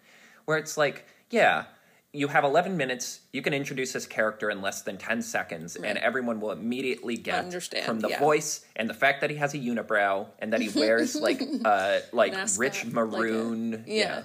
Where 0.46 0.58
it's 0.58 0.76
like, 0.76 1.06
yeah, 1.30 1.66
you 2.12 2.26
have 2.26 2.42
eleven 2.42 2.76
minutes. 2.76 3.20
You 3.32 3.40
can 3.40 3.54
introduce 3.54 3.92
this 3.92 4.04
character 4.04 4.50
in 4.50 4.62
less 4.62 4.82
than 4.82 4.98
ten 4.98 5.22
seconds, 5.22 5.76
and 5.76 5.96
everyone 5.98 6.40
will 6.40 6.50
immediately 6.50 7.16
get 7.16 7.44
Understand, 7.44 7.86
from 7.86 8.00
the 8.00 8.08
yeah. 8.08 8.18
voice 8.18 8.64
and 8.74 8.90
the 8.90 8.94
fact 8.94 9.20
that 9.20 9.30
he 9.30 9.36
has 9.36 9.54
a 9.54 9.58
unibrow 9.58 10.26
and 10.40 10.52
that 10.52 10.60
he 10.60 10.68
wears 10.78 11.14
like 11.14 11.40
uh 11.64 12.00
like 12.12 12.32
Mascot, 12.32 12.58
rich 12.58 12.84
like 12.84 12.92
a- 12.92 12.96
maroon, 12.96 13.84
yeah. 13.86 14.22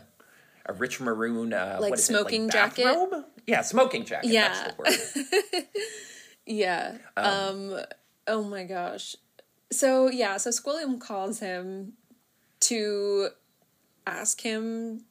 A 0.65 0.73
rich 0.73 0.99
maroon, 0.99 1.53
uh, 1.53 1.77
Like 1.79 1.91
what 1.91 1.99
is 1.99 2.05
smoking 2.05 2.43
it, 2.43 2.45
like 2.45 2.75
jacket? 2.75 2.85
bathrobe? 2.85 3.25
Yeah, 3.47 3.61
smoking 3.61 4.05
jacket. 4.05 4.29
Yeah. 4.29 4.47
That's 4.49 4.73
the 4.73 5.53
word. 5.53 5.65
Yeah. 6.47 6.97
Um, 7.17 7.75
oh 8.27 8.43
my 8.43 8.65
gosh. 8.65 9.15
So 9.71 10.09
yeah, 10.09 10.37
so 10.37 10.51
Squilliam 10.51 10.99
calls 10.99 11.39
him 11.39 11.93
to 12.61 13.29
ask 14.05 14.41
him 14.41 15.05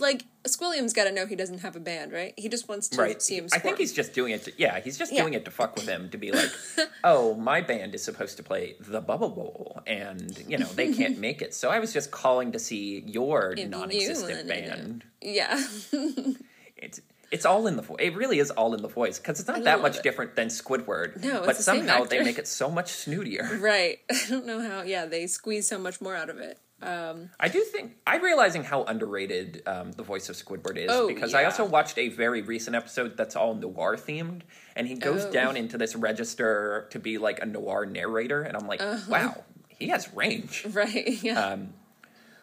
like 0.00 0.24
Squilliam's 0.44 0.92
got 0.92 1.04
to 1.04 1.12
know 1.12 1.26
he 1.26 1.36
doesn't 1.36 1.58
have 1.58 1.76
a 1.76 1.80
band, 1.80 2.12
right? 2.12 2.32
He 2.36 2.48
just 2.48 2.68
wants 2.68 2.88
to 2.88 3.00
right. 3.00 3.20
see 3.20 3.36
him. 3.36 3.48
I 3.52 3.58
think 3.58 3.78
he's 3.78 3.92
just 3.92 4.12
doing 4.14 4.32
it. 4.32 4.44
To, 4.44 4.52
yeah, 4.56 4.80
he's 4.80 4.96
just 4.98 5.12
Yeah. 5.12 5.22
doing 5.22 5.34
it 5.34 5.44
to 5.44 5.50
fuck 5.50 5.74
with 5.76 5.86
him 5.88 6.08
to 6.10 6.18
be 6.18 6.32
like, 6.32 6.50
oh, 7.04 7.34
my 7.34 7.60
band 7.60 7.94
is 7.94 8.02
supposed 8.02 8.36
to 8.38 8.42
play 8.42 8.76
the 8.80 9.00
Bubble 9.00 9.30
Bowl, 9.30 9.80
and 9.86 10.36
you 10.48 10.58
know 10.58 10.66
they 10.66 10.92
can't 10.92 11.18
make 11.28 11.42
it. 11.42 11.54
So 11.54 11.70
I 11.70 11.78
was 11.78 11.92
just 11.92 12.10
calling 12.10 12.52
to 12.52 12.58
see 12.58 13.02
your 13.06 13.54
If 13.56 13.68
non-existent 13.68 14.40
it. 14.40 14.46
band. 14.48 15.04
yeah. 15.20 15.62
It's 16.76 17.00
it's 17.30 17.44
all 17.44 17.66
in 17.66 17.76
the 17.76 17.82
voice. 17.82 17.96
It 18.00 18.14
really 18.16 18.38
is 18.38 18.50
all 18.52 18.72
in 18.72 18.80
the 18.82 18.88
voice 18.88 19.18
because 19.18 19.38
it's 19.40 19.48
not 19.48 19.64
that 19.64 19.82
much 19.82 19.96
it. 19.98 20.02
different 20.02 20.36
than 20.36 20.46
Squidward. 20.48 21.22
No, 21.22 21.38
it's 21.38 21.46
but 21.46 21.56
the 21.56 21.62
somehow 21.62 22.04
they 22.04 22.22
make 22.22 22.38
it 22.38 22.46
so 22.48 22.70
much 22.70 22.86
snootier. 22.92 23.60
right. 23.60 23.98
I 24.10 24.16
don't 24.28 24.46
know 24.46 24.60
how. 24.60 24.82
Yeah, 24.82 25.04
they 25.06 25.26
squeeze 25.26 25.66
so 25.68 25.78
much 25.78 26.00
more 26.00 26.14
out 26.14 26.30
of 26.30 26.38
it. 26.38 26.58
Um, 26.80 27.30
I 27.40 27.48
do 27.48 27.60
think 27.62 27.96
I'm 28.06 28.22
realizing 28.22 28.62
how 28.62 28.84
underrated 28.84 29.62
um, 29.66 29.90
the 29.92 30.04
voice 30.04 30.28
of 30.28 30.36
Squidward 30.36 30.76
is 30.76 30.90
Oh, 30.90 31.08
because 31.08 31.34
I 31.34 31.44
also 31.44 31.64
watched 31.64 31.98
a 31.98 32.08
very 32.08 32.42
recent 32.42 32.76
episode 32.76 33.16
that's 33.16 33.34
all 33.34 33.54
noir 33.54 33.96
themed, 33.96 34.42
and 34.76 34.86
he 34.86 34.94
goes 34.94 35.24
Oh. 35.24 35.32
down 35.32 35.56
into 35.56 35.76
this 35.76 35.96
register 35.96 36.86
to 36.90 36.98
be 37.00 37.18
like 37.18 37.42
a 37.42 37.46
noir 37.46 37.84
narrator, 37.84 38.42
and 38.42 38.56
I'm 38.56 38.68
like, 38.68 38.80
Uh-huh. 38.80 39.10
wow, 39.10 39.44
he 39.68 39.88
has 39.88 40.12
range. 40.14 40.66
right. 40.70 41.20
Yeah. 41.22 41.40
Um, 41.40 41.72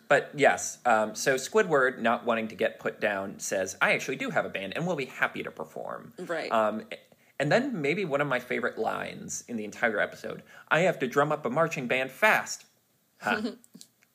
but 0.09 0.31
yes, 0.35 0.79
um, 0.85 1.15
so 1.15 1.35
Squidward, 1.35 1.99
not 1.99 2.25
wanting 2.25 2.49
to 2.49 2.55
get 2.55 2.77
put 2.79 2.99
down, 2.99 3.39
says, 3.39 3.75
"I 3.81 3.93
actually 3.93 4.17
do 4.17 4.29
have 4.31 4.45
a 4.45 4.49
band, 4.49 4.73
and 4.75 4.85
we'll 4.85 4.95
be 4.97 5.05
happy 5.05 5.43
to 5.43 5.49
perform." 5.51 6.13
Right. 6.19 6.51
Um, 6.51 6.83
and 7.39 7.51
then 7.51 7.81
maybe 7.81 8.05
one 8.05 8.21
of 8.21 8.27
my 8.27 8.39
favorite 8.39 8.77
lines 8.77 9.43
in 9.47 9.55
the 9.57 9.63
entire 9.65 9.99
episode: 9.99 10.43
"I 10.69 10.81
have 10.81 10.99
to 10.99 11.07
drum 11.07 11.31
up 11.31 11.45
a 11.45 11.49
marching 11.49 11.87
band 11.87 12.11
fast." 12.11 12.65
Huh. 13.21 13.41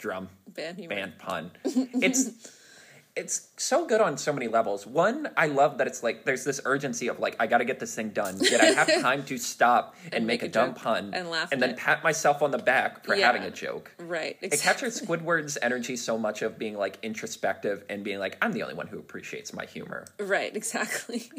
drum 0.00 0.28
band 0.48 0.88
band 0.88 1.12
pun. 1.18 1.50
It's 2.02 2.30
it's 3.16 3.48
so 3.56 3.86
good 3.86 4.00
on 4.00 4.16
so 4.16 4.32
many 4.32 4.46
levels. 4.46 4.86
One, 4.86 5.28
I 5.36 5.46
love 5.46 5.78
that 5.78 5.88
it's 5.88 6.02
like 6.02 6.24
there's 6.24 6.44
this 6.44 6.60
urgency 6.64 7.08
of 7.08 7.18
like 7.18 7.36
I 7.40 7.46
got 7.48 7.58
to 7.58 7.64
get 7.64 7.78
this 7.80 7.94
thing 7.94 8.10
done, 8.10 8.38
yet 8.40 8.60
I 8.60 8.66
have 8.66 9.02
time 9.02 9.24
to 9.24 9.36
stop 9.36 9.96
and, 10.12 10.26
make, 10.26 10.42
a, 10.44 10.48
dumb 10.48 10.74
pun 10.74 11.10
and 11.12 11.28
laugh 11.28 11.50
and 11.52 11.60
then 11.60 11.70
it. 11.70 11.76
pat 11.76 12.04
myself 12.04 12.40
on 12.40 12.50
the 12.52 12.58
back 12.58 13.04
for 13.04 13.14
Yeah. 13.16 13.26
having 13.26 13.42
a 13.42 13.50
joke. 13.50 13.92
Right. 13.98 14.38
It 14.40 14.58
captures 14.60 15.00
Squidward's 15.00 15.58
energy 15.60 15.96
so 15.96 16.16
much 16.16 16.42
of 16.42 16.56
being 16.56 16.76
like 16.78 16.98
introspective 17.02 17.84
and 17.90 18.04
being 18.04 18.20
like 18.20 18.38
I'm 18.40 18.52
the 18.52 18.62
only 18.62 18.74
one 18.74 18.86
who 18.86 18.98
appreciates 18.98 19.52
my 19.52 19.66
humor. 19.66 20.06
Right, 20.18 20.54
exactly. 20.60 21.30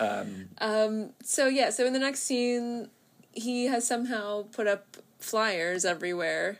Um, 0.00 0.48
um, 0.58 1.10
so 1.22 1.46
yeah, 1.46 1.68
so 1.70 1.84
in 1.86 1.92
the 1.92 1.98
next 1.98 2.22
scene, 2.22 2.88
he 3.32 3.66
has 3.66 3.86
somehow 3.86 4.44
put 4.50 4.66
up 4.66 4.96
flyers 5.20 5.84
everywhere. 5.84 6.58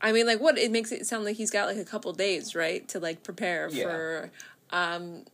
I 0.00 0.12
mean, 0.12 0.26
like, 0.26 0.40
what? 0.40 0.58
It 0.58 0.70
makes 0.70 0.92
it 0.92 1.06
sound 1.06 1.24
like 1.24 1.36
he's 1.36 1.50
got 1.50 1.66
like 1.68 1.78
a 1.78 1.84
couple 1.84 2.12
days, 2.12 2.54
right, 2.54 2.86
to 2.88 3.00
like 3.00 3.22
prepare 3.22 3.68
Yeah. 3.70 3.84
for. 3.84 4.30
Um, 4.70 5.24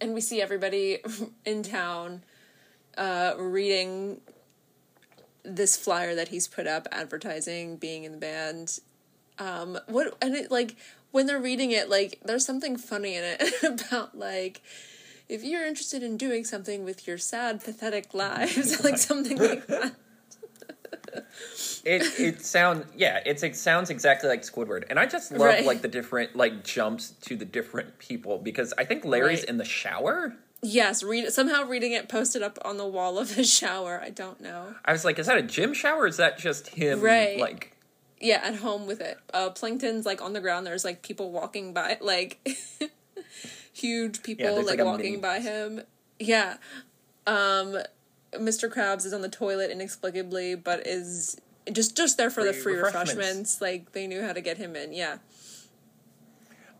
and 0.00 0.14
we 0.14 0.20
see 0.20 0.40
everybody 0.42 0.98
in 1.44 1.62
town 1.62 2.22
uh, 2.96 3.34
reading 3.38 4.20
this 5.44 5.76
flyer 5.76 6.14
that 6.14 6.28
he's 6.28 6.46
put 6.46 6.66
up 6.66 6.86
advertising 6.92 7.76
being 7.76 8.04
in 8.04 8.12
the 8.12 8.18
band. 8.18 8.78
Um, 9.38 9.78
what 9.88 10.16
and 10.22 10.34
it 10.36 10.50
like 10.50 10.76
when 11.10 11.26
they're 11.26 11.40
reading 11.40 11.70
it, 11.72 11.88
like 11.88 12.20
there's 12.24 12.44
something 12.46 12.76
funny 12.76 13.16
in 13.16 13.24
it 13.24 13.62
about 13.88 14.16
like 14.16 14.62
if 15.28 15.42
you're 15.42 15.66
interested 15.66 16.02
in 16.02 16.16
doing 16.16 16.44
something 16.44 16.84
with 16.84 17.06
your 17.06 17.18
sad, 17.18 17.62
pathetic 17.64 18.12
lives, 18.14 18.84
like 18.84 18.98
something 18.98 19.38
like 19.38 19.66
that. 19.66 19.94
It 21.84 22.02
it 22.20 22.42
sounds 22.44 22.84
yeah 22.96 23.20
it's 23.26 23.42
it 23.42 23.56
sounds 23.56 23.90
exactly 23.90 24.28
like 24.28 24.42
Squidward 24.42 24.84
and 24.90 24.98
I 24.98 25.06
just 25.06 25.32
love 25.32 25.40
Right. 25.40 25.64
like 25.66 25.82
the 25.82 25.88
different 25.88 26.36
like 26.36 26.62
jumps 26.64 27.10
to 27.22 27.36
the 27.36 27.44
different 27.44 27.98
people 27.98 28.38
because 28.38 28.72
I 28.78 28.84
think 28.84 29.04
Larry's 29.04 29.40
Right. 29.40 29.48
in 29.48 29.56
the 29.58 29.64
shower. 29.64 30.34
Yes, 30.64 31.02
read 31.02 31.32
somehow 31.32 31.64
reading 31.64 31.90
it 31.90 32.08
posted 32.08 32.40
up 32.40 32.56
on 32.64 32.76
the 32.76 32.86
wall 32.86 33.18
of 33.18 33.34
his 33.34 33.52
shower. 33.52 34.00
I 34.00 34.10
don't 34.10 34.40
know. 34.40 34.76
I 34.84 34.92
was 34.92 35.04
like, 35.04 35.18
is 35.18 35.26
that 35.26 35.36
a 35.36 35.42
gym 35.42 35.74
shower? 35.74 36.02
Or 36.02 36.06
is 36.06 36.18
that 36.18 36.38
just 36.38 36.68
him? 36.68 37.00
Right. 37.00 37.36
Like, 37.40 37.76
Yeah, 38.20 38.40
at 38.44 38.54
home 38.54 38.86
with 38.86 39.00
it. 39.00 39.18
Uh, 39.34 39.50
Plankton's 39.50 40.06
like 40.06 40.22
on 40.22 40.34
the 40.34 40.40
ground. 40.40 40.64
There's 40.64 40.84
like 40.84 41.02
people 41.02 41.32
walking 41.32 41.72
by, 41.72 41.98
like 42.00 42.48
huge 43.72 44.22
people 44.22 44.54
there's, 44.54 44.66
like, 44.66 44.78
like, 44.78 44.86
walking 44.86 45.20
by 45.20 45.40
him. 45.40 45.82
Yeah. 46.20 46.58
Um, 47.26 47.78
Mr. 48.34 48.72
Krabs 48.72 49.04
is 49.04 49.12
on 49.12 49.20
the 49.22 49.28
toilet 49.28 49.70
inexplicably, 49.70 50.54
but 50.54 50.86
is 50.86 51.40
just 51.70 51.96
just 51.96 52.16
there 52.16 52.30
for 52.30 52.42
the 52.42 52.52
Free 52.52 52.62
free 52.62 52.72
refreshments. 52.76 53.14
refreshments. 53.16 53.60
Like 53.60 53.92
they 53.92 54.06
knew 54.06 54.22
how 54.22 54.32
to 54.32 54.40
get 54.40 54.56
him 54.58 54.74
in. 54.74 54.92
Yeah. 54.92 55.18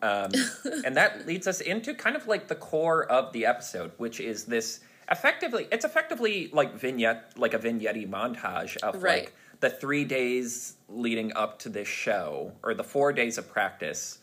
um, 0.02 0.32
and 0.84 0.96
that 0.96 1.26
leads 1.26 1.46
us 1.46 1.60
into 1.60 1.94
kind 1.94 2.16
of 2.16 2.26
like 2.26 2.48
the 2.48 2.54
core 2.56 3.04
of 3.04 3.32
the 3.32 3.46
episode, 3.46 3.92
which 3.98 4.18
is 4.20 4.44
this 4.44 4.80
effectively. 5.10 5.68
It's 5.70 5.84
effectively 5.84 6.50
like 6.52 6.74
vignette, 6.74 7.38
like 7.38 7.54
a 7.54 7.58
vignette 7.58 7.94
montage 8.08 8.76
of 8.78 9.02
Right. 9.02 9.24
like 9.24 9.34
the 9.60 9.70
three 9.70 10.04
days 10.04 10.74
leading 10.88 11.32
up 11.36 11.60
to 11.60 11.68
this 11.68 11.86
show, 11.86 12.52
or 12.64 12.74
the 12.74 12.82
four 12.84 13.12
days 13.12 13.38
of 13.38 13.48
practice. 13.48 14.18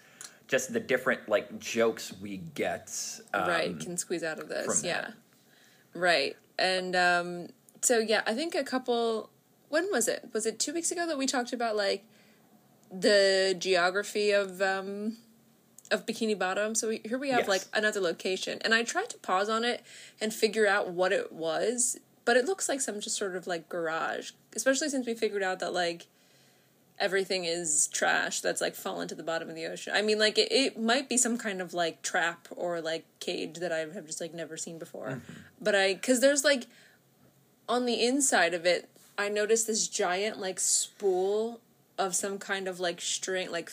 Just 0.49 0.74
the 0.74 0.80
different 0.80 1.30
like 1.30 1.60
jokes 1.60 2.12
we 2.22 2.38
get. 2.38 2.91
Um, 3.34 3.47
right 3.47 3.80
can 3.80 3.95
squeeze 3.97 4.24
out 4.24 4.39
of 4.39 4.49
this 4.49 4.84
yeah 4.84 5.01
that. 5.01 5.14
right 5.93 6.36
and 6.57 6.95
um 6.95 7.47
so 7.84 7.99
yeah 7.99 8.24
i 8.26 8.34
think 8.34 8.55
a 8.55 8.64
couple 8.64 9.30
when 9.70 9.88
was 9.91 10.07
it 10.07 10.30
was 10.34 10.45
it 10.45 10.59
two 10.59 10.74
weeks 10.74 10.91
ago 10.91 11.07
that 11.07 11.17
we 11.17 11.26
talked 11.26 11.53
about 11.53 11.76
like 11.76 12.03
the 12.91 13.55
geography 13.57 14.32
of 14.32 14.61
um 14.61 15.17
of 15.91 16.05
bikini 16.05 16.38
bottom 16.38 16.76
so 16.76 16.89
we, 16.89 17.01
here 17.05 17.17
we 17.17 17.30
have 17.30 17.39
Yes. 17.41 17.47
like 17.47 17.61
another 17.74 17.99
location 17.99 18.59
and 18.63 18.74
i 18.74 18.84
tried 18.84 19.09
to 19.09 19.17
pause 19.20 19.49
on 19.49 19.63
it 19.63 19.84
and 20.22 20.34
figure 20.34 20.67
out 20.67 20.89
what 20.91 21.11
it 21.11 21.32
was 21.32 21.97
but 22.26 22.38
it 22.38 22.45
looks 22.45 22.67
like 22.70 22.82
some 22.82 22.99
just 22.99 23.17
sort 23.17 23.36
of 23.36 23.47
like 23.47 23.70
garage 23.70 24.32
especially 24.55 24.89
since 24.89 25.05
we 25.07 25.13
figured 25.13 25.43
out 25.43 25.59
that 25.59 25.74
like 25.74 26.07
everything 26.99 27.45
is 27.45 27.88
trash 27.88 28.41
that's 28.41 28.59
like 28.59 28.76
fallen 28.76 29.07
to 29.07 29.15
the 29.15 29.24
bottom 29.24 29.47
of 29.49 29.55
the 29.55 29.65
ocean. 29.65 29.93
I 29.95 30.01
mean, 30.01 30.20
like 30.20 30.38
it, 30.38 30.51
it 30.51 30.78
might 30.78 31.07
be 31.07 31.15
some 31.15 31.38
kind 31.38 31.61
of 31.61 31.74
like 31.74 32.01
trap 32.01 32.49
or 32.53 32.82
like 32.82 33.05
cage 33.22 33.59
that 33.59 33.72
I 33.72 33.78
have 33.78 34.05
just 34.05 34.20
like 34.20 34.34
never 34.34 34.57
seen 34.57 34.78
before. 34.78 35.22
But 35.61 35.76
I, 35.76 35.93
cause 35.95 36.20
there's 36.20 36.43
like 36.43 36.67
on 37.70 37.86
the 37.86 38.05
inside 38.05 38.53
of 38.53 38.65
it, 38.65 38.89
I 39.20 39.28
noticed 39.28 39.67
this 39.67 39.88
giant 39.89 40.39
like 40.39 40.59
spool 40.61 41.59
of 41.97 42.15
some 42.15 42.38
kind 42.39 42.70
of 42.70 42.80
like 42.80 43.01
string, 43.01 43.51
like 43.51 43.70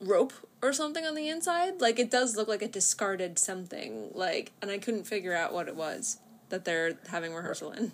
rope 0.00 0.32
or 0.62 0.72
something 0.72 1.04
on 1.04 1.16
the 1.16 1.28
inside. 1.28 1.80
Like 1.80 1.98
it 1.98 2.12
does 2.12 2.36
look 2.36 2.46
like 2.46 2.62
a 2.62 2.68
discarded 2.68 3.40
something. 3.40 4.10
Like, 4.14 4.52
and 4.62 4.70
I 4.70 4.78
couldn't 4.78 5.04
figure 5.04 5.34
out 5.34 5.52
what 5.52 5.66
it 5.66 5.74
was 5.74 6.18
that 6.48 6.64
they're 6.64 6.94
having 7.08 7.34
rehearsal 7.34 7.72
in. 7.72 7.90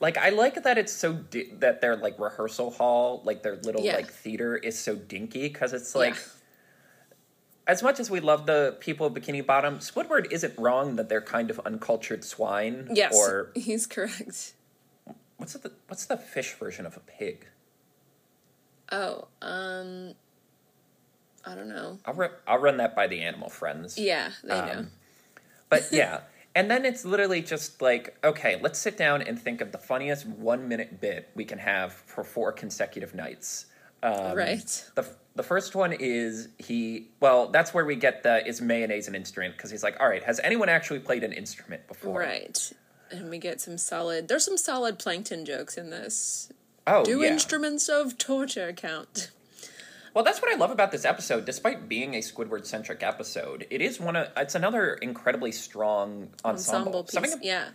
Like 0.00 0.18
I 0.18 0.30
like 0.30 0.64
that 0.64 0.78
it's 0.78 0.92
so 0.92 1.12
di- 1.12 1.52
that 1.60 1.80
their 1.80 1.94
like 1.96 2.18
rehearsal 2.18 2.72
hall, 2.72 3.22
like 3.24 3.44
their 3.44 3.54
little 3.58 3.82
Yeah. 3.84 3.94
like 3.94 4.10
theater, 4.10 4.56
is 4.56 4.76
so 4.76 4.96
dinky 4.96 5.48
because 5.48 5.72
it's 5.72 5.94
like. 5.94 6.14
Yeah. 6.16 6.20
As 7.64 7.80
much 7.80 8.00
as 8.00 8.10
we 8.10 8.18
love 8.18 8.46
the 8.46 8.76
people 8.80 9.06
of 9.06 9.14
Bikini 9.14 9.46
Bottom, 9.46 9.78
Squidward 9.78 10.32
isn't 10.32 10.58
wrong 10.58 10.96
that 10.96 11.08
they're 11.08 11.20
kind 11.20 11.48
of 11.48 11.60
uncultured 11.60 12.24
swine. 12.24 12.88
Yes, 12.92 13.14
Or 13.14 13.52
he's 13.54 13.86
correct. 13.86 14.54
What's 15.42 15.54
the 15.54 15.72
what's 15.88 16.06
the 16.06 16.16
fish 16.16 16.52
version 16.54 16.86
of 16.86 16.96
a 16.96 17.00
pig? 17.00 17.46
Oh, 18.92 19.26
um, 19.40 20.14
I 21.44 21.56
don't 21.56 21.68
know. 21.68 21.98
I'll 22.06 22.14
ru- 22.14 22.30
I'll 22.46 22.58
run 22.58 22.76
that 22.76 22.94
by 22.94 23.08
the 23.08 23.20
animal 23.22 23.48
friends. 23.48 23.98
Yeah, 23.98 24.30
they 24.44 24.50
Um, 24.54 24.66
know. 24.68 24.86
But 25.68 25.88
yeah. 25.92 26.20
And 26.54 26.70
then 26.70 26.84
it's 26.84 27.04
literally 27.04 27.42
just 27.42 27.82
like, 27.82 28.14
okay, 28.22 28.60
let's 28.62 28.78
sit 28.78 28.96
down 28.96 29.20
and 29.22 29.40
think 29.40 29.60
of 29.62 29.72
the 29.72 29.78
funniest 29.78 30.26
one 30.26 30.68
minute 30.68 31.00
bit 31.00 31.30
we 31.34 31.44
can 31.44 31.58
have 31.58 31.92
for 31.92 32.22
four 32.22 32.52
consecutive 32.52 33.14
nights. 33.14 33.66
Um, 34.02 34.36
Right. 34.36 34.84
The, 34.94 35.04
the 35.34 35.42
first 35.42 35.74
one 35.74 35.92
is 35.98 36.50
he, 36.58 37.08
well, 37.20 37.48
that's 37.48 37.72
where 37.74 37.84
we 37.86 37.96
get 37.96 38.22
the 38.22 38.46
is 38.46 38.60
mayonnaise 38.60 39.08
an 39.08 39.14
instrument? 39.16 39.56
Because 39.56 39.70
he's 39.72 39.82
like, 39.82 39.96
all 39.98 40.08
right, 40.08 40.22
has 40.22 40.38
anyone 40.44 40.68
actually 40.68 41.00
played 41.00 41.24
an 41.24 41.32
instrument 41.32 41.88
before? 41.88 42.20
Right. 42.20 42.72
And 43.12 43.28
we 43.30 43.38
get 43.38 43.60
some 43.60 43.78
solid. 43.78 44.28
There's 44.28 44.44
some 44.44 44.56
solid 44.56 44.98
plankton 44.98 45.44
jokes 45.44 45.76
in 45.76 45.90
this. 45.90 46.50
Oh, 46.86 47.04
Do 47.04 47.20
yeah. 47.20 47.28
instruments 47.30 47.88
of 47.88 48.18
torture 48.18 48.72
count? 48.72 49.30
Well, 50.14 50.24
that's 50.24 50.42
what 50.42 50.52
I 50.52 50.56
love 50.56 50.70
about 50.70 50.90
this 50.90 51.04
episode. 51.04 51.44
Despite 51.46 51.88
being 51.88 52.14
a 52.14 52.18
Squidward 52.18 52.66
centric 52.66 53.02
episode, 53.02 53.66
it 53.70 53.80
is 53.80 53.98
one 54.00 54.16
of 54.16 54.28
it's 54.36 54.54
another 54.54 54.94
incredibly 54.94 55.52
strong 55.52 56.28
ensemble. 56.44 57.00
Ensemble 57.00 57.02
piece. 57.04 57.12
Something 57.12 57.38
yeah. 57.42 57.68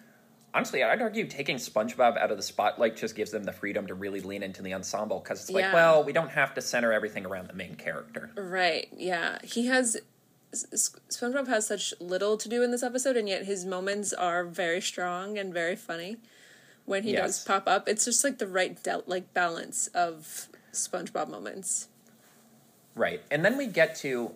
honestly, 0.54 0.84
I'd 0.84 1.02
argue 1.02 1.26
taking 1.28 1.56
SpongeBob 1.58 2.18
out 2.18 2.30
of 2.30 2.38
the 2.38 2.44
spotlight 2.44 2.96
just 2.96 3.16
gives 3.16 3.32
them 3.32 3.44
the 3.44 3.54
freedom 3.54 3.88
to 3.88 3.96
really 3.96 4.20
lean 4.22 4.44
into 4.44 4.62
the 4.62 4.74
ensemble 4.76 5.20
because 5.20 5.42
it's 5.42 5.50
like, 5.52 5.64
Yeah. 5.64 5.74
well, 5.74 6.04
we 6.04 6.14
don't 6.14 6.30
have 6.30 6.54
to 6.56 6.62
center 6.62 6.94
everything 6.94 7.26
around 7.26 7.48
the 7.48 7.54
main 7.54 7.76
character. 7.76 8.30
Right. 8.36 8.88
Yeah. 8.96 9.40
He 9.44 9.66
has 9.68 9.98
SpongeBob 10.54 11.48
has 11.48 11.68
such 11.68 11.94
little 12.00 12.38
to 12.38 12.50
do 12.50 12.64
in 12.64 12.72
this 12.72 12.84
episode, 12.84 13.18
and 13.18 13.28
yet 13.28 13.46
his 13.46 13.66
moments 13.66 14.14
are 14.14 14.46
very 14.46 14.82
strong 14.82 15.38
and 15.38 15.54
very 15.54 15.76
funny. 15.76 16.18
When 16.86 17.04
he 17.04 17.12
does 17.12 17.44
pop 17.44 17.68
up, 17.68 17.90
it's 17.90 18.06
just 18.06 18.24
like 18.24 18.38
the 18.38 18.48
right 18.48 18.78
like 19.08 19.34
balance 19.34 19.88
of 19.88 20.48
SpongeBob 20.72 21.30
moments. 21.30 21.90
Right. 22.96 23.22
And 23.30 23.44
then 23.44 23.58
we 23.58 23.68
get 23.68 23.96
to 23.98 24.32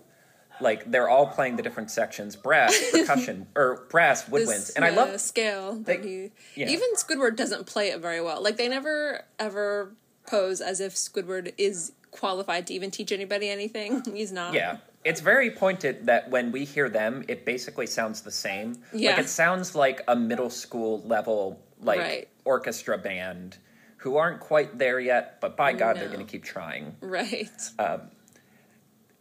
like 0.59 0.91
they're 0.91 1.09
all 1.09 1.27
playing 1.27 1.55
the 1.55 1.63
different 1.63 1.91
sections 1.91 2.35
brass, 2.35 2.77
percussion, 2.91 3.47
or 3.55 3.85
brass 3.89 4.25
woodwinds. 4.29 4.45
This, 4.47 4.69
and 4.71 4.83
I 4.83 4.89
uh, 4.89 4.95
love 4.95 5.19
scale 5.21 5.75
that 5.75 6.03
they- 6.03 6.07
he. 6.07 6.31
yeah. 6.55 6.69
Even 6.69 6.93
Squidward 6.95 7.35
doesn't 7.35 7.65
play 7.65 7.89
it 7.89 8.01
very 8.01 8.21
well. 8.21 8.43
Like 8.43 8.57
they 8.57 8.67
never 8.67 9.23
ever 9.39 9.93
pose 10.27 10.61
as 10.61 10.79
if 10.79 10.93
Squidward 10.95 11.53
is 11.57 11.93
qualified 12.11 12.67
to 12.67 12.73
even 12.73 12.91
teach 12.91 13.11
anybody 13.11 13.49
anything. 13.49 14.03
He's 14.13 14.31
not. 14.31 14.53
Yeah. 14.53 14.77
It's 15.03 15.21
very 15.21 15.49
pointed 15.51 16.05
that 16.05 16.29
when 16.29 16.51
we 16.51 16.63
hear 16.65 16.87
them, 16.89 17.23
it 17.27 17.43
basically 17.45 17.87
sounds 17.87 18.21
the 18.21 18.31
same. 18.31 18.77
Yeah. 18.93 19.11
Like 19.11 19.19
it 19.21 19.29
sounds 19.29 19.73
like 19.75 20.01
a 20.07 20.15
middle 20.15 20.49
school 20.49 21.01
level 21.03 21.59
like 21.79 21.99
Right. 21.99 22.27
orchestra 22.45 22.97
band 22.97 23.57
who 23.97 24.17
aren't 24.17 24.39
quite 24.39 24.77
there 24.77 24.99
yet, 24.99 25.39
but 25.41 25.57
by 25.57 25.73
God, 25.73 25.95
they're 25.97 26.07
going 26.09 26.25
to 26.25 26.31
keep 26.31 26.43
trying. 26.43 26.95
Right. 27.01 27.49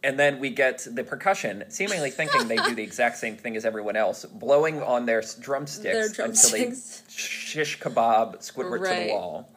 And 0.03 0.17
then 0.19 0.39
we 0.39 0.49
get 0.49 0.87
the 0.89 1.03
percussion, 1.03 1.63
seemingly 1.69 2.09
thinking 2.19 2.47
they 2.47 2.55
do 2.57 2.73
the 2.73 2.81
exact 2.83 3.17
same 3.17 3.35
thing 3.37 3.55
as 3.55 3.65
everyone 3.65 3.95
else, 3.95 4.25
blowing 4.25 4.81
on 4.81 5.05
their 5.05 5.21
drumsticks, 5.39 6.17
Their 6.17 6.25
until 6.25 6.49
they 6.51 6.73
shish 7.09 7.79
kebab 7.79 8.37
Squidward 8.39 8.83
to 8.89 9.03
the 9.07 9.09
wall. 9.13 9.49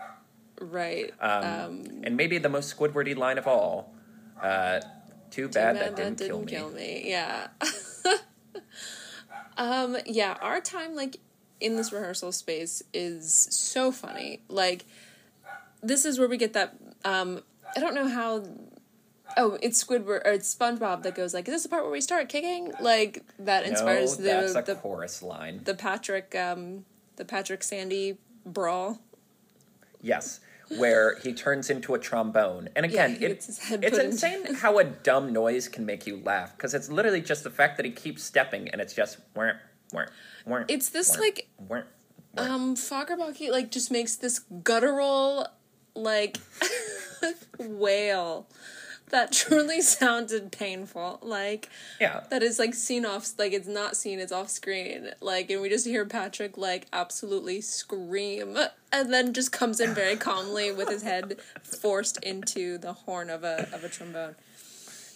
right. 0.60 1.12
Um, 1.20 1.44
um, 1.44 2.00
and 2.04 2.16
maybe 2.16 2.36
the 2.38 2.50
most 2.50 2.76
Squidwardy 2.76 3.16
line 3.16 3.38
of 3.38 3.46
all. 3.46 3.94
Uh, 4.42 4.80
too 5.34 5.48
bad 5.48 5.76
that 5.76 5.96
didn't, 5.96 6.46
kill, 6.46 6.70
me. 6.70 7.02
Yeah. 7.06 7.48
um, 9.56 9.96
yeah, 10.06 10.36
our 10.40 10.60
time 10.60 10.94
like 10.94 11.16
in 11.60 11.76
this 11.76 11.92
rehearsal 11.92 12.32
space 12.32 12.82
is 12.92 13.48
so 13.50 13.90
funny. 13.90 14.40
Like 14.48 14.84
this 15.82 16.04
is 16.04 16.18
where 16.18 16.28
we 16.28 16.36
get 16.36 16.52
that 16.52 16.76
um 17.04 17.42
I 17.76 17.80
don't 17.80 17.94
know 17.94 18.08
how 18.08 18.44
Oh, 19.36 19.58
it's 19.62 19.82
Squidward 19.82 20.24
or 20.24 20.30
it's 20.30 20.54
SpongeBob 20.54 21.02
that 21.02 21.16
goes 21.16 21.34
like, 21.34 21.48
"Is 21.48 21.54
this 21.54 21.62
the 21.64 21.68
part 21.68 21.82
where 21.82 21.90
we 21.90 22.00
start 22.00 22.28
kicking?" 22.28 22.72
Like 22.78 23.22
that 23.40 23.64
inspires 23.64 24.18
no, 24.18 24.24
that's 24.24 24.52
the 24.52 24.58
a 24.60 24.62
the, 24.62 24.74
chorus 24.76 25.22
line. 25.22 25.62
the 25.64 25.74
Patrick 25.74 26.34
um 26.36 26.84
the 27.16 27.24
Patrick 27.24 27.64
Sandy 27.64 28.18
brawl. 28.46 29.00
Yes, 30.00 30.38
where 30.78 31.18
he 31.20 31.32
turns 31.32 31.70
into 31.70 31.94
a 31.94 31.98
trombone. 31.98 32.68
And 32.76 32.84
again, 32.86 33.16
he 33.16 33.24
it- 33.24 33.28
gets 33.28 33.46
his 33.46 33.58
head 33.58 33.84
it's 33.84 33.98
into 33.98 34.10
insane 34.10 34.54
how 34.62 34.78
a 34.78 34.84
dumb 34.84 35.32
noise 35.32 35.68
can 35.68 35.84
make 35.86 36.06
you 36.06 36.20
laugh 36.24 36.56
because 36.56 36.74
it's 36.74 36.88
literally 36.88 37.20
just 37.20 37.44
the 37.44 37.50
fact 37.50 37.76
that 37.76 37.86
he 37.86 37.92
keeps 37.92 38.22
stepping 38.22 38.68
and 38.68 38.80
it's 38.80 38.94
just 38.94 39.18
where 39.34 39.60
where 39.92 40.08
where. 40.44 40.64
It's 40.68 40.88
this, 40.90 41.18
like, 41.18 41.48
where, 41.68 41.86
Um, 42.36 42.74
Fagerbakke 42.76 43.50
like 43.50 43.70
just 43.70 43.90
makes 43.90 44.16
this 44.16 44.40
guttural 44.62 45.46
like 45.94 46.38
wail 47.58 48.46
that 49.14 49.30
truly 49.30 49.80
sounded 49.80 50.50
painful. 50.50 51.20
Like 51.22 51.70
yeah. 52.00 52.24
that 52.30 52.42
is 52.42 52.58
like 52.58 52.74
seen 52.74 53.06
off 53.06 53.30
like 53.38 53.52
it's 53.52 53.68
not 53.68 53.96
seen, 53.96 54.18
it's 54.18 54.32
off 54.32 54.50
screen. 54.50 55.10
Like 55.20 55.50
and 55.50 55.62
we 55.62 55.68
just 55.68 55.86
hear 55.86 56.04
Patrick 56.04 56.58
like 56.58 56.86
absolutely 56.92 57.60
scream 57.60 58.58
and 58.92 59.14
then 59.14 59.32
just 59.32 59.52
comes 59.52 59.78
in 59.80 59.94
very 59.94 60.16
calmly 60.16 60.72
with 60.72 60.88
his 60.88 61.02
head 61.02 61.38
forced 61.62 62.22
into 62.24 62.76
the 62.76 62.92
horn 62.92 63.30
of 63.30 63.44
a 63.44 63.68
of 63.72 63.84
a 63.84 63.88
trombone. 63.88 64.34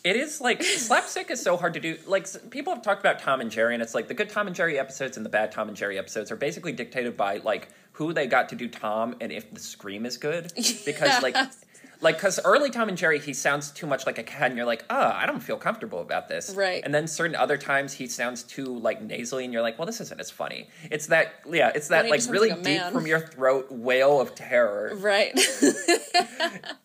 It 0.05 0.15
is 0.15 0.41
like 0.41 0.63
slapstick 0.63 1.29
is 1.31 1.43
so 1.43 1.57
hard 1.57 1.75
to 1.75 1.81
do. 1.81 1.99
Like 2.07 2.29
people 2.51 2.73
have 2.73 2.83
talked 2.83 3.01
about 3.01 3.19
Tom 3.19 3.41
and 3.41 3.51
Jerry, 3.51 3.75
and 3.75 3.83
it's 3.83 3.97
like 3.97 4.07
the 4.07 4.15
good 4.15 4.31
Tom 4.31 4.47
and 4.47 4.55
Jerry 4.55 4.79
episodes 4.79 5.17
and 5.17 5.27
the 5.27 5.31
bad 5.31 5.51
Tom 5.51 5.67
and 5.67 5.77
Jerry 5.77 5.99
episodes 5.99 6.31
are 6.31 6.37
basically 6.37 6.71
dictated 6.73 7.17
by 7.17 7.39
like 7.39 7.69
who 7.93 8.13
they 8.13 8.29
got 8.29 8.49
to 8.51 8.55
do 8.55 8.69
Tom 8.69 9.17
and 9.21 9.33
if 9.33 9.53
the 9.53 9.59
scream 9.59 10.07
is 10.07 10.17
good. 10.17 10.53
Because 10.87 11.21
like, 11.21 11.35
Yes. 11.35 11.57
like 11.59 11.68
because 12.01 12.39
early 12.45 12.71
Tom 12.71 12.89
and 12.89 12.97
Jerry 12.97 13.19
he 13.19 13.33
sounds 13.33 13.71
too 13.71 13.87
much 13.87 14.07
like 14.07 14.19
a 14.19 14.23
cat, 14.23 14.47
and 14.51 14.57
you're 14.57 14.67
like, 14.67 14.85
oh, 14.89 15.13
I 15.15 15.27
don't 15.27 15.41
feel 15.41 15.57
comfortable 15.57 16.01
about 16.01 16.29
this. 16.29 16.55
Right. 16.55 16.83
And 16.85 16.95
then 16.95 17.07
certain 17.07 17.35
other 17.37 17.57
times 17.57 17.93
he 17.93 18.07
sounds 18.07 18.43
too 18.43 18.65
like 18.79 19.03
nasally, 19.03 19.45
and 19.45 19.53
you're 19.53 19.63
like, 19.63 19.79
well, 19.79 19.87
this 19.87 20.01
isn't 20.01 20.21
as 20.21 20.31
funny. 20.31 20.69
It's 20.91 21.07
that 21.07 21.35
yeah, 21.51 21.73
it's 21.75 21.89
that 21.89 22.09
like 22.09 22.23
really 22.29 22.51
like 22.51 22.63
deep 22.63 22.83
from 22.93 23.07
your 23.07 23.21
throat 23.21 23.67
wail 23.71 24.21
of 24.21 24.35
terror. 24.35 24.93
Right. 24.97 25.39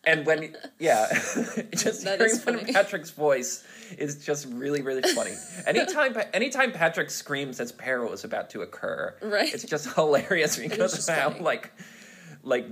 And 0.06 0.26
when 0.26 0.54
yeah, 0.78 1.06
just 1.74 2.04
That 2.04 2.20
hearing 2.20 2.64
one. 2.64 2.72
Patrick's 2.74 3.10
voice 3.10 3.64
is 3.96 4.24
just 4.24 4.46
really 4.50 4.82
really 4.82 5.02
funny. 5.14 5.32
Anytime 5.66 6.14
anytime 6.34 6.72
Patrick 6.72 7.10
screams 7.10 7.58
as 7.60 7.72
peril 7.72 8.12
is 8.12 8.24
about 8.24 8.50
to 8.50 8.60
occur, 8.62 9.14
Right. 9.22 9.52
It's 9.52 9.64
just 9.64 9.94
hilarious 9.94 10.56
because 10.58 10.94
just 10.94 11.08
of 11.08 11.16
how 11.16 11.30
funny. 11.30 11.42
like 11.44 11.72
like 12.42 12.66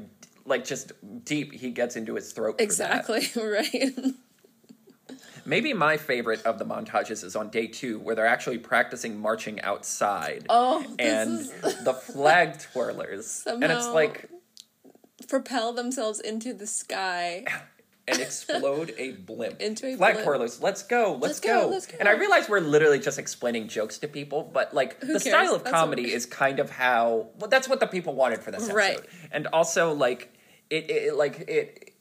like 0.44 0.64
just 0.64 0.92
deep 1.24 1.52
he 1.52 1.70
gets 1.70 1.96
into 1.96 2.14
his 2.14 2.32
throat. 2.32 2.52
for 2.52 2.56
that. 2.58 2.64
exactly, 2.64 3.28
right. 3.42 3.92
Maybe 5.44 5.72
my 5.74 5.96
favorite 5.96 6.42
of 6.44 6.58
the 6.58 6.64
montages 6.64 7.24
is 7.24 7.34
on 7.34 7.50
day 7.50 7.66
two, 7.66 7.98
where 7.98 8.14
they're 8.14 8.26
actually 8.26 8.58
practicing 8.58 9.18
marching 9.20 9.60
outside. 9.62 10.46
Oh, 10.48 10.80
this 10.80 10.94
and 10.98 11.40
is- 11.40 11.50
the 11.84 11.94
flag 11.94 12.58
twirlers, 12.58 13.44
and 13.46 13.64
it's 13.64 13.88
like 13.88 14.28
Propel 15.28 15.72
themselves 15.72 16.20
into 16.20 16.52
the 16.54 16.66
sky. 16.66 17.44
and 18.08 18.20
explode 18.20 18.92
a 18.98 19.12
blimp. 19.12 19.60
Into 19.60 19.86
a 19.94 19.96
Flag 19.96 20.24
blimp. 20.24 20.28
let's 20.60 20.82
go, 20.82 21.12
let's, 21.12 21.22
Let's 21.22 21.40
go, 21.40 21.62
go. 21.62 21.68
let's 21.68 21.86
go. 21.86 21.96
And 22.00 22.08
I 22.08 22.12
realize 22.12 22.48
we're 22.48 22.60
literally 22.60 22.98
just 22.98 23.18
explaining 23.18 23.68
jokes 23.68 23.98
to 23.98 24.08
people, 24.08 24.50
but 24.52 24.74
like 24.74 25.00
the 25.00 25.06
cares? 25.06 25.22
style 25.24 25.54
of 25.54 25.64
That's 25.64 25.74
comedy 25.74 26.04
we- 26.04 26.12
is 26.12 26.26
kind 26.26 26.58
of 26.58 26.70
how 26.70 27.28
well 27.38 27.48
that's 27.48 27.68
what 27.68 27.80
the 27.80 27.86
people 27.86 28.14
wanted 28.14 28.40
for 28.42 28.50
this 28.50 28.64
episode. 28.64 28.76
Right. 28.76 29.00
And 29.30 29.46
also 29.48 29.92
like 29.92 30.32
it, 30.70 30.90
it 30.90 31.14
like 31.16 31.40
it 31.48 31.91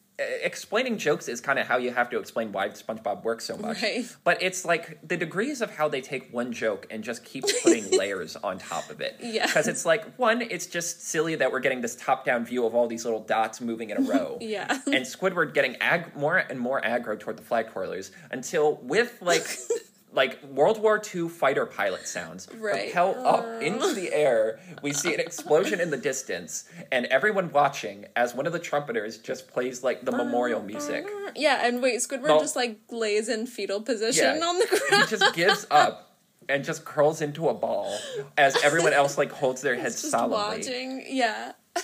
explaining 0.44 0.98
jokes 0.98 1.28
is 1.28 1.42
kind 1.42 1.58
of 1.60 1.68
how 1.68 1.78
you 1.78 1.92
have 1.92 2.10
to 2.12 2.20
explain 2.20 2.52
why 2.52 2.70
SpongeBob 2.70 3.24
works 3.24 3.46
so 3.46 3.58
much. 3.58 3.82
Right. 3.82 4.06
But 4.24 4.42
it's 4.42 4.66
like 4.66 5.00
the 5.08 5.18
degrees 5.18 5.62
of 5.62 5.72
how 5.76 5.88
they 5.88 6.02
take 6.02 6.32
one 6.34 6.52
joke 6.52 6.88
and 6.90 7.04
just 7.04 7.24
keep 7.24 7.46
putting 7.64 7.90
layers 7.98 8.36
on 8.36 8.58
top 8.58 8.90
of 8.90 9.02
it. 9.02 9.18
Yeah. 9.22 9.46
Because 9.48 9.68
it's 9.68 9.86
like 9.86 10.16
one, 10.18 10.42
it's 10.42 10.66
just 10.68 11.04
silly 11.08 11.36
that 11.36 11.52
we're 11.52 11.60
getting 11.60 11.82
this 11.82 11.96
top-down 11.96 12.46
view 12.46 12.66
of 12.66 12.74
all 12.76 12.88
these 12.88 13.06
little 13.06 13.22
dots 13.24 13.62
moving 13.62 13.90
in 13.90 13.98
a 13.98 14.02
row 14.02 14.38
Yeah. 14.42 14.72
and 14.88 15.06
Squidward 15.06 15.54
getting 15.54 15.76
ag- 15.78 16.16
more 16.16 16.38
and 16.38 16.60
more 16.60 16.82
aggro 16.82 17.20
toward 17.20 17.38
the 17.38 17.44
flag 17.44 17.68
twirlers 17.74 18.12
until 18.32 18.76
with 18.84 19.18
like 19.22 19.46
like 20.14 20.44
World 20.44 20.78
War 20.82 21.02
II 21.16 21.30
fighter 21.30 21.66
pilot 21.66 22.06
sounds 22.08 22.48
Right. 22.58 22.92
propel 22.92 23.16
up 23.26 23.46
uh. 23.46 23.60
into 23.60 23.94
the 23.94 24.14
air. 24.14 24.60
We 24.82 24.92
see 24.94 25.14
an 25.14 25.20
explosion 25.20 25.80
in 25.80 25.90
the 25.90 25.98
distance, 25.98 26.66
and 26.92 27.06
everyone 27.08 27.52
watching 27.52 28.06
as 28.16 28.36
one 28.36 28.46
of 28.46 28.54
the 28.54 28.60
trumpeters 28.60 29.18
just 29.20 29.48
plays 29.48 29.84
like 29.84 30.04
the 30.04 30.12
memorial 30.12 30.62
music. 30.62 31.06
Uh, 31.06 31.32
yeah, 31.36 31.66
and 31.66 31.82
wait, 31.82 32.00
Squidward 32.00 32.40
just 32.42 32.56
like 32.56 32.80
lays 32.90 33.30
in 33.30 33.48
fetal 33.48 33.82
position 33.82 34.38
Yeah. 34.40 34.46
on 34.46 34.60
the 34.60 34.66
ground. 34.68 35.04
He 35.10 35.16
just 35.16 35.34
gives 35.34 35.66
up 35.72 36.10
and 36.50 36.64
just 36.66 36.84
curls 36.84 37.22
into 37.22 37.48
a 37.48 37.54
ball 37.54 37.98
as 38.38 38.62
everyone 38.64 38.92
else 38.94 39.18
like 39.18 39.32
holds 39.32 39.62
their 39.62 39.76
heads 39.80 40.02
just 40.02 40.12
solemnly. 40.12 40.58
watching. 40.58 41.06
Yeah. 41.08 41.54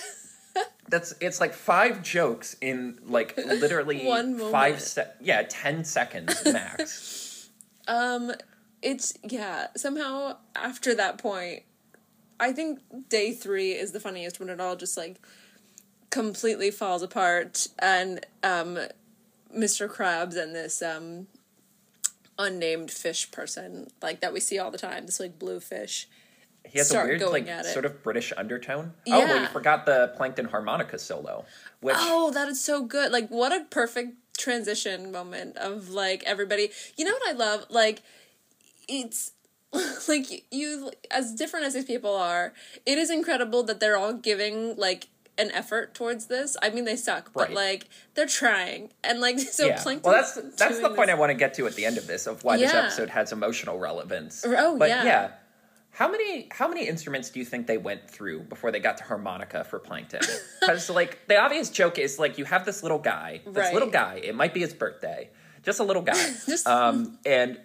That's 0.90 1.14
it's 1.20 1.38
like 1.40 1.52
five 1.52 2.02
jokes 2.02 2.56
in 2.60 2.98
like 3.06 3.36
literally 3.36 4.04
One 4.06 4.32
moment. 4.36 4.52
five 4.52 4.80
se- 4.80 5.10
yeah 5.20 5.42
ten 5.48 5.84
seconds 5.84 6.42
max. 6.46 7.27
Um 7.88 8.32
it's 8.82 9.14
yeah, 9.24 9.68
somehow 9.76 10.36
after 10.54 10.94
that 10.94 11.18
point 11.18 11.62
I 12.38 12.52
think 12.52 12.80
day 13.08 13.32
3 13.32 13.72
is 13.72 13.90
the 13.90 13.98
funniest 14.00 14.38
when 14.38 14.48
it 14.48 14.60
all 14.60 14.76
just 14.76 14.96
like 14.96 15.16
completely 16.10 16.70
falls 16.70 17.02
apart 17.02 17.66
and 17.78 18.24
um 18.42 18.78
Mr. 19.56 19.88
Krabs 19.88 20.36
and 20.36 20.54
this 20.54 20.80
um 20.82 21.26
unnamed 22.38 22.90
fish 22.90 23.30
person 23.30 23.88
like 24.00 24.20
that 24.20 24.32
we 24.32 24.40
see 24.40 24.58
all 24.58 24.70
the 24.70 24.78
time, 24.78 25.06
this 25.06 25.20
like 25.20 25.38
blue 25.38 25.60
fish. 25.60 26.08
He 26.64 26.78
has 26.78 26.88
Start 26.88 27.06
a 27.06 27.26
weird 27.26 27.32
like 27.48 27.64
sort 27.64 27.84
of 27.84 28.02
British 28.02 28.32
undertone. 28.36 28.92
Oh, 29.08 29.18
well, 29.18 29.40
you 29.40 29.46
forgot 29.48 29.86
the 29.86 30.12
plankton 30.16 30.46
harmonica 30.46 30.98
solo, 30.98 31.44
which 31.80 31.96
Oh, 31.98 32.30
that 32.32 32.48
is 32.48 32.62
so 32.62 32.84
good. 32.84 33.10
Like 33.10 33.28
what 33.28 33.52
a 33.52 33.64
perfect 33.64 34.27
transition 34.38 35.12
moment 35.12 35.56
of 35.58 35.90
like 35.90 36.22
everybody. 36.24 36.70
You 36.96 37.04
know 37.04 37.12
what 37.12 37.28
I 37.28 37.32
love? 37.32 37.66
Like 37.68 38.02
it's 38.88 39.32
like 40.08 40.44
you 40.50 40.90
as 41.10 41.34
different 41.34 41.66
as 41.66 41.74
these 41.74 41.84
people 41.84 42.14
are, 42.16 42.54
it 42.86 42.96
is 42.98 43.10
incredible 43.10 43.62
that 43.64 43.80
they're 43.80 43.96
all 43.98 44.14
giving 44.14 44.76
like 44.76 45.08
an 45.36 45.50
effort 45.52 45.94
towards 45.94 46.26
this. 46.26 46.56
I 46.62 46.70
mean 46.70 46.84
they 46.84 46.96
suck, 46.96 47.32
but 47.32 47.48
Right. 47.48 47.54
like 47.54 47.88
they're 48.14 48.26
trying. 48.26 48.90
And 49.04 49.20
like 49.20 49.38
so 49.58 49.66
yeah. 49.66 49.82
Plankton 49.82 50.10
Well, 50.10 50.22
that's 50.22 50.34
that's 50.56 50.80
the 50.80 50.88
point 50.88 51.08
this- 51.08 51.10
I 51.10 51.14
want 51.14 51.30
to 51.30 51.34
get 51.34 51.54
to 51.54 51.66
at 51.66 51.74
the 51.74 51.84
end 51.84 51.98
of 51.98 52.06
this 52.06 52.26
of 52.26 52.42
why 52.44 52.56
this 52.56 52.72
episode 52.72 53.10
has 53.10 53.32
emotional 53.32 53.78
relevance. 53.78 54.44
Oh, 54.46 54.78
but 54.78 54.88
yeah. 54.88 55.32
How 55.98 56.08
many 56.08 56.46
how 56.52 56.68
many 56.68 56.86
instruments 56.86 57.28
do 57.30 57.40
you 57.40 57.44
think 57.44 57.66
they 57.66 57.76
went 57.76 58.08
through 58.08 58.42
before 58.42 58.70
they 58.70 58.78
got 58.78 58.98
to 58.98 59.04
harmonica 59.04 59.64
for 59.64 59.80
Plankton? 59.80 60.20
Because 60.60 60.88
like 60.88 61.26
the 61.26 61.36
obvious 61.36 61.70
joke 61.70 61.98
is 61.98 62.20
like 62.20 62.38
you 62.38 62.44
have 62.44 62.64
this 62.64 62.84
little 62.84 63.00
guy, 63.00 63.40
this 63.44 63.56
Right. 63.56 63.74
little 63.74 63.90
guy. 63.90 64.20
It 64.22 64.36
might 64.36 64.54
be 64.54 64.60
his 64.60 64.72
birthday, 64.72 65.30
just 65.64 65.80
a 65.80 65.82
little 65.82 66.02
guy, 66.02 66.14
Just- 66.46 66.68
um, 66.68 67.18
and 67.26 67.58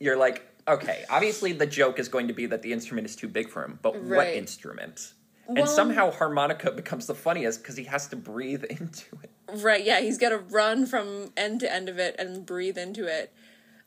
you're 0.00 0.16
like, 0.16 0.42
okay, 0.66 1.04
obviously 1.10 1.52
the 1.52 1.66
joke 1.66 1.98
is 1.98 2.08
going 2.08 2.28
to 2.28 2.32
be 2.34 2.46
that 2.46 2.62
the 2.62 2.72
instrument 2.72 3.06
is 3.06 3.14
too 3.14 3.28
big 3.28 3.50
for 3.50 3.62
him, 3.62 3.78
but 3.82 4.00
what 4.02 4.28
instrument? 4.28 5.12
Well- 5.46 5.58
and 5.58 5.68
somehow 5.68 6.12
harmonica 6.12 6.70
becomes 6.82 7.06
the 7.06 7.14
funniest 7.14 7.60
because 7.62 7.76
he 7.76 7.84
has 7.84 8.06
to 8.08 8.16
breathe 8.16 8.64
into 8.64 9.18
it. 9.22 9.30
Right, 9.62 9.84
yeah, 9.84 10.00
he's 10.00 10.16
got 10.16 10.30
to 10.30 10.38
run 10.38 10.86
from 10.86 11.32
end 11.36 11.60
to 11.60 11.70
end 11.70 11.90
of 11.90 11.98
it 11.98 12.16
and 12.18 12.46
breathe 12.46 12.78
into 12.78 13.04
it. 13.04 13.34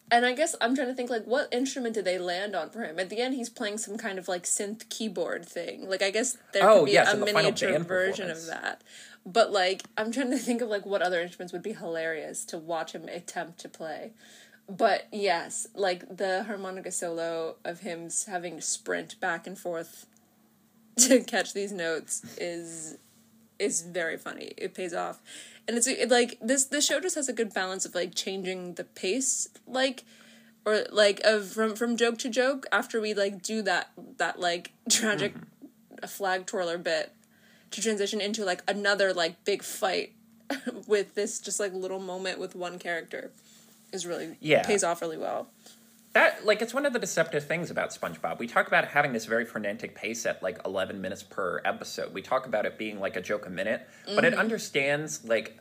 And 0.09 0.25
I 0.25 0.33
guess 0.33 0.55
I'm 0.61 0.73
trying 0.73 0.87
to 0.87 0.93
think 0.93 1.09
like 1.09 1.25
what 1.25 1.53
instrument 1.53 1.95
did 1.95 2.05
they 2.05 2.17
land 2.17 2.55
on 2.55 2.69
for 2.69 2.81
him? 2.83 2.97
At 2.99 3.09
the 3.09 3.19
end 3.19 3.35
he's 3.35 3.49
playing 3.49 3.77
some 3.77 3.97
kind 3.97 4.17
of 4.17 4.27
like 4.27 4.43
synth 4.43 4.87
keyboard 4.89 5.45
thing. 5.45 5.89
Like 5.89 6.01
I 6.01 6.11
guess 6.11 6.37
there 6.53 6.67
Oh, 6.69 6.79
could 6.79 6.85
be 6.85 6.91
yes, 6.93 7.09
a 7.09 7.13
in 7.13 7.19
the 7.19 7.25
final 7.27 7.41
miniature 7.43 7.79
version 7.79 8.29
of 8.29 8.45
that. 8.47 8.81
But 9.25 9.51
like 9.51 9.83
I'm 9.97 10.11
trying 10.11 10.31
to 10.31 10.37
think 10.37 10.61
of 10.61 10.69
like 10.69 10.85
what 10.85 11.01
other 11.01 11.19
instruments 11.19 11.51
would 11.51 11.63
be 11.63 11.73
hilarious 11.73 12.45
to 12.45 12.57
watch 12.57 12.93
him 12.93 13.09
attempt 13.09 13.59
to 13.59 13.69
play. 13.69 14.13
But 14.69 15.07
yes, 15.11 15.67
like 15.75 16.17
the 16.17 16.43
harmonica 16.43 16.91
solo 16.91 17.55
of 17.65 17.81
him 17.81 18.09
having 18.27 18.57
to 18.57 18.61
sprint 18.61 19.19
back 19.19 19.45
and 19.47 19.57
forth 19.57 20.05
to 20.97 21.21
catch 21.21 21.53
these 21.53 21.71
notes 21.71 22.23
is 22.37 22.97
is 23.59 23.81
very 23.81 24.17
funny. 24.17 24.53
It 24.57 24.73
pays 24.73 24.93
off, 24.93 25.21
and 25.67 25.77
it's 25.77 25.87
it, 25.87 26.09
like 26.09 26.37
this. 26.41 26.65
The 26.65 26.81
show 26.81 26.99
just 26.99 27.15
has 27.15 27.27
a 27.29 27.33
good 27.33 27.53
balance 27.53 27.85
of 27.85 27.95
like 27.95 28.15
changing 28.15 28.75
the 28.75 28.83
pace, 28.83 29.47
like 29.67 30.03
or 30.65 30.85
like 30.91 31.21
of 31.23 31.47
from 31.47 31.75
from 31.75 31.97
joke 31.97 32.17
to 32.19 32.29
joke. 32.29 32.65
After 32.71 32.99
we 33.01 33.13
like 33.13 33.41
do 33.41 33.61
that 33.63 33.91
that 34.17 34.39
like 34.39 34.71
tragic 34.89 35.33
a 36.03 36.07
flag 36.07 36.45
twirler 36.45 36.77
bit 36.77 37.11
to 37.71 37.81
transition 37.81 38.21
into 38.21 38.45
like 38.45 38.61
another 38.67 39.13
like 39.13 39.43
big 39.43 39.63
fight 39.63 40.13
with 40.87 41.15
this 41.15 41.39
just 41.39 41.59
like 41.59 41.73
little 41.73 41.99
moment 41.99 42.39
with 42.39 42.55
one 42.55 42.77
character 42.79 43.31
is 43.91 44.05
really 44.05 44.35
Yeah. 44.39 44.63
pays 44.63 44.83
off 44.83 45.01
really 45.01 45.17
well. 45.17 45.47
That 46.17 46.47
like 46.47 46.63
it's 46.63 46.73
one 46.73 46.87
of 46.87 46.93
the 46.93 46.99
deceptive 46.99 47.45
things 47.45 47.69
about 47.69 47.91
SpongeBob. 47.91 48.39
We 48.39 48.47
talk 48.47 48.65
about 48.65 48.85
having 48.85 49.13
this 49.13 49.25
very 49.25 49.45
frenetic 49.45 49.93
pace 49.93 50.25
at 50.25 50.41
like 50.41 50.57
11 50.65 50.99
minutes 50.99 51.21
per 51.21 51.61
episode. 51.63 52.11
We 52.11 52.23
talk 52.23 52.47
about 52.47 52.65
it 52.65 52.75
being 52.75 52.99
like 52.99 53.15
a 53.15 53.21
joke 53.21 53.45
a 53.45 53.51
minute, 53.51 53.87
but 54.15 54.25
it 54.25 54.31
mm-hmm. 54.31 54.39
understands 54.39 55.23
like 55.25 55.59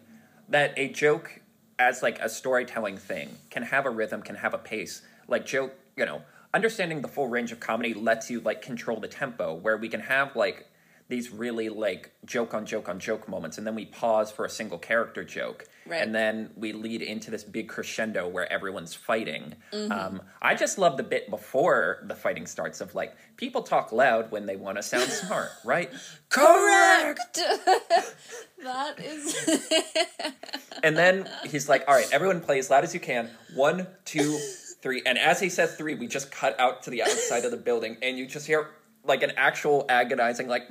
that 0.49 0.73
a 0.79 0.89
joke 0.89 1.43
as 1.79 2.03
like 2.03 2.19
a 2.21 2.31
storytelling 2.31 2.97
thing 2.97 3.29
can 3.51 3.65
have 3.65 3.85
a 3.85 3.91
rhythm, 3.91 4.23
can 4.23 4.37
have 4.37 4.55
a 4.55 4.59
pace. 4.59 5.03
Like 5.29 5.45
joke, 5.45 5.75
you 5.95 6.07
know, 6.07 6.23
understanding 6.55 7.03
the 7.03 7.09
full 7.09 7.29
range 7.29 7.53
of 7.53 7.61
comedy 7.61 7.93
lets 7.93 8.31
you 8.31 8.41
like 8.41 8.63
control 8.63 8.99
the 8.99 9.09
tempo 9.09 9.53
where 9.53 9.77
we 9.77 9.91
can 9.91 10.01
have 10.01 10.35
like 10.37 10.71
these 11.09 11.31
really 11.31 11.69
like 11.69 12.13
joke 12.25 12.53
on 12.55 12.67
joke 12.67 12.89
on 12.89 12.99
joke 12.99 13.29
moments 13.29 13.59
and 13.59 13.67
then 13.67 13.75
we 13.77 13.85
pause 13.87 14.31
for 14.33 14.45
a 14.45 14.51
single 14.51 14.79
character 14.79 15.23
joke 15.25 15.65
Right. 15.89 16.03
and 16.03 16.13
then 16.13 16.51
we 16.57 16.73
lead 16.73 17.01
into 17.01 17.31
this 17.31 17.45
big 17.45 17.69
crescendo 17.69 18.27
where 18.27 18.53
everyone's 18.53 18.93
fighting. 18.93 19.55
Mm-hmm. 19.73 19.93
um, 19.93 20.23
i 20.43 20.55
just 20.57 20.79
love 20.79 20.97
the 20.97 21.05
bit 21.05 21.31
before 21.31 22.03
the 22.09 22.17
fighting 22.17 22.47
starts 22.47 22.81
of 22.81 22.97
like 22.97 23.15
people 23.37 23.63
talk 23.63 23.93
loud 23.93 24.33
when 24.33 24.47
they 24.47 24.57
want 24.57 24.79
to 24.79 24.83
sound 24.83 25.09
smart 25.11 25.51
right? 25.65 25.91
Correct! 26.29 27.39
That 28.63 28.99
is 28.99 29.61
and 30.83 30.97
then 30.97 31.29
he's 31.45 31.69
like 31.69 31.85
all 31.87 31.95
right 31.95 32.09
everyone 32.11 32.41
play 32.41 32.59
as 32.59 32.69
loud 32.71 32.83
as 32.85 32.95
you 32.95 33.01
can. 33.01 33.31
One 33.55 33.87
two 34.05 34.39
three. 34.83 35.03
And 35.07 35.19
as 35.19 35.39
he 35.41 35.51
says 35.51 35.77
three 35.77 35.95
we 35.95 36.09
just 36.09 36.33
cut 36.33 36.59
out 36.59 36.83
to 36.85 36.91
the 36.91 37.03
outside 37.03 37.45
of 37.45 37.51
the 37.51 37.57
building 37.59 37.97
and 38.03 38.19
you 38.19 38.27
just 38.27 38.47
hear 38.47 38.71
like 39.05 39.23
an 39.23 39.33
actual 39.37 39.85
agonizing 39.89 40.49
like 40.49 40.69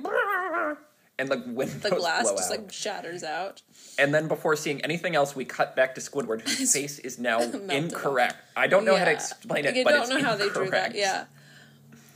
and 1.18 1.28
the 1.30 1.38
windows 1.46 1.80
the 1.80 1.90
glass 1.90 2.30
just 2.30 2.50
out. 2.52 2.58
like 2.58 2.72
shatters 2.72 3.24
out. 3.24 3.62
And 3.98 4.12
then 4.14 4.28
before 4.28 4.54
seeing 4.56 4.82
anything 4.82 5.16
else, 5.16 5.34
we 5.34 5.44
cut 5.44 5.74
back 5.74 5.94
to 5.94 6.00
Squidward, 6.00 6.42
whose 6.48 6.72
face 6.74 6.98
is 6.98 7.18
now 7.18 7.40
incorrect. 7.70 8.36
I 8.56 8.66
don't 8.66 8.84
know 8.84 8.96
how 8.96 9.04
to 9.04 9.10
Yeah. 9.10 9.16
explain 9.16 9.64
Like, 9.64 9.74
it, 9.76 9.80
I 9.80 9.84
but 9.84 9.90
don't 9.92 10.08
know 10.10 10.22
how 10.22 10.36
they 10.36 10.48
drew 10.50 10.68
that. 10.70 10.94
Yeah. 10.94 11.24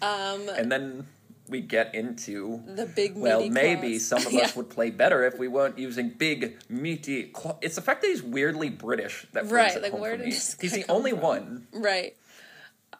Um, 0.02 0.48
And 0.50 0.70
then 0.70 1.06
we 1.48 1.60
get 1.60 1.94
into 1.94 2.62
the 2.66 2.86
big 2.86 3.16
well, 3.16 3.48
maybe 3.48 3.98
claws. 3.98 4.06
some 4.06 4.26
of 4.26 4.32
Yeah. 4.38 4.44
us 4.44 4.54
would 4.56 4.70
play 4.70 4.90
better 4.90 5.24
if 5.24 5.38
we 5.38 5.48
weren't 5.48 5.78
using 5.78 6.10
big, 6.10 6.58
meaty. 6.68 7.24
Claw- 7.24 7.58
it's 7.60 7.74
the 7.76 7.82
fact 7.82 8.02
that 8.02 8.08
he's 8.08 8.22
weirdly 8.22 8.70
British 8.70 9.26
that 9.32 9.46
Right, 9.50 9.80
like, 9.82 9.92
home 9.92 10.00
where 10.00 10.16
did 10.16 10.26
He's 10.26 10.54
the 10.56 10.84
only 10.88 11.10
from? 11.10 11.20
one. 11.20 11.66
Right. 11.72 12.16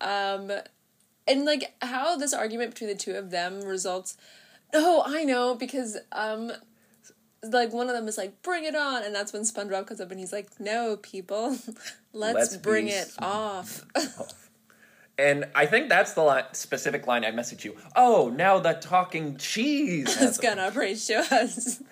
Um 0.01 0.51
and 1.29 1.45
like 1.45 1.75
how 1.83 2.17
this 2.17 2.33
argument 2.33 2.71
between 2.73 2.89
the 2.89 2.97
two 2.97 3.13
of 3.15 3.31
them 3.31 3.61
results 3.61 4.17
Oh, 4.75 5.03
I 5.07 5.25
know, 5.25 5.55
because 5.55 5.97
um 6.12 6.53
like 7.43 7.73
one 7.73 7.89
of 7.89 7.95
them 7.95 8.07
is 8.07 8.18
like, 8.18 8.43
bring 8.43 8.64
it 8.64 8.75
on, 8.75 9.03
and 9.03 9.14
that's 9.14 9.33
when 9.33 9.43
SpongeBob 9.43 9.87
comes 9.87 10.01
up 10.01 10.11
and 10.11 10.21
he's 10.21 10.33
like, 10.33 10.49
No, 10.61 10.97
people, 10.99 11.57
let's, 12.12 12.35
Let's 12.35 12.57
bring 12.59 12.89
it 12.89 13.11
off. 13.18 13.85
And 15.18 15.45
I 15.55 15.66
think 15.66 15.91
that's 15.91 16.14
the 16.14 16.25
li- 16.25 16.43
specific 16.53 17.07
line 17.07 17.27
I 17.27 17.31
messaged 17.31 17.62
you. 17.64 17.77
Oh, 17.95 18.33
now 18.35 18.59
the 18.59 18.73
talking 18.73 19.37
cheese. 19.37 20.16
a- 20.39 20.41
gonna 20.41 20.71
preach 20.71 21.07
to 21.09 21.16
us. 21.18 21.83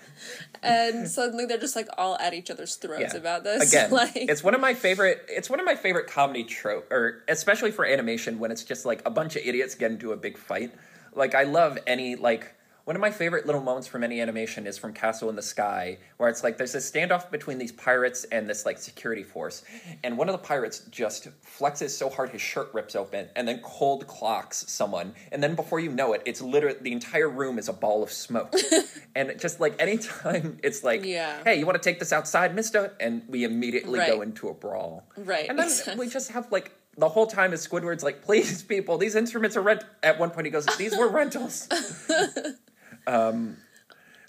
and 0.63 1.07
suddenly 1.07 1.45
they're 1.45 1.59
just 1.59 1.77
like 1.77 1.89
all 1.99 2.17
at 2.17 2.33
each 2.33 2.51
other's 2.51 2.77
throats 2.77 3.13
Yeah. 3.13 3.21
about 3.21 3.45
this. 3.45 3.71
Again, 3.71 3.91
like 3.91 4.13
it's 4.17 4.43
one 4.43 4.55
of 4.55 4.63
my 4.63 4.73
favorite. 4.73 5.27
It's 5.29 5.51
one 5.51 5.61
of 5.61 5.67
my 5.67 5.75
favorite 5.75 6.07
comedy 6.07 6.43
trope, 6.45 6.91
or 6.91 7.23
especially 7.29 7.71
for 7.71 7.85
animation 7.85 8.39
when 8.39 8.51
it's 8.51 8.65
just 8.65 8.87
like 8.87 9.03
a 9.05 9.11
bunch 9.11 9.37
of 9.37 9.43
idiots 9.45 9.75
get 9.75 9.91
into 9.91 10.13
a 10.13 10.17
big 10.17 10.39
fight. 10.39 10.73
Like 11.15 11.35
I 11.35 11.43
love 11.43 11.79
any 11.87 12.17
like 12.17 12.55
one 12.89 12.97
of 12.97 13.03
my 13.03 13.11
favorite 13.11 13.45
little 13.45 13.61
moments 13.61 13.87
from 13.87 14.03
any 14.03 14.19
animation 14.19 14.67
is 14.67 14.79
from 14.79 14.95
Castle 14.95 15.29
in 15.29 15.37
the 15.37 15.43
Sky, 15.43 15.99
where 16.17 16.31
it's 16.31 16.43
like 16.43 16.57
there's 16.57 16.73
this 16.73 16.91
standoff 16.91 17.31
between 17.31 17.59
these 17.59 17.71
pirates 17.71 18.25
and 18.33 18.49
this 18.49 18.65
like 18.65 18.79
security 18.79 19.23
force, 19.23 19.63
and 20.03 20.17
one 20.17 20.27
of 20.27 20.33
the 20.33 20.39
pirates 20.39 20.79
just 20.91 21.29
flexes 21.45 21.91
so 21.91 22.09
hard 22.09 22.31
his 22.31 22.41
shirt 22.41 22.71
rips 22.73 22.97
open, 22.97 23.29
and 23.37 23.47
then 23.47 23.61
cold 23.63 24.07
clocks 24.07 24.65
someone, 24.69 25.13
and 25.33 25.43
then 25.43 25.55
before 25.55 25.81
you 25.81 25.91
know 25.91 26.15
it, 26.15 26.23
it's 26.25 26.41
literally 26.41 26.79
the 26.81 26.91
entire 26.93 27.29
room 27.29 27.59
is 27.59 27.69
a 27.69 27.75
ball 27.75 28.03
of 28.03 28.11
smoke, 28.11 28.55
and 29.15 29.39
just 29.39 29.61
like 29.61 29.75
anytime 29.79 30.59
it's 30.65 30.83
like, 30.83 31.05
Yeah. 31.05 31.43
hey, 31.45 31.59
you 31.59 31.67
want 31.67 31.77
to 31.77 31.87
take 31.87 31.99
this 31.99 32.11
outside, 32.15 32.55
Mister, 32.55 32.97
and 33.01 33.21
we 33.29 33.45
immediately 33.45 33.99
go 33.99 34.23
into 34.23 34.49
a 34.49 34.55
brawl, 34.55 35.07
Right, 35.19 35.47
And 35.51 35.59
then 35.59 35.99
we 35.99 36.09
just 36.09 36.31
have 36.31 36.51
like. 36.51 36.73
The 36.97 37.09
whole 37.09 37.29
time 37.29 37.53
is 37.53 37.65
Squidward's 37.65 38.03
like, 38.03 38.23
please, 38.25 38.61
people, 38.65 38.99
these 38.99 39.15
instruments 39.15 39.57
are 39.57 39.61
rent. 39.61 39.85
At 40.03 40.19
one 40.19 40.31
point, 40.31 40.47
he 40.47 40.51
goes, 40.51 40.67
"These 40.79 40.99
were 40.99 41.07
rentals." 41.09 41.69
Um, 43.09 43.57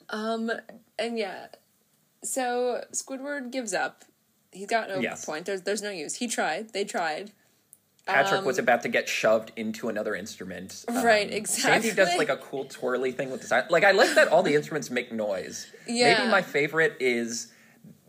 um, 0.10 0.52
and 0.98 1.18
yeah, 1.18 1.48
so 2.24 2.84
Squidward 2.94 3.52
gives 3.52 3.74
up. 3.74 4.06
He's 4.52 4.68
got 4.68 4.90
no 4.90 5.00
Yes. 5.00 5.26
point. 5.26 5.46
There's 5.46 5.62
there's 5.62 5.82
no 5.82 5.92
use. 5.92 6.16
He 6.16 6.28
tried. 6.28 6.70
They 6.74 6.84
tried. 6.86 7.32
Patrick 8.06 8.44
was 8.44 8.58
Um, 8.58 8.64
about 8.66 8.82
to 8.84 8.90
get 8.90 9.08
shoved 9.08 9.52
into 9.56 9.88
another 9.88 10.16
instrument. 10.16 10.84
Um, 10.88 11.04
Right, 11.06 11.32
exactly. 11.32 11.90
Sandy 11.90 11.92
does 11.96 12.18
like 12.18 12.30
a 12.30 12.38
cool 12.38 12.66
twirly 12.66 13.12
thing 13.12 13.30
with 13.30 13.42
the 13.42 13.48
side. 13.48 13.70
Like 13.70 13.84
I 13.84 13.92
like 13.92 14.16
that 14.16 14.30
all 14.30 14.42
the 14.42 14.56
instruments 14.56 14.90
make 14.90 15.12
noise. 15.12 15.68
Yeah. 15.88 16.18
Maybe 16.18 16.32
my 16.32 16.42
favorite 16.42 16.98
is 17.00 17.52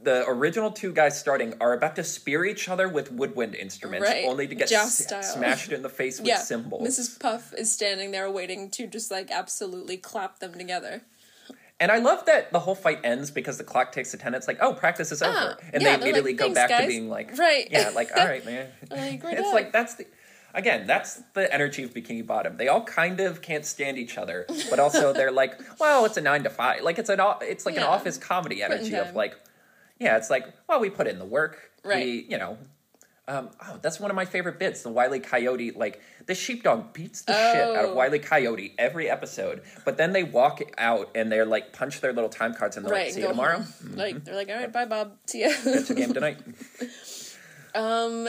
the 0.02 0.24
original 0.28 0.70
two 0.70 0.92
guys 0.92 1.18
starting 1.18 1.54
are 1.60 1.72
about 1.74 1.96
to 1.96 2.04
spear 2.04 2.44
each 2.44 2.68
other 2.68 2.88
with 2.88 3.12
woodwind 3.12 3.54
instruments, 3.54 4.08
Right, 4.08 4.24
only 4.26 4.46
to 4.46 4.54
get 4.54 4.72
s- 4.72 5.06
smashed 5.34 5.72
in 5.72 5.82
the 5.82 5.88
face 5.88 6.18
with 6.18 6.28
yeah, 6.28 6.38
cymbals. 6.38 6.86
Mrs. 6.88 7.20
Puff 7.20 7.52
is 7.54 7.70
standing 7.72 8.10
there 8.10 8.30
waiting 8.30 8.70
to 8.70 8.86
just 8.86 9.10
like 9.10 9.30
absolutely 9.30 9.96
clap 9.96 10.38
them 10.38 10.54
together. 10.54 11.02
And 11.78 11.90
I 11.90 11.98
love 11.98 12.26
that 12.26 12.52
the 12.52 12.60
whole 12.60 12.74
fight 12.74 13.00
ends 13.04 13.30
because 13.30 13.56
the 13.56 13.64
clock 13.64 13.92
takes 13.92 14.12
attendance. 14.12 14.46
Like, 14.46 14.58
oh, 14.60 14.74
practice 14.74 15.12
is 15.12 15.22
over, 15.22 15.56
Ah, 15.58 15.64
and 15.72 15.82
yeah, 15.82 15.96
they 15.96 16.02
immediately 16.02 16.32
like, 16.32 16.38
go 16.38 16.44
"Thanks, 16.52 16.70
back 16.72 16.80
to 16.82 16.86
being 16.86 17.08
like, 17.08 17.38
Right. 17.38 17.68
yeah, 17.70 17.90
like 17.94 18.10
all 18.16 18.26
right, 18.26 18.44
man. 18.44 18.68
Like, 18.90 19.22
we're 19.22 19.30
it's 19.38 19.52
like 19.52 19.72
that's 19.72 19.94
the 19.94 20.06
again 20.52 20.86
that's 20.86 21.22
the 21.34 21.52
energy 21.54 21.82
of 21.84 21.94
Bikini 21.94 22.26
Bottom. 22.26 22.56
They 22.58 22.68
all 22.68 22.82
kind 22.84 23.20
of 23.20 23.40
can't 23.40 23.64
stand 23.64 23.96
each 23.98 24.18
other, 24.18 24.44
but 24.68 24.78
also 24.78 25.12
they're 25.18 25.30
like, 25.32 25.58
well, 25.78 26.04
it's 26.04 26.18
a 26.18 26.20
nine 26.20 26.42
to 26.42 26.50
five. 26.50 26.82
Like 26.82 26.98
it's 26.98 27.08
an 27.08 27.20
o- 27.20 27.38
it's 27.40 27.64
like 27.64 27.76
an 27.76 27.82
office 27.82 28.18
comedy 28.18 28.62
energy 28.62 28.94
of 28.96 29.14
like, 29.14 29.34
yeah, 30.00 30.16
it's 30.16 30.30
like, 30.30 30.46
well, 30.68 30.80
we 30.80 30.90
put 30.90 31.06
in 31.06 31.18
the 31.20 31.24
work, 31.24 31.70
Right. 31.84 32.04
We, 32.04 32.26
you 32.28 32.38
know. 32.38 32.58
Um, 33.28 33.50
oh, 33.64 33.78
that's 33.80 34.00
one 34.00 34.10
of 34.10 34.16
my 34.16 34.24
favorite 34.24 34.58
bits. 34.58 34.82
The 34.82 34.88
Wiley 34.90 35.20
Coyote, 35.20 35.70
like 35.70 36.00
the 36.26 36.34
sheepdog 36.34 36.92
beats 36.92 37.22
the 37.22 37.32
shit 37.32 37.76
out 37.76 37.84
of 37.84 37.90
Oh. 37.92 37.94
Wiley 37.94 38.18
Coyote 38.18 38.74
every 38.76 39.08
episode, 39.08 39.62
but 39.84 39.96
then 39.96 40.12
they 40.12 40.24
walk 40.24 40.60
out 40.76 41.10
and 41.14 41.30
they're 41.30 41.46
like 41.46 41.72
punch 41.72 42.00
their 42.00 42.12
little 42.12 42.28
time 42.28 42.54
cards 42.54 42.76
and 42.76 42.84
they're 42.84 42.92
right. 42.92 43.04
like, 43.04 43.14
see 43.14 43.20
you 43.20 43.28
tomorrow. 43.28 43.58
home. 43.60 43.94
Like 43.94 44.24
they're 44.24 44.34
like, 44.34 44.48
all 44.48 44.56
right, 44.56 44.72
bye, 44.72 44.84
Bob. 44.84 45.12
See 45.26 45.42
ya. 45.42 45.50
A 45.64 45.94
game 45.94 46.12
tonight. 46.12 46.38
Um, 47.74 48.26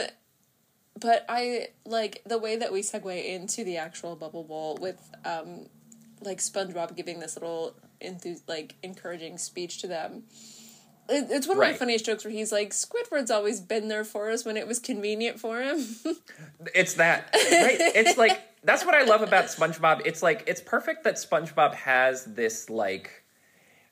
but 1.00 1.24
I 1.28 1.68
like 1.84 2.22
the 2.24 2.38
way 2.38 2.56
that 2.56 2.72
we 2.72 2.82
segue 2.82 3.26
into 3.26 3.64
the 3.64 3.78
actual 3.78 4.14
bubble 4.14 4.44
bowl 4.44 4.78
with 4.80 5.00
um, 5.24 5.66
like 6.20 6.38
SpongeBob 6.38 6.94
giving 6.96 7.18
this 7.18 7.34
little 7.36 7.74
like 8.46 8.76
encouraging 8.84 9.36
speech 9.38 9.78
to 9.78 9.88
them. 9.88 10.22
It- 11.12 11.30
it's 11.30 11.46
one 11.46 11.56
of 11.56 11.60
my 11.60 11.72
funniest 11.78 12.04
jokes 12.04 12.24
where 12.24 12.32
he's 12.32 12.50
like, 12.52 12.70
Squidward's 12.70 13.30
always 13.30 13.60
been 13.60 13.88
there 13.88 14.04
for 14.04 14.30
us 14.30 14.44
when 14.44 14.56
it 14.56 14.66
was 14.66 14.78
convenient 14.78 15.38
for 15.38 15.60
him. 15.62 15.84
It's 16.74 16.94
that 16.94 17.30
right. 17.34 17.76
It's 17.80 18.16
like 18.16 18.40
that's 18.64 18.84
what 18.86 18.94
I 18.94 19.02
love 19.02 19.22
about 19.22 19.46
SpongeBob. 19.46 20.02
It's 20.04 20.22
like 20.22 20.44
it's 20.46 20.60
perfect 20.60 21.04
that 21.04 21.16
SpongeBob 21.16 21.74
has 21.74 22.24
this 22.24 22.70
like. 22.70 23.24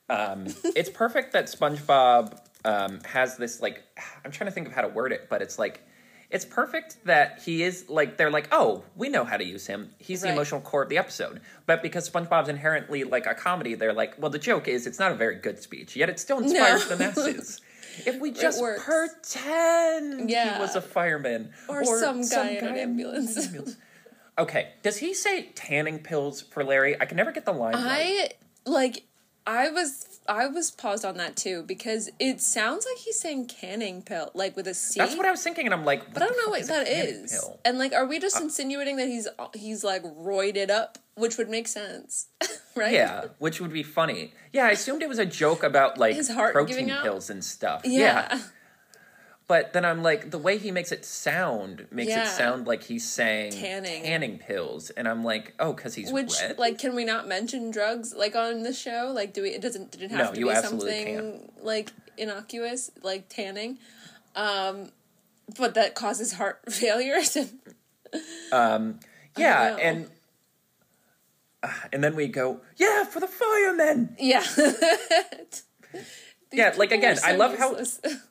Um, 0.09 0.47
it's 0.77 0.91
perfect 0.91 1.33
that 1.33 1.47
SpongeBob 1.47 2.39
um, 2.64 3.01
has 3.05 3.37
this 3.37 3.61
like. 3.61 3.83
I'm 4.25 4.31
trying 4.31 4.47
to 4.49 4.53
think 4.53 4.66
of 4.68 4.73
how 4.73 4.83
to 4.83 4.89
word 4.89 5.12
it, 5.12 5.29
but 5.29 5.43
it's 5.43 5.59
like. 5.59 5.85
It's 6.31 6.45
perfect 6.45 7.05
that 7.07 7.41
he 7.45 7.62
is 7.64 7.89
like 7.89 8.16
they're 8.16 8.31
like, 8.31 8.49
oh, 8.53 8.85
we 8.95 9.09
know 9.09 9.24
how 9.24 9.37
to 9.37 9.45
use 9.45 9.66
him. 9.66 9.91
He's 9.99 10.20
the 10.22 10.31
emotional 10.33 10.61
core 10.61 10.85
of 10.85 10.89
the 10.89 10.97
episode. 10.99 11.41
But 11.66 11.83
because 11.83 12.09
SpongeBob's 12.09 12.49
inherently 12.49 13.03
like 13.05 13.26
a 13.26 13.35
comedy, 13.35 13.74
they're 13.74 13.93
like, 13.93 14.14
well, 14.16 14.31
the 14.31 14.39
joke 14.39 14.68
is 14.68 14.87
it's 14.87 14.99
not 15.01 15.11
a 15.11 15.16
very 15.16 15.35
good 15.37 15.61
speech, 15.61 15.97
yet 15.97 16.09
it 16.09 16.20
still 16.20 16.39
inspires 16.39 16.89
No. 16.89 16.97
the 16.97 17.05
masses. 17.05 17.61
If 18.07 18.20
we 18.20 18.31
just 18.31 18.62
pretend 18.85 20.31
Yeah. 20.31 20.55
he 20.55 20.61
was 20.61 20.76
a 20.76 20.81
fireman 20.81 21.53
Or 21.68 21.85
some 21.85 22.22
guy 22.28 22.51
in 22.51 22.64
an 22.66 22.76
ambulance. 22.76 23.37
ambulance. 23.37 23.76
Okay, 24.39 24.70
does 24.83 24.97
he 24.99 25.12
say 25.12 25.51
tanning 25.55 25.99
pills 25.99 26.41
for 26.41 26.64
Larry? 26.64 26.99
I 27.01 27.05
can 27.07 27.16
never 27.16 27.33
get 27.33 27.45
the 27.45 27.53
line 27.53 27.74
right. 27.74 28.33
I 28.66 28.70
like 28.70 29.03
I 29.47 29.70
was 29.70 30.10
I 30.31 30.47
was 30.47 30.70
paused 30.70 31.05
on 31.05 31.16
that 31.16 31.37
too 31.37 31.64
because 31.64 32.09
it 32.20 32.41
sounds 32.41 32.87
like 32.89 32.99
he's 32.99 33.18
saying 33.18 33.47
canning 33.49 34.01
pill, 34.01 34.31
like 34.33 34.55
with 34.57 34.68
a 34.68 34.74
C. 34.74 34.99
That's 35.01 35.16
what 35.16 35.26
I 35.26 35.31
was 35.33 35.43
thinking, 35.43 35.66
and 35.66 35.74
I'm 35.74 35.85
like, 35.85 36.14
but 36.14 36.22
I 36.22 36.26
don't 36.28 36.47
know 36.47 36.51
what 36.51 36.66
that 36.68 36.87
is. 36.87 37.45
And 37.64 37.78
like, 37.78 37.93
are 37.93 38.07
we 38.07 38.20
just 38.20 38.37
Uh, 38.37 38.45
insinuating 38.45 38.97
that 38.99 39.09
he's 39.09 39.26
he's 39.55 39.83
like 39.83 40.05
roided 40.05 40.70
up, 40.70 40.99
which 41.16 41.37
would 41.37 41.49
make 41.49 41.66
sense, 41.66 42.28
right? 42.76 42.93
Yeah, 42.93 43.24
which 43.39 43.61
would 43.61 43.72
be 43.72 43.83
funny. 43.83 44.33
Yeah, 44.53 44.66
I 44.66 44.70
assumed 44.70 45.03
it 45.03 45.09
was 45.09 45.18
a 45.18 45.26
joke 45.26 45.64
about 45.64 45.99
like 45.99 46.16
protein 46.53 46.89
pills 47.03 47.28
and 47.28 47.45
stuff. 47.45 47.83
Yeah. 47.85 48.41
But 49.51 49.73
then 49.73 49.85
I'm 49.85 50.01
like, 50.05 50.31
the 50.31 50.39
way 50.39 50.59
he 50.59 50.71
makes 50.71 50.93
it 50.93 51.05
sound 51.05 51.89
makes 51.91 52.11
Yeah. 52.11 52.23
it 52.23 52.29
sound 52.29 52.69
like 52.69 52.85
he's 52.85 53.05
saying 53.05 53.51
Tanning. 53.51 54.39
pills, 54.39 54.91
and 54.91 55.09
I'm 55.09 55.25
like, 55.25 55.55
oh, 55.59 55.73
because 55.73 55.97
he's 55.97 56.13
Which 56.13 56.35
red. 56.41 56.57
like 56.57 56.79
can 56.79 56.95
we 56.95 57.05
not 57.05 57.27
mention 57.27 57.73
drugs 57.73 58.15
like 58.15 58.37
on 58.37 58.63
the 58.63 58.73
show? 58.73 59.11
Like 59.13 59.35
do 59.35 59.43
we 59.43 59.49
it 59.51 59.61
doesn't 59.61 59.91
did 59.91 60.03
it 60.03 60.11
have 60.13 60.27
No, 60.27 60.33
to 60.35 60.39
you 60.39 60.47
be 60.47 60.53
absolutely 60.53 60.91
something 61.17 61.53
like 61.63 61.91
innocuous, 62.17 62.93
like 63.03 63.29
tanning? 63.29 63.79
Um 64.37 64.93
but 65.59 65.75
that 65.75 65.97
causes 65.97 66.35
heart 66.35 66.61
failure. 66.71 67.19
um, 68.53 69.01
yeah, 69.37 69.71
know. 69.71 69.77
and 69.79 70.11
uh, 71.65 71.73
and 71.93 72.05
then 72.05 72.15
we 72.15 72.29
go, 72.29 72.61
yeah, 72.77 73.03
for 73.05 73.19
the 73.19 73.27
firemen. 73.27 74.15
yeah. 74.21 74.45
Yeah, 76.53 76.73
like, 76.77 76.91
People 76.91 77.07
are 77.07 77.11
again, 77.13 77.19
I 77.25 77.31
so 77.33 77.37
love 77.37 77.59
how- 77.59 77.71
useless. 77.77 78.01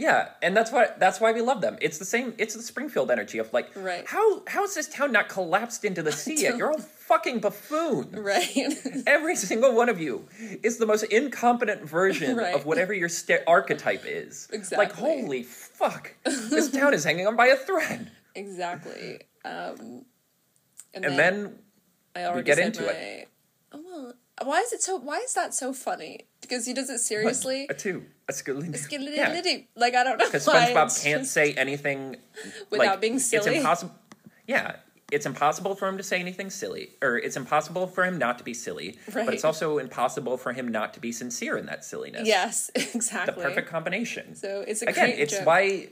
Yeah, 0.00 0.28
and 0.42 0.56
that's 0.56 0.70
why 0.70 0.90
that's 0.96 1.20
why 1.20 1.32
we 1.32 1.40
love 1.42 1.60
them. 1.60 1.76
It's 1.82 1.98
the 1.98 2.04
same. 2.04 2.32
It's 2.38 2.54
the 2.54 2.62
Springfield 2.62 3.10
energy 3.10 3.38
of 3.38 3.52
like, 3.52 3.70
Right. 3.74 4.06
how 4.06 4.44
how 4.46 4.62
is 4.62 4.74
this 4.76 4.88
town 4.88 5.10
not 5.10 5.28
collapsed 5.28 5.84
into 5.84 6.02
the 6.04 6.12
sea 6.22 6.36
yet? 6.42 6.56
You're 6.56 6.70
all 6.70 6.78
fucking 6.78 7.40
buffoon. 7.40 8.12
right. 8.12 8.56
Every 9.08 9.34
single 9.34 9.74
one 9.74 9.88
of 9.88 10.00
you 10.00 10.24
is 10.62 10.78
the 10.78 10.86
most 10.86 11.02
incompetent 11.04 11.82
version 11.82 12.36
Right. 12.36 12.54
of 12.54 12.64
whatever 12.64 12.94
your 12.94 13.08
sta 13.08 13.38
archetype 13.46 14.04
is. 14.06 14.48
Exactly. 14.52 14.86
Like, 14.86 14.94
holy 14.94 15.42
fuck, 15.42 16.14
this 16.24 16.70
town 16.78 16.94
is 16.94 17.02
hanging 17.02 17.26
on 17.26 17.34
by 17.34 17.46
a 17.48 17.56
thread. 17.56 18.10
exactly. 18.36 19.20
Um 19.44 20.04
and, 20.94 21.04
And 21.04 21.18
then 21.18 21.58
I 22.14 22.24
already 22.24 22.44
get 22.44 22.58
into 22.58 22.82
my, 22.82 22.92
it. 22.92 23.28
Oh, 23.72 23.82
well, 23.84 24.14
why 24.44 24.60
is 24.60 24.72
it 24.72 24.80
so? 24.82 24.96
Why 24.96 25.18
is 25.18 25.34
that 25.34 25.54
so 25.54 25.72
funny? 25.72 26.26
Because 26.40 26.66
he 26.66 26.72
does 26.72 26.88
it 26.88 26.98
seriously. 27.00 27.66
a 27.68 27.74
two, 27.74 28.04
Skillity 28.30 29.16
yeah. 29.16 29.58
Like 29.76 29.94
I 29.94 30.04
don't 30.04 30.18
know 30.18 30.26
Because. 30.26 30.46
SpongeBob 30.46 31.02
can't 31.02 31.26
say 31.26 31.54
anything 31.54 32.16
Without 32.70 32.86
like, 32.86 33.00
being 33.00 33.14
It's 33.16 33.24
silly. 33.26 33.56
impossible. 33.56 33.94
Yeah, 34.46 34.76
it's 35.10 35.24
impossible 35.26 35.74
for 35.74 35.88
him 35.88 35.96
to 35.96 36.02
say 36.02 36.20
anything 36.20 36.50
silly, 36.50 36.90
or 37.02 37.16
it's 37.18 37.36
impossible 37.36 37.86
for 37.86 38.04
him 38.04 38.18
not 38.18 38.38
to 38.38 38.44
be 38.44 38.52
silly. 38.54 38.98
But 39.12 39.32
it's 39.34 39.44
also 39.44 39.78
impossible 39.78 40.36
for 40.36 40.52
him 40.52 40.68
not 40.68 40.94
to 40.94 41.00
be 41.00 41.12
sincere 41.12 41.56
in 41.56 41.66
that 41.66 41.84
silliness. 41.84 42.26
Yes, 42.28 42.70
exactly. 42.74 43.34
the 43.42 43.48
perfect 43.48 43.68
combination. 43.68 44.34
So 44.34 44.64
it's 44.66 44.82
a 44.82 44.86
Again, 44.86 45.10
it's 45.16 45.36
joke. 45.36 45.46
why. 45.46 45.88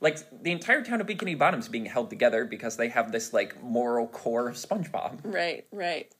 Like 0.00 0.18
the 0.42 0.52
entire 0.52 0.82
town 0.84 1.00
of 1.00 1.06
Bikini 1.06 1.38
Bottom 1.38 1.58
is 1.58 1.68
being 1.68 1.86
held 1.86 2.10
together 2.10 2.44
because 2.44 2.76
they 2.76 2.88
have 2.90 3.12
this 3.12 3.32
like 3.32 3.62
moral 3.62 4.06
core 4.06 4.46
of 4.48 4.56
SpongeBob, 4.56 5.20
Right, 5.24 5.64
right. 5.72 6.12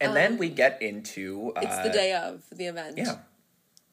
and 0.00 0.16
then 0.16 0.36
we 0.36 0.48
get 0.48 0.82
into 0.82 1.52
uh, 1.54 1.60
Um, 1.60 1.64
It's 1.66 1.78
the 1.84 1.90
day 1.90 2.12
of 2.12 2.42
the 2.50 2.66
event. 2.66 2.98
yeah, 2.98 3.18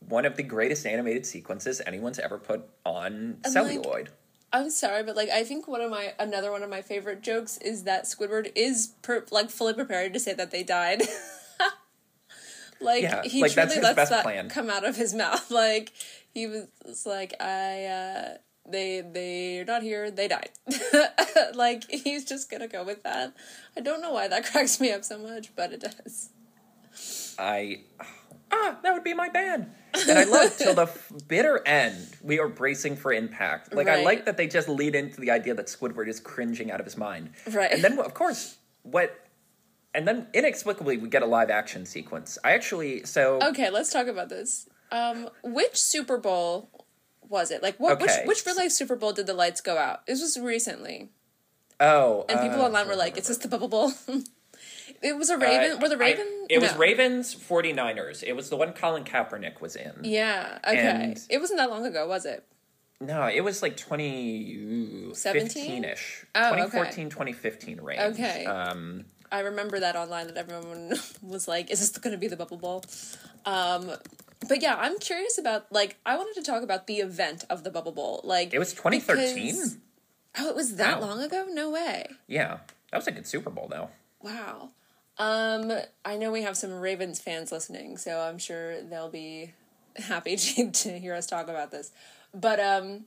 one 0.09 0.25
of 0.25 0.35
the 0.37 0.43
greatest 0.43 0.85
animated 0.85 1.25
sequences 1.25 1.81
anyone's 1.85 2.19
ever 2.19 2.37
put 2.37 2.67
on 2.85 3.13
And, 3.13 3.37
like, 3.43 3.53
celluloid. 3.53 4.09
I'm 4.51 4.69
sorry, 4.69 5.01
but 5.03 5.15
like 5.15 5.29
I 5.29 5.43
think 5.43 5.67
one 5.67 5.81
of 5.81 5.89
my 5.89 6.13
another 6.19 6.51
one 6.51 6.61
of 6.61 6.69
my 6.69 6.81
favorite 6.83 7.21
jokes 7.21 7.57
is 7.57 7.83
that 7.85 8.03
Squidward 8.05 8.51
is 8.55 8.93
per, 9.01 9.25
like 9.31 9.49
fully 9.49 9.73
prepared 9.73 10.13
to 10.13 10.19
say 10.19 10.33
that 10.33 10.51
they 10.51 10.61
died. 10.63 11.01
like 12.79 13.01
Yeah, 13.03 13.23
he 13.23 13.41
like, 13.41 13.53
truly 13.53 13.79
lets 13.79 14.09
that 14.09 14.23
plan. 14.23 14.49
come 14.49 14.69
out 14.69 14.85
of 14.85 14.95
his 14.95 15.13
mouth. 15.23 15.49
Like 15.49 15.91
he 16.33 16.45
was, 16.45 16.67
was 16.85 17.05
like, 17.05 17.33
I 17.41 17.85
uh 17.85 18.37
they 18.69 19.01
they're 19.01 19.65
not 19.65 19.81
here, 19.81 20.11
they 20.11 20.27
died. 20.27 20.51
like 21.55 21.89
he's 21.89 22.23
just 22.23 22.51
gonna 22.51 22.67
go 22.67 22.83
with 22.83 23.01
that. 23.03 23.33
I 23.75 23.81
don't 23.81 24.01
know 24.01 24.13
why 24.13 24.27
that 24.27 24.45
cracks 24.45 24.79
me 24.79 24.91
up 24.91 25.03
so 25.03 25.17
much, 25.17 25.55
but 25.55 25.73
it 25.73 25.79
does. 25.81 26.29
I 27.39 27.81
ah, 28.51 28.77
that 28.83 28.93
would 28.93 29.03
be 29.03 29.15
my 29.15 29.29
band. 29.29 29.71
And 30.07 30.17
I 30.17 30.23
love 30.23 30.57
till 30.57 30.73
the 30.83 30.89
bitter 31.27 31.61
end. 31.65 32.07
We 32.21 32.39
are 32.39 32.47
bracing 32.47 32.95
for 32.95 33.13
impact. 33.13 33.73
Like 33.73 33.87
I 33.87 34.03
like 34.03 34.25
that 34.25 34.37
they 34.37 34.47
just 34.47 34.67
lead 34.67 34.95
into 34.95 35.21
the 35.21 35.31
idea 35.31 35.53
that 35.53 35.67
Squidward 35.67 36.07
is 36.07 36.19
cringing 36.19 36.71
out 36.71 36.79
of 36.79 36.85
his 36.85 36.97
mind. 36.97 37.31
Right. 37.51 37.71
And 37.71 37.83
then 37.83 37.99
of 37.99 38.13
course 38.13 38.57
what. 38.83 39.19
And 39.95 40.07
then 40.07 40.25
inexplicably 40.33 40.97
we 40.97 41.07
get 41.07 41.21
a 41.21 41.27
live 41.27 41.51
action 41.51 41.85
sequence. 41.85 42.37
I 42.43 42.53
actually 42.53 43.03
so 43.05 43.39
Okay, 43.41 43.69
let's 43.69 43.91
talk 43.91 44.07
about 44.07 44.29
this. 44.29 44.67
Um, 44.91 45.29
which 45.43 45.75
Super 45.79 46.17
Bowl 46.17 46.69
was 47.29 47.51
it? 47.51 47.63
Like, 47.63 47.79
what 47.79 47.93
Okay. 47.93 48.23
which 48.25 48.27
which 48.27 48.45
real 48.45 48.55
life 48.55 48.71
Super 48.71 48.95
Bowl 48.95 49.13
did 49.13 49.27
the 49.27 49.33
lights 49.33 49.61
go 49.61 49.77
out? 49.77 50.05
This 50.05 50.21
was 50.21 50.39
recently, 50.39 51.09
oh 51.79 52.25
and 52.29 52.39
people 52.39 52.61
uh, 52.61 52.65
online 52.65 52.87
were 52.87 52.95
like, 52.95 53.17
"Is 53.17 53.27
this 53.27 53.37
the 53.37 53.47
Bubble 53.47 53.67
Bowl?" 53.67 53.91
it 55.03 55.17
was 55.17 55.29
a 55.29 55.37
Raven. 55.37 55.77
uh, 55.77 55.81
were 55.81 55.89
the 55.89 55.95
I- 55.95 55.99
Raven? 55.99 56.27
it 56.49 56.59
was 56.61 56.73
Ravens 56.75 57.35
49ers. 57.35 58.23
It 58.23 58.35
was 58.35 58.49
the 58.49 58.57
one 58.57 58.73
Colin 58.73 59.03
Kaepernick 59.03 59.61
was 59.61 59.75
in. 59.75 59.91
Yeah. 60.03 60.59
Okay. 60.67 60.77
And- 60.79 61.19
it 61.29 61.39
wasn't 61.39 61.59
that 61.59 61.69
long 61.69 61.85
ago, 61.85 62.07
was 62.07 62.25
it? 62.25 62.43
No, 63.01 63.27
it 63.27 63.41
was 63.41 63.61
like 63.61 63.75
2015 63.75 65.83
ish. 65.83 66.25
Oh, 66.35 66.39
okay. 66.51 66.55
2014, 66.61 67.09
2015 67.09 67.81
range. 67.81 68.01
Okay. 68.13 68.45
Um, 68.45 69.05
I 69.31 69.39
remember 69.41 69.79
that 69.79 69.95
online 69.95 70.27
that 70.27 70.37
everyone 70.37 70.93
was 71.21 71.47
like, 71.47 71.69
"Is 71.71 71.79
this 71.79 71.89
going 71.97 72.11
to 72.13 72.17
be 72.17 72.27
the 72.27 72.37
Bubble 72.37 72.57
Bowl?" 72.57 72.83
Um, 73.45 73.91
but 74.47 74.61
yeah, 74.61 74.75
I'm 74.77 74.99
curious 74.99 75.37
about 75.37 75.71
like 75.71 75.97
I 76.05 76.15
wanted 76.17 76.35
to 76.35 76.43
talk 76.43 76.63
about 76.63 76.87
the 76.87 76.97
event 76.97 77.45
of 77.49 77.63
the 77.63 77.71
Bubble 77.71 77.91
Bowl. 77.91 78.21
Like 78.23 78.53
it 78.53 78.59
was 78.59 78.73
2013. 78.73 79.45
because- 79.47 79.77
Oh, 80.39 80.49
it 80.49 80.55
was 80.55 80.77
that 80.77 80.99
Wow. 80.99 81.09
long 81.09 81.21
ago? 81.21 81.45
No 81.49 81.69
way. 81.69 82.07
Yeah, 82.25 82.57
that 82.89 82.97
was 82.97 83.05
a 83.05 83.11
good 83.11 83.27
Super 83.27 83.51
Bowl, 83.51 83.67
though. 83.69 83.89
Wow. 84.23 84.71
Um, 85.17 85.71
I 86.03 86.17
know 86.17 86.31
we 86.31 86.41
have 86.41 86.57
some 86.57 86.71
Ravens 86.79 87.19
fans 87.19 87.51
listening, 87.51 87.97
so 87.97 88.19
I'm 88.19 88.37
sure 88.37 88.81
they'll 88.81 89.09
be 89.09 89.53
happy 89.95 90.35
to, 90.37 90.71
to 90.71 90.99
hear 90.99 91.13
us 91.13 91.25
talk 91.27 91.47
about 91.47 91.71
this. 91.71 91.91
But 92.33 92.59
um 92.59 93.05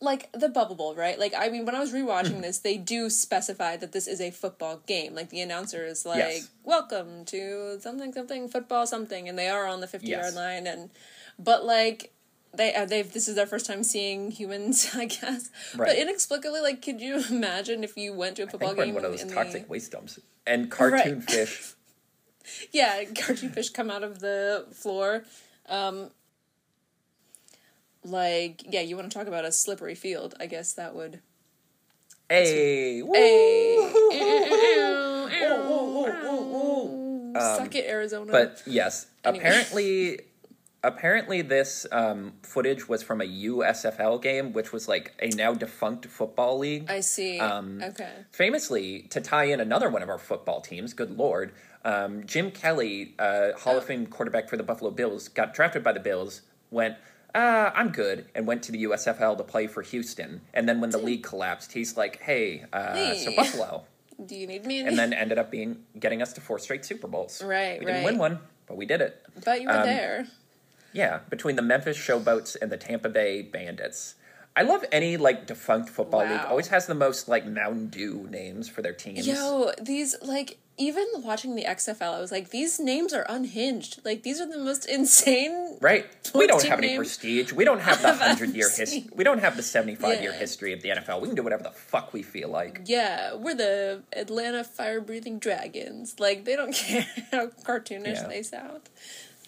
like 0.00 0.30
the 0.32 0.48
Bubble 0.48 0.76
Bowl, 0.76 0.94
right? 0.94 1.18
Like 1.18 1.34
I 1.36 1.48
mean 1.50 1.66
when 1.66 1.74
I 1.74 1.80
was 1.80 1.92
rewatching 1.92 2.40
this, 2.42 2.58
they 2.58 2.76
do 2.78 3.10
specify 3.10 3.76
that 3.76 3.92
this 3.92 4.06
is 4.06 4.20
a 4.20 4.30
football 4.30 4.80
game. 4.86 5.14
Like 5.14 5.28
the 5.30 5.40
announcer 5.40 5.84
is 5.84 6.06
like, 6.06 6.18
Yes. 6.18 6.50
"Welcome 6.64 7.24
to 7.26 7.78
something 7.80 8.12
something 8.12 8.48
football 8.48 8.86
something," 8.86 9.28
and 9.28 9.38
they 9.38 9.48
are 9.48 9.66
on 9.66 9.80
the 9.80 9.86
50 9.86 10.06
Yes. 10.08 10.22
yard 10.22 10.34
line 10.34 10.66
and 10.66 10.90
but 11.38 11.64
like 11.64 12.12
they 12.54 12.74
uh, 12.74 12.84
they've 12.86 13.10
this 13.12 13.28
is 13.28 13.34
their 13.36 13.46
first 13.46 13.66
time 13.66 13.82
seeing 13.84 14.30
humans, 14.30 14.90
I 14.94 15.04
guess. 15.06 15.50
But 15.76 15.96
inexplicably, 15.96 16.60
like, 16.60 16.82
could 16.82 17.00
you 17.00 17.22
imagine 17.30 17.84
if 17.84 17.96
you 17.96 18.12
went 18.14 18.36
to 18.36 18.44
a 18.44 18.46
football 18.46 18.70
think 18.70 18.78
we're 18.78 18.82
in 18.84 18.88
game 18.88 18.94
one 18.96 19.04
of 19.04 19.12
those 19.12 19.22
in 19.22 19.28
the- 19.28 19.34
toxic 19.34 19.68
waste 19.70 19.92
dumps. 19.92 20.18
And 20.46 20.70
cartoon 20.70 21.20
Right. 21.20 21.30
fish. 21.30 21.74
Yeah, 22.72 23.04
cartoon 23.04 23.50
fish 23.50 23.68
come 23.68 23.90
out 23.90 24.02
of 24.02 24.20
the 24.20 24.64
floor. 24.72 25.24
Um, 25.68 26.08
like, 28.02 28.62
yeah, 28.66 28.80
you 28.80 28.96
want 28.96 29.12
to 29.12 29.18
talk 29.18 29.26
about 29.26 29.44
a 29.44 29.52
slippery 29.52 29.94
field? 29.94 30.34
I 30.40 30.46
guess 30.46 30.72
that 30.72 30.94
would. 30.94 31.20
Hey! 32.30 33.02
woo! 33.02 33.12
Suck 37.38 37.74
it, 37.74 37.86
Arizona. 37.88 38.24
Um, 38.24 38.30
But 38.32 38.62
yes, 38.66 39.06
Anyway. 39.24 39.44
apparently, 39.44 40.20
apparently 40.88 41.42
this 41.42 41.86
um, 41.92 42.32
footage 42.42 42.88
was 42.88 43.02
from 43.02 43.20
a 43.20 43.24
USFL 43.24 44.20
game, 44.20 44.52
which 44.52 44.72
was 44.72 44.88
like 44.88 45.12
a 45.20 45.28
now 45.28 45.54
defunct 45.54 46.06
football 46.06 46.58
league. 46.58 46.90
I 46.90 47.00
see. 47.00 47.38
um, 47.38 47.80
okay. 47.82 48.10
Famously, 48.32 49.02
to 49.10 49.20
tie 49.20 49.44
in 49.44 49.60
another 49.60 49.88
one 49.90 50.02
of 50.02 50.08
our 50.08 50.18
football 50.18 50.60
teams, 50.60 50.94
good 50.94 51.16
lord, 51.16 51.52
um, 51.84 52.26
Jim 52.26 52.50
Kelly, 52.50 53.14
uh, 53.18 53.52
Hall 53.52 53.76
of 53.76 53.84
Fame 53.84 54.06
quarterback 54.06 54.48
for 54.48 54.56
the 54.56 54.62
Buffalo 54.62 54.90
Bills, 54.90 55.28
got 55.28 55.54
drafted 55.54 55.84
by 55.84 55.92
the 55.92 56.00
Bills, 56.00 56.42
went, 56.70 56.96
uh, 57.34 57.70
I'm 57.74 57.90
good, 57.90 58.26
and 58.34 58.46
went 58.46 58.62
to 58.64 58.72
the 58.72 58.84
USFL 58.84 59.36
to 59.36 59.44
play 59.44 59.66
for 59.66 59.82
Houston. 59.82 60.40
And 60.54 60.68
then 60.68 60.80
when 60.80 60.90
the 60.90 60.98
league 60.98 61.22
collapsed, 61.22 61.72
he's 61.72 61.96
like, 61.96 62.20
hey, 62.22 62.64
uh, 62.72 63.14
so 63.14 63.34
Buffalo. 63.36 63.84
Do 64.24 64.34
you 64.34 64.46
need 64.46 64.66
me? 64.66 64.80
And 64.80 64.98
then 64.98 65.12
ended 65.24 65.38
up 65.38 65.50
being 65.50 65.84
getting 65.98 66.22
us 66.22 66.32
to 66.32 66.40
four 66.40 66.58
straight 66.58 66.84
Super 66.84 67.06
Bowls. 67.06 67.42
Right, 67.42 67.78
We 67.78 67.86
didn't 67.86 68.04
win 68.04 68.18
one, 68.18 68.40
but 68.66 68.76
we 68.76 68.84
did 68.84 69.00
it. 69.00 69.24
but 69.44 69.60
you 69.60 69.68
were 69.68 69.74
um, 69.74 69.86
there. 69.86 70.26
Yeah, 70.92 71.20
between 71.28 71.56
the 71.56 71.62
Memphis 71.62 71.96
Showboats 71.98 72.56
and 72.60 72.72
the 72.72 72.76
Tampa 72.76 73.08
Bay 73.08 73.42
Bandits. 73.42 74.14
I 74.56 74.62
love 74.62 74.84
any 74.90 75.16
like 75.16 75.46
defunct 75.46 75.88
football 75.88 76.22
league. 76.22 76.40
Always 76.48 76.68
has 76.68 76.86
the 76.86 76.94
most 76.94 77.28
like 77.28 77.46
Mountain 77.46 77.88
Dew 77.90 78.26
names 78.28 78.68
for 78.68 78.82
their 78.82 78.92
teams. 78.92 79.24
Yo, 79.26 79.70
these 79.80 80.16
like 80.20 80.58
even 80.80 81.06
watching 81.18 81.54
the 81.56 81.64
XFL, 81.64 82.14
I 82.14 82.20
was 82.20 82.30
like, 82.32 82.50
these 82.50 82.78
names 82.80 83.12
are 83.12 83.24
unhinged. 83.28 84.00
Like 84.04 84.22
these 84.24 84.40
are 84.40 84.46
the 84.48 84.58
most 84.58 84.88
insane. 84.88 85.76
Right. 85.80 86.06
We 86.34 86.48
don't 86.48 86.62
have 86.64 86.78
any 86.78 86.96
prestige. 86.96 87.52
We 87.52 87.64
don't 87.64 87.80
have 87.80 88.02
the 88.02 88.12
hundred 88.14 88.50
year 88.56 88.68
history. 88.68 89.06
We 89.14 89.22
don't 89.22 89.38
have 89.38 89.56
the 89.56 89.62
seventy 89.62 89.94
five 89.94 90.20
year 90.22 90.32
history 90.32 90.72
of 90.72 90.82
the 90.82 90.88
NFL. 90.88 91.20
We 91.20 91.28
can 91.28 91.36
do 91.36 91.44
whatever 91.44 91.62
the 91.62 91.70
fuck 91.70 92.12
we 92.12 92.22
feel 92.24 92.48
like. 92.48 92.80
Yeah, 92.86 93.34
we're 93.34 93.54
the 93.54 94.02
Atlanta 94.12 94.64
fire 94.64 95.00
breathing 95.00 95.38
dragons. 95.38 96.18
Like 96.18 96.44
they 96.46 96.56
don't 96.56 96.74
care 96.74 97.06
how 97.30 97.46
cartoonish 97.46 98.06
Yeah. 98.14 98.26
they 98.26 98.42
sound. 98.42 98.80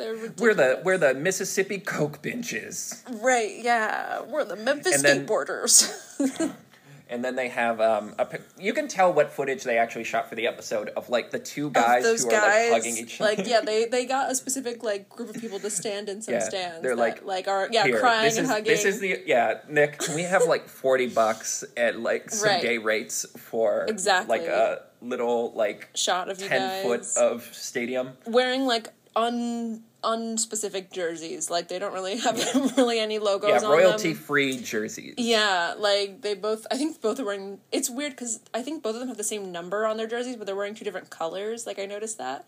They're 0.00 0.14
ridiculous. 0.14 0.40
We're 0.40 0.54
the 0.54 0.82
we're 0.84 0.98
the 0.98 1.14
Mississippi 1.14 1.78
Coke 1.78 2.20
benches. 2.22 3.04
right. 3.22 3.52
Yeah, 3.58 4.22
we're 4.22 4.44
the 4.44 4.56
Memphis 4.56 4.96
And 4.96 5.04
then- 5.04 5.26
skateboarders. 5.26 6.52
And 7.12 7.24
then 7.24 7.34
they 7.34 7.48
have 7.48 7.80
um 7.80 8.14
a 8.20 8.38
you 8.56 8.72
can 8.72 8.86
tell 8.86 9.12
what 9.12 9.32
footage 9.32 9.64
they 9.64 9.78
actually 9.78 10.04
shot 10.04 10.28
for 10.28 10.36
the 10.36 10.46
episode 10.46 10.90
of 10.90 11.08
like 11.10 11.32
the 11.32 11.40
two 11.40 11.70
guys 11.70 12.04
those 12.04 12.22
who 12.22 12.28
are 12.28 12.40
guys, 12.40 12.70
like 12.70 12.82
hugging 12.84 12.98
each 12.98 13.20
other. 13.20 13.34
like 13.34 13.48
yeah, 13.48 13.62
they 13.62 13.86
they 13.86 14.06
got 14.06 14.30
a 14.30 14.34
specific 14.36 14.84
like 14.84 15.08
group 15.08 15.28
of 15.28 15.40
people 15.40 15.58
to 15.58 15.70
stand 15.70 16.08
in 16.08 16.22
some 16.22 16.34
Yeah, 16.34 16.40
stands. 16.48 16.82
they're 16.82 16.94
that, 16.94 17.00
like, 17.02 17.24
like 17.24 17.48
are 17.48 17.68
yeah 17.72 17.82
Here, 17.84 17.98
crying 17.98 18.30
and 18.36 18.44
is, 18.44 18.48
hugging. 18.48 18.64
This 18.72 18.84
is 18.84 19.00
the 19.00 19.20
yeah, 19.26 19.58
Nick. 19.68 19.98
Can 19.98 20.14
we 20.14 20.22
have 20.22 20.44
like 20.46 20.68
forty 20.68 21.08
bucks 21.08 21.64
at 21.76 21.98
like 21.98 22.30
some 22.30 22.48
Right. 22.48 22.62
day 22.62 22.78
rates 22.78 23.26
for 23.36 23.86
Exactly. 23.88 24.38
like 24.38 24.46
a 24.46 24.82
little 25.02 25.52
like 25.56 25.88
shot 25.96 26.30
of 26.30 26.40
you 26.40 26.46
ten 26.46 26.84
foot 26.84 27.04
of 27.16 27.42
stadium? 27.52 28.12
wearing 28.24 28.66
like 28.66 28.86
un 29.16 29.82
unspecific 30.02 30.92
jerseys. 30.92 31.50
Like 31.50 31.68
they 31.68 31.78
don't 31.78 31.92
really 31.92 32.18
have 32.18 32.36
really 32.76 32.98
any 32.98 33.18
logos 33.18 33.62
Yeah, 33.62 33.68
royalty 33.68 34.14
free 34.14 34.58
jerseys. 34.58 35.14
Yeah, 35.16 35.74
like 35.78 36.22
they 36.22 36.34
both. 36.34 36.66
I 36.70 36.76
think 36.76 37.00
both 37.00 37.20
are 37.20 37.24
wearing. 37.24 37.60
It's 37.72 37.90
weird 37.90 38.12
because 38.12 38.40
I 38.54 38.62
think 38.62 38.82
both 38.82 38.94
of 38.94 39.00
them 39.00 39.08
have 39.08 39.16
the 39.16 39.24
same 39.24 39.52
number 39.52 39.86
on 39.86 39.96
their 39.96 40.06
jerseys, 40.06 40.36
but 40.36 40.46
they're 40.46 40.56
wearing 40.56 40.74
two 40.74 40.84
different 40.84 41.10
colors. 41.10 41.66
Like 41.66 41.78
I 41.78 41.86
noticed 41.86 42.18
that. 42.18 42.46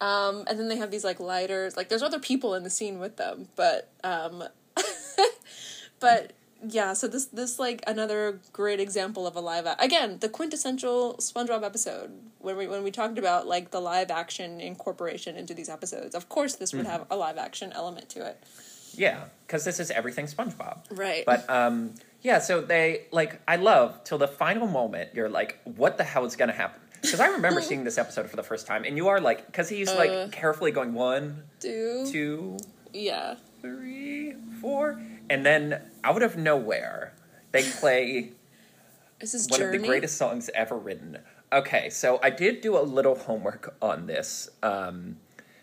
Um, 0.00 0.44
and 0.46 0.58
then 0.58 0.68
they 0.68 0.76
have 0.76 0.90
these 0.90 1.04
like 1.04 1.18
lighters. 1.20 1.76
Like 1.76 1.88
there's 1.88 2.02
other 2.02 2.20
people 2.20 2.54
in 2.54 2.62
the 2.62 2.70
scene 2.70 2.98
with 2.98 3.16
them, 3.16 3.48
but 3.56 3.88
um, 4.04 4.44
but 6.00 6.32
yeah. 6.66 6.92
So 6.92 7.06
this 7.08 7.26
this 7.26 7.58
like 7.58 7.82
another 7.86 8.40
great 8.52 8.80
example 8.80 9.26
of 9.26 9.36
a 9.36 9.40
live 9.40 9.66
a- 9.66 9.76
again 9.78 10.18
the 10.20 10.28
quintessential 10.28 11.14
SpongeBob 11.18 11.62
episode 11.64 12.10
when 12.40 12.56
we 12.56 12.66
when 12.66 12.82
we 12.82 12.90
talked 12.90 13.18
about 13.18 13.46
like 13.46 13.70
the 13.70 13.80
live 13.80 14.10
action 14.10 14.60
incorporation 14.60 15.36
into 15.36 15.54
these 15.54 15.68
episodes. 15.68 16.14
Of 16.14 16.28
course, 16.28 16.56
this 16.56 16.72
would 16.72 16.86
have 16.86 17.06
a 17.10 17.16
live 17.16 17.38
action 17.38 17.72
element 17.72 18.08
to 18.10 18.26
it. 18.26 18.42
Yeah, 18.94 19.24
because 19.46 19.64
this 19.64 19.78
is 19.78 19.90
everything 19.92 20.26
SpongeBob. 20.26 20.78
Right. 20.90 21.24
But 21.24 21.48
um, 21.48 21.94
yeah, 22.22 22.40
so 22.40 22.60
they 22.60 23.04
like 23.12 23.40
I 23.46 23.56
love 23.56 24.02
till 24.04 24.18
the 24.18 24.26
final 24.28 24.66
moment. 24.66 25.10
You're 25.14 25.28
like, 25.28 25.58
what 25.64 25.98
the 25.98 26.04
hell 26.04 26.24
is 26.24 26.34
gonna 26.34 26.52
happen? 26.52 26.80
Because 27.00 27.20
I 27.20 27.28
remember 27.28 27.60
seeing 27.68 27.84
this 27.84 27.96
episode 27.98 28.28
for 28.28 28.34
the 28.34 28.42
first 28.42 28.66
time, 28.66 28.82
and 28.84 28.96
you 28.96 29.06
are 29.06 29.20
like, 29.20 29.46
because 29.46 29.68
he's 29.68 29.88
Uh. 29.88 29.96
like 29.96 30.32
carefully 30.32 30.72
going 30.72 30.94
one, 30.94 31.44
Do 31.60 32.04
two, 32.10 32.56
yeah. 32.92 33.36
three, 33.62 34.34
four, 34.60 35.00
and 35.30 35.44
then 35.44 35.82
out 36.04 36.22
of 36.22 36.36
nowhere 36.36 37.12
they 37.52 37.62
play 37.62 38.32
This 39.20 39.34
is 39.34 39.48
one 39.48 39.58
Journey. 39.60 39.76
of 39.76 39.82
the 39.82 39.88
greatest 39.88 40.16
songs 40.16 40.50
ever 40.54 40.76
written. 40.76 41.18
Okay, 41.52 41.88
so 41.90 42.18
I 42.22 42.30
did 42.30 42.60
do 42.60 42.76
a 42.78 42.82
little 42.82 43.14
homework 43.16 43.74
on 43.80 44.06
this. 44.06 44.50
Um, 44.62 45.16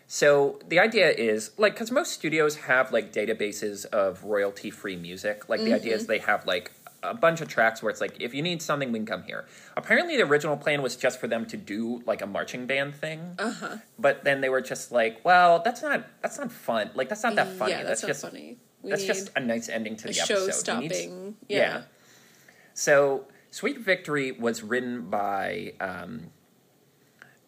so 0.08 0.58
the 0.68 0.78
idea 0.80 1.10
is 1.10 1.52
like 1.56 1.74
because 1.74 1.90
most 1.90 2.12
studios 2.12 2.56
have 2.56 2.92
like 2.92 3.12
databases 3.12 3.86
of 3.86 4.24
royalty 4.24 4.70
free 4.70 4.96
music. 4.96 5.48
Like 5.48 5.60
the 5.60 5.72
idea 5.74 5.92
Mm-hmm. 5.94 6.00
is 6.00 6.06
they 6.06 6.18
have 6.18 6.46
like 6.46 6.72
a 7.02 7.14
bunch 7.14 7.40
of 7.40 7.46
tracks 7.46 7.82
where 7.82 7.90
it's 7.90 8.00
like 8.00 8.16
if 8.20 8.34
you 8.34 8.42
need 8.42 8.60
something, 8.62 8.90
we 8.90 8.98
can 8.98 9.06
come 9.06 9.22
here. 9.22 9.46
Apparently, 9.76 10.16
the 10.16 10.24
original 10.24 10.56
plan 10.56 10.82
was 10.82 10.96
just 10.96 11.20
for 11.20 11.28
them 11.28 11.46
to 11.46 11.56
do 11.56 12.02
like 12.04 12.20
a 12.20 12.26
marching 12.26 12.66
band 12.66 12.96
thing. 12.96 13.36
Uh-huh. 13.38 13.76
But 13.98 14.24
then 14.24 14.40
they 14.40 14.48
were 14.48 14.60
just 14.60 14.90
like, 14.90 15.24
well, 15.24 15.60
that's 15.64 15.82
not 15.82 16.04
that's 16.20 16.38
not 16.38 16.50
fun. 16.50 16.90
Like 16.94 17.08
that's 17.08 17.22
not 17.22 17.36
that 17.36 17.48
funny. 17.56 17.72
Yeah, 17.72 17.84
that's, 17.84 18.02
not 18.02 18.08
just 18.08 18.22
funny. 18.22 18.58
We 18.86 18.90
that's 18.92 19.04
just 19.04 19.30
a 19.36 19.40
nice 19.40 19.68
ending 19.68 19.96
to 19.96 20.04
the 20.04 20.10
episode. 20.10 20.26
show 20.26 20.40
We 20.40 20.46
need- 20.82 20.92
stopping. 20.94 21.36
yeah. 21.48 21.58
Yeah. 21.58 21.82
So, 22.74 23.26
Sweet 23.50 23.80
Victory 23.80 24.32
was 24.32 24.62
written 24.62 25.08
by 25.10 25.74
um, 25.80 26.30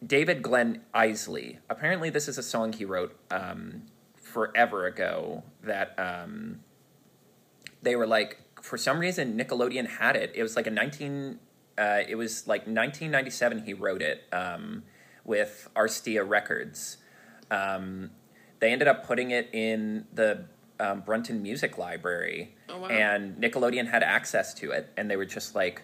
David 0.04 0.42
Glenn 0.42 0.82
Eisley. 0.94 1.58
Apparently, 1.68 2.10
this 2.10 2.28
is 2.28 2.38
a 2.38 2.42
song 2.42 2.72
he 2.72 2.84
wrote 2.84 3.16
um, 3.30 3.82
forever 4.16 4.86
ago 4.86 5.42
that 5.62 5.94
um, 5.98 6.60
they 7.82 7.94
were 7.96 8.06
like, 8.06 8.38
for 8.62 8.76
some 8.78 8.98
reason, 8.98 9.38
Nickelodeon 9.38 9.86
had 9.86 10.16
it. 10.16 10.32
It 10.34 10.42
was 10.42 10.56
like 10.56 10.66
a 10.66 10.70
19. 10.70 11.38
Uh, 11.76 12.00
it 12.08 12.16
was 12.16 12.46
like 12.48 12.62
1997 12.62 13.64
he 13.64 13.72
wrote 13.74 14.02
it 14.02 14.24
um, 14.32 14.82
with 15.24 15.68
Arista 15.76 16.26
Records. 16.28 16.96
Um, 17.50 18.10
they 18.60 18.72
ended 18.72 18.88
up 18.88 19.06
putting 19.06 19.30
it 19.30 19.48
in 19.52 20.06
the 20.12 20.46
um, 20.80 21.00
Brunton 21.00 21.42
Music 21.42 21.78
Library, 21.78 22.54
Oh, 22.68 22.78
wow. 22.78 22.88
and 22.88 23.36
Nickelodeon 23.36 23.90
had 23.90 24.02
access 24.02 24.54
to 24.54 24.70
it, 24.70 24.90
and 24.96 25.10
they 25.10 25.16
were 25.16 25.24
just 25.24 25.54
like, 25.54 25.82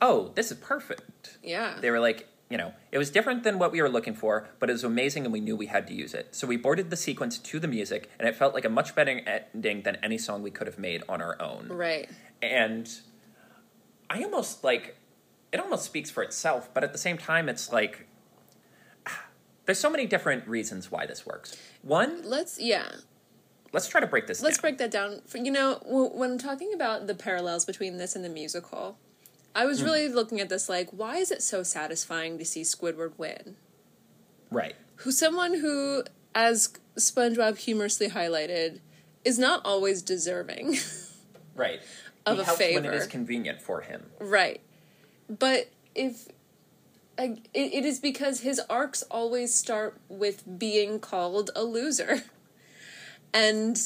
"Oh, 0.00 0.32
this 0.34 0.50
is 0.50 0.58
perfect." 0.58 1.38
Yeah. 1.42 1.78
They 1.80 1.90
were 1.90 2.00
like, 2.00 2.28
you 2.50 2.56
know, 2.56 2.72
it 2.92 2.98
was 2.98 3.10
different 3.10 3.42
than 3.42 3.58
what 3.58 3.72
we 3.72 3.82
were 3.82 3.88
looking 3.88 4.14
for, 4.14 4.48
but 4.60 4.68
it 4.70 4.72
was 4.72 4.84
amazing, 4.84 5.24
and 5.24 5.32
we 5.32 5.40
knew 5.40 5.56
we 5.56 5.66
had 5.66 5.86
to 5.88 5.94
use 5.94 6.14
it. 6.14 6.34
So 6.34 6.46
we 6.46 6.56
boarded 6.56 6.90
the 6.90 6.96
sequence 6.96 7.38
to 7.38 7.58
the 7.58 7.66
music, 7.68 8.08
and 8.18 8.28
it 8.28 8.36
felt 8.36 8.54
like 8.54 8.64
a 8.64 8.68
much 8.68 8.94
better 8.94 9.20
ending 9.54 9.82
than 9.82 9.96
any 10.02 10.18
song 10.18 10.42
we 10.42 10.50
could 10.52 10.66
have 10.68 10.78
made 10.78 11.02
on 11.08 11.20
our 11.20 11.40
own. 11.42 11.68
Right. 11.68 12.08
And 12.42 12.88
I 14.08 14.22
almost 14.22 14.62
like 14.62 14.96
it 15.52 15.58
almost 15.60 15.84
speaks 15.86 16.10
for 16.10 16.22
itself, 16.22 16.68
but 16.74 16.84
at 16.84 16.92
the 16.92 16.98
same 16.98 17.18
time, 17.18 17.48
it's 17.48 17.72
like 17.72 18.06
there's 19.66 19.78
so 19.80 19.90
many 19.90 20.06
different 20.06 20.46
reasons 20.46 20.90
why 20.90 21.06
this 21.06 21.26
works. 21.26 21.56
One, 21.82 22.22
Let's 22.22 22.60
yeah. 22.60 22.88
Let's 23.72 23.88
try 23.88 24.00
to 24.00 24.06
break 24.06 24.26
this 24.26 24.38
down. 24.38 24.44
Let's 24.44 24.58
down. 24.58 24.62
break 24.62 24.78
that 24.78 24.90
down. 24.90 25.22
For, 25.26 25.38
you 25.38 25.50
know, 25.50 25.80
when 25.84 26.32
I'm 26.32 26.38
talking 26.38 26.72
about 26.74 27.06
the 27.06 27.14
parallels 27.14 27.64
between 27.64 27.98
this 27.98 28.16
and 28.16 28.24
the 28.24 28.28
musical, 28.28 28.98
I 29.54 29.66
was 29.66 29.80
hmm. 29.80 29.86
really 29.86 30.08
looking 30.08 30.40
at 30.40 30.48
this 30.48 30.68
like, 30.68 30.90
why 30.90 31.16
is 31.16 31.30
it 31.30 31.42
so 31.42 31.62
satisfying 31.62 32.38
to 32.38 32.44
see 32.44 32.62
Squidward 32.62 33.12
win? 33.16 33.56
right. 34.50 34.74
Who's 35.00 35.18
someone 35.18 35.54
who, 35.58 36.04
as 36.34 36.70
SpongeBob 36.96 37.58
humorously 37.58 38.08
highlighted, 38.08 38.80
is 39.26 39.38
not 39.38 39.60
always 39.64 40.00
deserving. 40.00 40.76
Right. 41.56 41.80
Of 42.24 42.36
he 42.36 42.42
a 42.42 42.44
helps 42.44 42.60
when 42.60 42.84
it 42.84 42.94
is 42.94 43.06
convenient 43.06 43.62
for 43.62 43.80
him. 43.80 44.04
Right. 44.20 44.60
But 45.28 45.68
if 45.94 46.28
like, 47.18 47.38
it, 47.54 47.72
it 47.72 47.84
is 47.84 47.98
because 47.98 48.40
his 48.40 48.60
arcs 48.68 49.02
always 49.10 49.54
start 49.54 49.98
with 50.08 50.58
being 50.58 51.00
called 51.00 51.50
a 51.56 51.64
loser. 51.64 52.24
And 53.32 53.78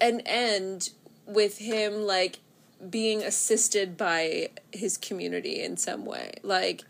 and 0.00 0.22
end 0.26 0.90
with 1.26 1.58
him 1.58 2.02
like 2.06 2.38
being 2.88 3.22
assisted 3.22 3.96
by 3.96 4.50
his 4.72 4.96
community 4.96 5.62
in 5.62 5.76
some 5.76 6.04
way. 6.04 6.34
Like 6.42 6.84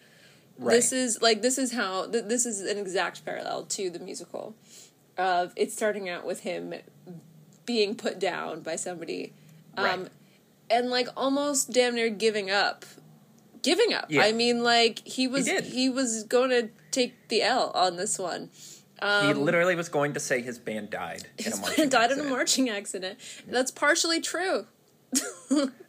this 0.58 0.92
is 0.92 1.22
like 1.22 1.40
this 1.42 1.56
is 1.58 1.72
how 1.72 2.06
th- 2.06 2.24
this 2.24 2.44
is 2.44 2.60
an 2.60 2.78
exact 2.78 3.24
parallel 3.24 3.64
to 3.64 3.88
the 3.90 3.98
musical 3.98 4.54
of 5.16 5.52
it 5.56 5.72
starting 5.72 6.08
out 6.08 6.26
with 6.26 6.40
him 6.40 6.74
being 7.64 7.94
put 7.94 8.18
down 8.18 8.60
by 8.60 8.76
somebody 8.76 9.32
um 9.76 9.84
Right. 10.02 10.08
and 10.70 10.90
like 10.90 11.08
almost 11.16 11.70
damn 11.72 11.94
near 11.94 12.08
giving 12.10 12.50
up 12.50 12.84
giving 13.62 13.92
up 13.92 14.06
Yeah. 14.08 14.22
i 14.22 14.32
mean 14.32 14.62
like 14.64 15.00
he 15.06 15.26
was 15.28 15.44
did. 15.44 15.64
he 15.64 15.88
was 15.88 16.24
going 16.24 16.50
to 16.50 16.68
take 16.90 17.28
the 17.28 17.42
l 17.42 17.70
on 17.74 17.96
this 17.96 18.18
one 18.18 18.50
he 19.02 19.32
literally 19.34 19.74
was 19.74 19.88
going 19.88 20.14
to 20.14 20.20
say 20.20 20.40
his 20.42 20.58
band 20.58 20.90
died 20.90 21.28
in 21.38 21.46
a 21.46 21.50
his 21.50 21.60
marching 21.60 21.74
friend 21.76 21.90
died 21.90 22.04
in 22.10 22.18
a 22.18 22.22
accident. 22.22 22.30
marching 22.30 22.68
accident 22.70 23.18
that's 23.46 23.70
partially 23.70 24.20
true 24.20 24.66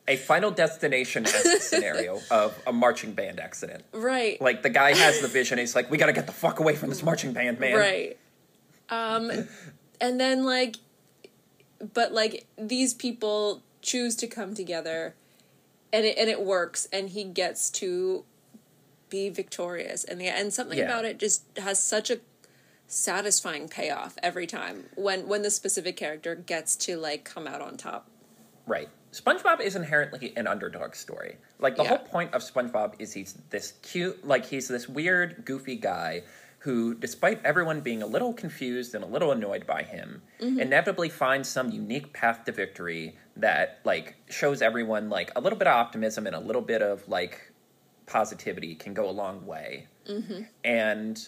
a 0.07 0.15
final 0.15 0.49
destination 0.51 1.25
scenario 1.59 2.21
of 2.31 2.57
a 2.65 2.71
marching 2.71 3.11
band 3.13 3.39
accident. 3.39 3.83
right 3.91 4.41
Like 4.41 4.61
the 4.63 4.69
guy 4.69 4.93
has 4.95 5.19
the 5.19 5.27
vision. 5.27 5.57
He's 5.57 5.75
like, 5.75 5.91
"We 5.91 5.97
got 5.97 6.05
to 6.05 6.13
get 6.13 6.25
the 6.25 6.31
fuck 6.31 6.59
away 6.61 6.75
from 6.75 6.89
this 6.89 7.03
marching 7.03 7.33
band, 7.33 7.59
man." 7.59 7.75
Right. 7.75 8.17
Um 8.89 9.29
and 9.99 10.19
then 10.19 10.45
like 10.45 10.77
but 11.93 12.11
like 12.13 12.45
these 12.57 12.93
people 12.93 13.61
choose 13.81 14.15
to 14.17 14.27
come 14.27 14.53
together 14.55 15.15
and 15.91 16.05
it 16.05 16.17
and 16.17 16.29
it 16.29 16.41
works 16.41 16.87
and 16.93 17.09
he 17.09 17.23
gets 17.25 17.69
to 17.71 18.23
be 19.09 19.29
victorious 19.29 20.03
and 20.05 20.19
the 20.21 20.27
and 20.27 20.53
something 20.53 20.77
Yeah. 20.77 20.85
about 20.85 21.03
it 21.05 21.17
just 21.19 21.43
has 21.57 21.77
such 21.81 22.09
a 22.09 22.19
satisfying 22.89 23.69
payoff 23.69 24.17
every 24.23 24.47
time 24.47 24.85
when 24.95 25.27
when 25.27 25.43
the 25.43 25.51
specific 25.51 25.95
character 25.95 26.35
gets 26.35 26.75
to 26.75 26.97
like 26.97 27.23
come 27.23 27.47
out 27.47 27.61
on 27.61 27.77
top. 27.77 28.09
Right. 28.65 28.89
SpongeBob 29.11 29.61
is 29.61 29.75
inherently 29.75 30.33
an 30.35 30.47
underdog 30.47 30.93
story. 30.95 31.37
Like 31.59 31.75
the 31.75 31.83
Yeah. 31.83 31.89
whole 31.89 31.97
point 31.99 32.33
of 32.33 32.41
SpongeBob 32.41 32.95
is 32.99 33.13
he's 33.13 33.35
this 33.49 33.73
cute, 33.81 34.25
like 34.25 34.45
he's 34.45 34.67
this 34.67 34.87
weird, 34.87 35.45
goofy 35.45 35.75
guy 35.75 36.23
who, 36.59 36.93
despite 36.93 37.43
everyone 37.45 37.81
being 37.81 38.03
a 38.03 38.05
little 38.05 38.33
confused 38.33 38.93
and 38.93 39.03
a 39.03 39.07
little 39.07 39.31
annoyed 39.31 39.65
by 39.65 39.81
him, 39.81 40.21
mm-hmm. 40.39 40.59
inevitably 40.59 41.09
finds 41.09 41.47
some 41.47 41.71
unique 41.71 42.11
path 42.13 42.43
to 42.45 42.51
victory 42.51 43.17
that 43.37 43.79
like 43.83 44.15
shows 44.29 44.61
everyone 44.61 45.09
like 45.09 45.31
a 45.35 45.41
little 45.41 45.57
bit 45.57 45.67
of 45.67 45.73
optimism 45.73 46.27
and 46.27 46.35
a 46.35 46.39
little 46.39 46.61
bit 46.61 46.81
of 46.81 47.07
like 47.07 47.51
positivity 48.05 48.75
can 48.75 48.93
go 48.93 49.09
a 49.09 49.11
long 49.11 49.45
way. 49.45 49.87
Mm-hmm. 50.07 50.41
And 50.63 51.27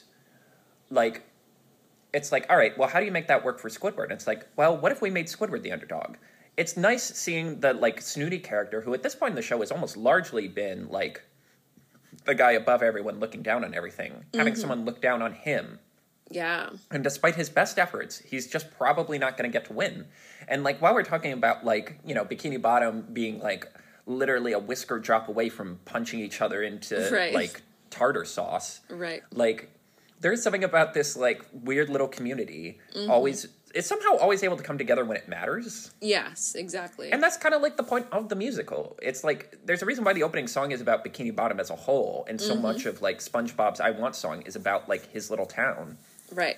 like 0.90 1.24
it's 2.14 2.32
like, 2.32 2.46
all 2.50 2.58
right, 2.58 2.78
well, 2.78 2.90
how 2.90 3.00
do 3.00 3.06
you 3.06 3.12
make 3.12 3.28
that 3.28 3.44
work 3.44 3.60
for 3.60 3.70
Squidward? 3.70 4.06
And 4.06 4.14
it's 4.14 4.28
like, 4.28 4.48
well, 4.56 4.78
what 4.78 4.92
if 4.92 5.02
we 5.02 5.10
made 5.10 5.28
Squidward 5.28 5.62
the 5.62 5.72
underdog? 5.72 6.16
It's 6.58 6.76
nice 6.76 7.04
seeing 7.04 7.60
the 7.62 7.74
like 7.74 8.02
snooty 8.02 8.40
character 8.40 8.82
who, 8.82 8.94
at 8.94 9.04
this 9.04 9.16
point 9.16 9.32
in 9.32 9.36
the 9.36 9.42
show, 9.42 9.60
has 9.60 9.72
almost 9.72 9.96
largely 9.96 10.48
been 10.48 10.90
like 10.90 11.22
the 12.26 12.36
guy 12.36 12.52
above 12.52 12.84
everyone, 12.84 13.20
looking 13.20 13.42
down 13.42 13.64
on 13.64 13.74
everything, 13.74 14.26
having 14.34 14.54
mm-hmm. 14.54 14.60
someone 14.60 14.86
look 14.86 15.02
down 15.02 15.22
on 15.22 15.34
him. 15.34 15.80
Yeah. 16.30 16.70
And 16.90 17.04
despite 17.04 17.36
his 17.36 17.50
best 17.50 17.78
efforts, 17.78 18.20
he's 18.20 18.48
just 18.48 18.72
probably 18.78 19.18
not 19.18 19.38
going 19.38 19.50
to 19.50 19.54
get 19.54 19.66
to 19.68 19.74
win. 19.74 20.06
And 20.48 20.64
like 20.64 20.82
while 20.82 20.94
we're 20.94 21.04
talking 21.04 21.34
about 21.34 21.66
like 21.66 22.00
you 22.06 22.16
know 22.16 22.26
Bikini 22.26 22.62
Bottom 22.62 23.06
being 23.14 23.40
like 23.40 23.72
literally 24.06 24.52
a 24.52 24.60
whisker 24.60 25.00
drop 25.00 25.28
away 25.28 25.50
from 25.50 25.80
punching 25.86 26.20
each 26.20 26.42
other 26.42 26.62
into 26.64 27.10
Right. 27.12 27.34
like 27.34 27.62
tartar 27.90 28.26
sauce, 28.26 28.82
Right. 28.90 29.22
like 29.32 29.70
there's 30.22 30.42
something 30.44 30.64
about 30.64 30.94
this 30.94 31.18
like 31.18 31.42
weird 31.52 31.90
little 31.90 32.08
community 32.08 32.80
Mm-hmm. 32.96 33.12
always 33.12 33.48
it's 33.74 33.88
somehow 33.88 34.18
always 34.18 34.44
able 34.44 34.58
to 34.58 34.64
come 34.64 34.78
together 34.78 35.06
when 35.06 35.16
it 35.16 35.30
matters 35.30 35.92
Yes, 36.02 36.56
exactly. 36.56 37.12
and 37.12 37.24
that's 37.24 37.38
kind 37.38 37.56
of 37.56 37.62
like 37.62 37.78
the 37.78 37.84
point 37.84 38.06
of 38.12 38.28
the 38.30 38.36
musical 38.36 38.98
it's 39.02 39.24
like 39.24 39.58
there's 39.66 39.82
a 39.82 39.86
reason 39.86 40.04
why 40.04 40.14
the 40.14 40.24
opening 40.24 40.48
song 40.48 40.72
is 40.72 40.82
about 40.82 41.06
bikini 41.06 41.34
bottom 41.36 41.60
as 41.60 41.70
a 41.70 41.76
whole 41.76 42.26
and 42.30 42.40
so 42.42 42.54
Mm-hmm. 42.54 42.62
much 42.64 42.86
of 42.86 43.02
like 43.02 43.20
spongebob's 43.20 43.80
i 43.80 43.92
want 43.92 44.16
song 44.16 44.42
is 44.46 44.56
about 44.56 44.90
like 44.90 45.10
his 45.12 45.30
little 45.30 45.46
town 45.46 45.98
right. 46.34 46.58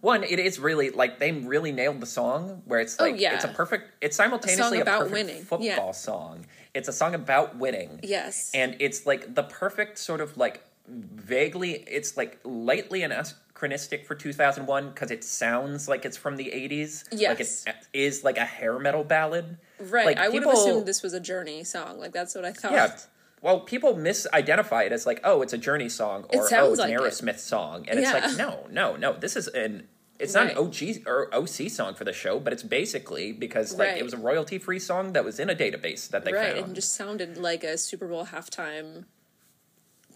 one 0.00 0.22
it 0.24 0.38
is 0.38 0.58
really 0.58 0.90
like 0.90 1.18
they 1.18 1.30
really 1.32 1.72
nailed 1.72 2.00
the 2.00 2.06
song 2.06 2.62
where 2.64 2.80
it's 2.80 2.96
Oh, 2.98 3.04
like 3.04 3.20
yeah. 3.20 3.34
it's 3.34 3.44
a 3.44 3.48
perfect 3.48 3.84
it's 4.00 4.16
simultaneously 4.16 4.78
a, 4.78 4.82
about 4.82 5.00
perfect 5.08 5.12
winning. 5.14 5.42
football 5.44 5.86
Yeah. 5.86 5.90
song 5.92 6.46
it's 6.74 6.88
a 6.88 6.92
song 6.92 7.14
about 7.14 7.56
winning 7.56 8.00
Yes. 8.02 8.50
and 8.54 8.76
it's 8.80 9.06
like 9.06 9.34
the 9.34 9.42
perfect 9.42 9.98
sort 9.98 10.20
of 10.20 10.36
like 10.36 10.64
vaguely 10.90 11.72
it's 11.86 12.16
like 12.16 12.38
lightly 12.44 13.02
anachronistic 13.02 14.06
for 14.06 14.14
2001 14.14 14.88
because 14.90 15.10
it 15.10 15.22
sounds 15.24 15.88
like 15.88 16.04
it's 16.04 16.16
from 16.16 16.36
the 16.36 16.46
80s 16.46 17.04
like 17.12 17.20
Yes. 17.38 17.64
it 17.66 17.74
is 17.92 18.24
like 18.24 18.36
a 18.38 18.44
hair 18.44 18.78
metal 18.78 19.04
ballad 19.04 19.58
right. 19.78 20.06
like, 20.06 20.18
I 20.18 20.28
would 20.28 20.38
people- 20.38 20.50
have 20.50 20.58
assumed 20.60 20.86
this 20.86 21.02
was 21.02 21.12
a 21.12 21.20
Journey 21.20 21.62
song. 21.64 21.98
Like 21.98 22.12
that's 22.12 22.34
what 22.34 22.44
I 22.44 22.52
thought. 22.52 22.72
yeah 22.72 22.96
well 23.42 23.60
people 23.60 23.94
misidentify 23.94 24.86
it 24.86 24.92
as 24.92 25.06
like 25.06 25.20
oh 25.24 25.40
it's 25.42 25.52
a 25.54 25.58
journey 25.58 25.88
song 25.88 26.24
or 26.34 26.42
oh 26.42 26.46
sounds 26.46 26.72
it's 26.72 26.80
an 26.80 26.90
like 26.90 26.98
it. 27.00 27.00
aerosmith 27.00 27.38
song 27.38 27.86
and 27.88 27.98
it's 27.98 28.12
like 28.12 28.36
no 28.36 28.66
no 28.70 28.96
no 28.96 29.14
this 29.14 29.34
is 29.36 29.48
an 29.48 29.86
it's 30.18 30.34
not 30.34 30.48
Right. 30.48 30.56
an 30.58 30.58
OG 30.58 31.06
or 31.06 31.34
OC 31.34 31.70
song 31.70 31.94
for 31.94 32.04
the 32.04 32.12
show, 32.12 32.38
but 32.38 32.52
it's 32.52 32.62
basically 32.62 33.32
because 33.32 33.72
like 33.78 33.88
Right. 33.88 33.96
it 33.96 34.02
was 34.04 34.12
a 34.12 34.18
royalty 34.18 34.58
free 34.58 34.78
song 34.78 35.14
that 35.14 35.24
was 35.24 35.40
in 35.40 35.48
a 35.48 35.54
database 35.54 36.10
that 36.10 36.26
they 36.26 36.32
right. 36.34 36.56
found. 36.58 36.72
It 36.72 36.74
just 36.74 36.92
sounded 36.92 37.38
like 37.38 37.64
a 37.64 37.78
Super 37.78 38.06
Bowl 38.06 38.26
halftime 38.26 39.06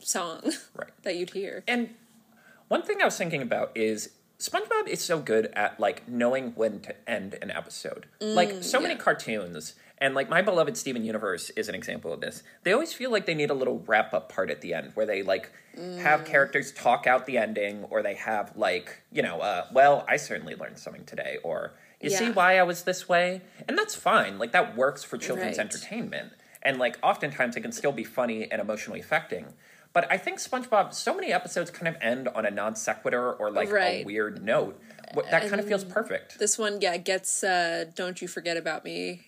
song 0.07 0.41
right. 0.75 0.91
that 1.03 1.17
you'd 1.17 1.31
hear. 1.31 1.65
And 1.67 1.91
one 2.69 2.83
thing 2.83 3.01
I 3.01 3.05
was 3.05 3.17
thinking 3.17 3.43
about 3.43 3.73
is 3.75 4.11
SpongeBob 4.39 4.89
is 4.89 5.03
so 5.03 5.19
good 5.19 5.47
at 5.55 5.79
like 5.79 6.09
knowing 6.09 6.53
when 6.57 6.81
to 6.81 6.95
end 7.11 7.37
an 7.43 7.51
episode. 7.51 8.07
like 8.21 8.63
so 8.63 8.81
many 8.81 8.95
Mm, 8.95 8.99
cartoons, 8.99 9.75
and 9.99 10.15
like 10.15 10.29
my 10.29 10.43
beloved 10.43 10.77
Steven 10.77 11.05
Universe 11.05 11.51
is 11.51 11.69
an 11.69 11.75
example 11.75 12.13
of 12.13 12.21
this. 12.21 12.43
They 12.65 12.73
always 12.73 12.93
feel 12.93 13.11
like 13.13 13.27
they 13.27 13.35
need 13.35 13.51
a 13.51 13.55
little 13.55 13.79
wrap 13.87 14.13
up 14.13 14.31
part 14.33 14.51
at 14.51 14.61
the 14.61 14.75
end 14.75 14.91
where 14.95 15.07
they 15.07 15.23
like 15.23 15.51
Mm. 15.77 15.99
have 16.03 16.25
characters 16.25 16.71
talk 16.73 17.05
out 17.09 17.27
the 17.27 17.37
ending, 17.37 17.83
or 17.91 18.01
they 18.03 18.15
have 18.15 18.57
like 18.57 19.01
you 19.11 19.23
know, 19.23 19.41
uh, 19.41 19.67
well, 19.73 20.05
I 20.09 20.17
certainly 20.19 20.55
learned 20.55 20.79
something 20.79 21.05
today, 21.05 21.39
or 21.43 21.73
you 22.01 22.11
see 22.11 22.31
why 22.31 22.59
I 22.59 22.63
was 22.63 22.83
this 22.85 23.09
way, 23.09 23.41
and 23.69 23.77
that's 23.79 23.95
fine. 23.97 24.39
Like 24.39 24.53
that 24.53 24.77
works 24.77 25.03
for 25.03 25.17
children's 25.19 25.59
Right. 25.59 25.65
entertainment, 25.67 26.33
and 26.63 26.79
like 26.79 26.97
oftentimes 27.03 27.57
it 27.57 27.61
can 27.63 27.73
still 27.73 27.91
be 27.93 28.05
funny 28.05 28.51
and 28.53 28.61
emotionally 28.61 29.01
affecting. 29.01 29.47
But 29.95 30.11
I 30.11 30.19
think 30.19 30.39
SpongeBob, 30.41 30.93
so 30.93 31.15
many 31.15 31.33
episodes 31.33 31.71
kind 31.71 31.89
of 31.89 31.97
end 32.03 32.29
on 32.29 32.45
a 32.45 32.51
non 32.51 32.75
sequitur 32.77 33.33
or 33.33 33.51
like 33.51 33.69
a 33.71 34.05
weird 34.05 34.45
note. 34.45 34.79
That 35.31 35.49
kind 35.49 35.61
of 35.61 35.67
feels 35.69 35.85
perfect. 35.85 36.39
This 36.39 36.59
one, 36.59 36.81
yeah, 36.81 36.97
gets 36.97 37.43
uh 37.45 37.85
"Don't 37.95 38.21
You 38.21 38.29
Forget 38.29 38.57
About 38.57 38.85
Me" 38.85 39.23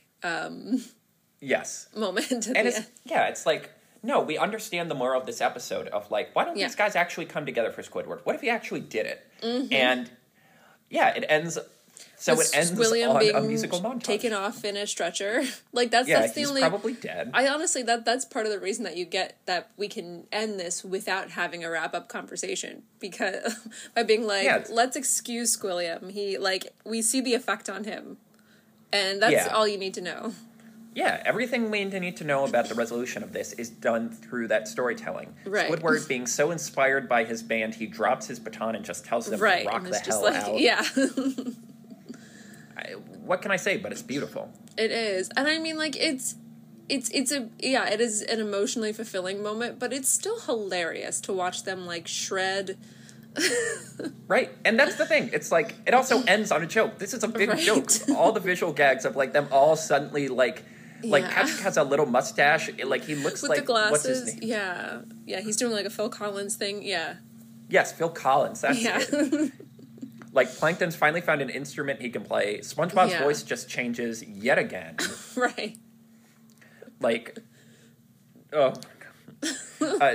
yes. 1.41 1.89
moment 1.95 2.47
And 2.49 2.57
it's, 2.69 2.77
end. 2.79 2.87
yeah, 3.05 3.29
it's 3.29 3.47
like, 3.47 3.71
no, 4.03 4.21
we 4.21 4.37
understand 4.39 4.91
the 4.91 4.95
moral 4.95 5.21
of 5.21 5.27
this 5.27 5.41
episode 5.41 5.87
of 5.89 6.11
like, 6.11 6.35
why 6.35 6.45
don't 6.45 6.57
Yeah. 6.57 6.67
these 6.67 6.77
guys 6.77 6.97
actually 6.97 7.27
come 7.27 7.47
together 7.47 7.71
for 7.71 7.83
Squidward? 7.83 8.21
What 8.25 8.35
if 8.35 8.41
he 8.41 8.51
actually 8.51 8.81
did 8.81 9.07
it? 9.07 9.27
Mm-hmm. 9.43 9.73
And 9.73 10.11
yeah, 10.91 11.15
it 11.15 11.25
ends. 11.29 11.59
So 12.19 12.41
it 12.41 12.49
ends 12.55 12.73
William 12.73 13.11
on 13.11 13.19
being 13.21 13.35
a 13.35 13.41
musical 13.43 13.81
montage. 13.81 14.03
taken 14.03 14.33
off 14.33 14.65
in 14.65 14.77
a 14.77 14.87
stretcher. 14.87 15.45
like 15.73 15.91
that's 15.91 16.09
yeah, 16.09 16.21
that's 16.21 16.33
the 16.33 16.41
he's 16.41 16.49
only. 16.49 16.63
probably 16.63 16.95
dead. 16.95 17.31
I 17.35 17.47
honestly 17.49 17.83
that 17.83 18.05
that's 18.05 18.25
part 18.25 18.47
of 18.47 18.53
the 18.53 18.59
reason 18.59 18.85
that 18.85 18.97
you 18.97 19.05
get 19.05 19.37
that 19.47 19.71
we 19.77 19.87
can 19.89 20.27
end 20.33 20.59
this 20.59 20.83
without 20.83 21.31
having 21.33 21.63
a 21.63 21.71
wrap 21.71 21.95
up 21.95 22.09
conversation 22.09 22.83
because 23.01 23.69
by 23.95 24.03
being 24.03 24.27
like 24.27 24.45
Yeah, 24.45 24.65
let's 24.71 24.97
excuse 24.97 25.55
Squilliam 25.57 26.11
he 26.11 26.39
like 26.39 26.75
we 26.85 27.03
see 27.03 27.21
the 27.21 27.35
effect 27.35 27.69
on 27.69 27.85
him 27.85 28.17
and 28.93 29.21
that's 29.21 29.33
Yeah. 29.33 29.49
all 29.55 29.69
you 29.69 29.77
need 29.77 29.93
to 29.95 30.01
know 30.01 30.33
Yeah, 30.95 31.23
everything 31.27 31.71
we 31.71 31.85
need 31.85 32.17
to 32.17 32.25
know 32.25 32.45
about 32.47 32.71
the 32.71 32.75
resolution 32.75 33.23
of 33.23 33.35
this 33.35 33.53
is 33.53 33.69
done 33.69 34.09
through 34.09 34.49
that 34.49 34.67
storytelling. 34.69 35.35
Right. 35.45 35.71
Squidward 35.71 36.09
being 36.09 36.27
so 36.27 36.51
inspired 36.51 37.07
by 37.11 37.25
his 37.25 37.43
band, 37.43 37.75
he 37.75 37.87
drops 37.87 38.27
his 38.27 38.39
baton 38.41 38.75
and 38.75 38.83
just 38.87 39.05
tells 39.05 39.27
them 39.27 39.39
right 39.39 39.65
to 39.65 39.69
rock 39.69 39.85
and 39.85 39.93
the 39.93 39.99
hell 39.99 40.23
like 40.23 40.35
out. 40.37 40.59
yeah 40.69 40.83
what 43.27 43.43
can 43.43 43.51
I 43.51 43.57
say? 43.57 43.77
But 43.77 43.93
it's 43.93 44.03
beautiful. 44.03 44.51
it 44.79 44.91
is 44.91 45.31
and 45.37 45.47
I 45.49 45.59
mean 45.59 45.77
like 45.77 45.97
it's 45.97 46.37
it's 46.89 47.09
it's 47.11 47.33
a 47.33 47.49
yeah 47.59 47.89
it 47.91 48.01
is 48.01 48.23
an 48.23 48.39
emotionally 48.41 48.93
fulfilling 48.93 49.43
moment 49.43 49.79
but 49.79 49.93
it's 49.93 50.09
still 50.09 50.39
hilarious 50.41 51.21
to 51.23 51.33
watch 51.33 51.65
them 51.65 51.85
like 51.87 52.07
shred 52.07 52.77
Right, 54.29 54.51
and 54.65 54.79
that's 54.81 54.97
the 54.97 55.05
thing. 55.07 55.29
It's 55.33 55.53
like 55.53 55.75
it 55.87 55.95
also 55.95 56.23
ends 56.35 56.51
on 56.51 56.63
a 56.63 56.67
joke. 56.67 56.99
This 56.99 57.13
is 57.15 57.23
a 57.23 57.29
big 57.29 57.51
Right. 57.51 57.59
joke. 57.59 57.91
All 58.17 58.33
the 58.33 58.41
visual 58.41 58.73
gags 58.73 59.05
of 59.05 59.15
like 59.15 59.33
them 59.35 59.47
all 59.53 59.77
suddenly 59.77 60.29
like 60.29 60.65
like 61.05 61.23
Yeah. 61.25 61.35
Patrick 61.35 61.61
has 61.61 61.77
a 61.77 61.85
little 61.85 62.07
mustache. 62.07 62.71
Like 62.83 63.05
he 63.05 63.15
looks 63.15 63.43
with 63.43 63.51
like 63.51 63.67
the 63.67 63.73
what's 63.73 64.05
his 64.07 64.21
glasses 64.21 64.41
name? 64.41 64.51
yeah 64.51 65.01
yeah 65.27 65.41
he's 65.41 65.57
doing 65.57 65.73
like 65.73 65.85
a 65.85 65.91
Phil 65.91 66.09
Collins 66.09 66.57
thing 66.57 66.83
yeah 66.83 67.17
Yes, 67.69 67.93
Phil 67.93 68.09
Collins. 68.09 68.61
That's 68.63 68.81
yeah 68.83 69.01
it. 69.03 69.53
Like 70.37 70.55
Plankton's 70.55 70.95
finally 70.95 71.21
found 71.23 71.41
an 71.43 71.51
instrument 71.51 72.01
he 72.01 72.11
can 72.11 72.23
play. 72.23 72.59
SpongeBob's 72.59 73.11
Yeah. 73.13 73.23
voice 73.25 73.43
just 73.43 73.69
changes 73.69 74.23
yet 74.23 74.59
again. 74.59 74.97
right 75.37 75.77
like 77.01 77.39
oh 78.55 78.73
uh, 80.01 80.15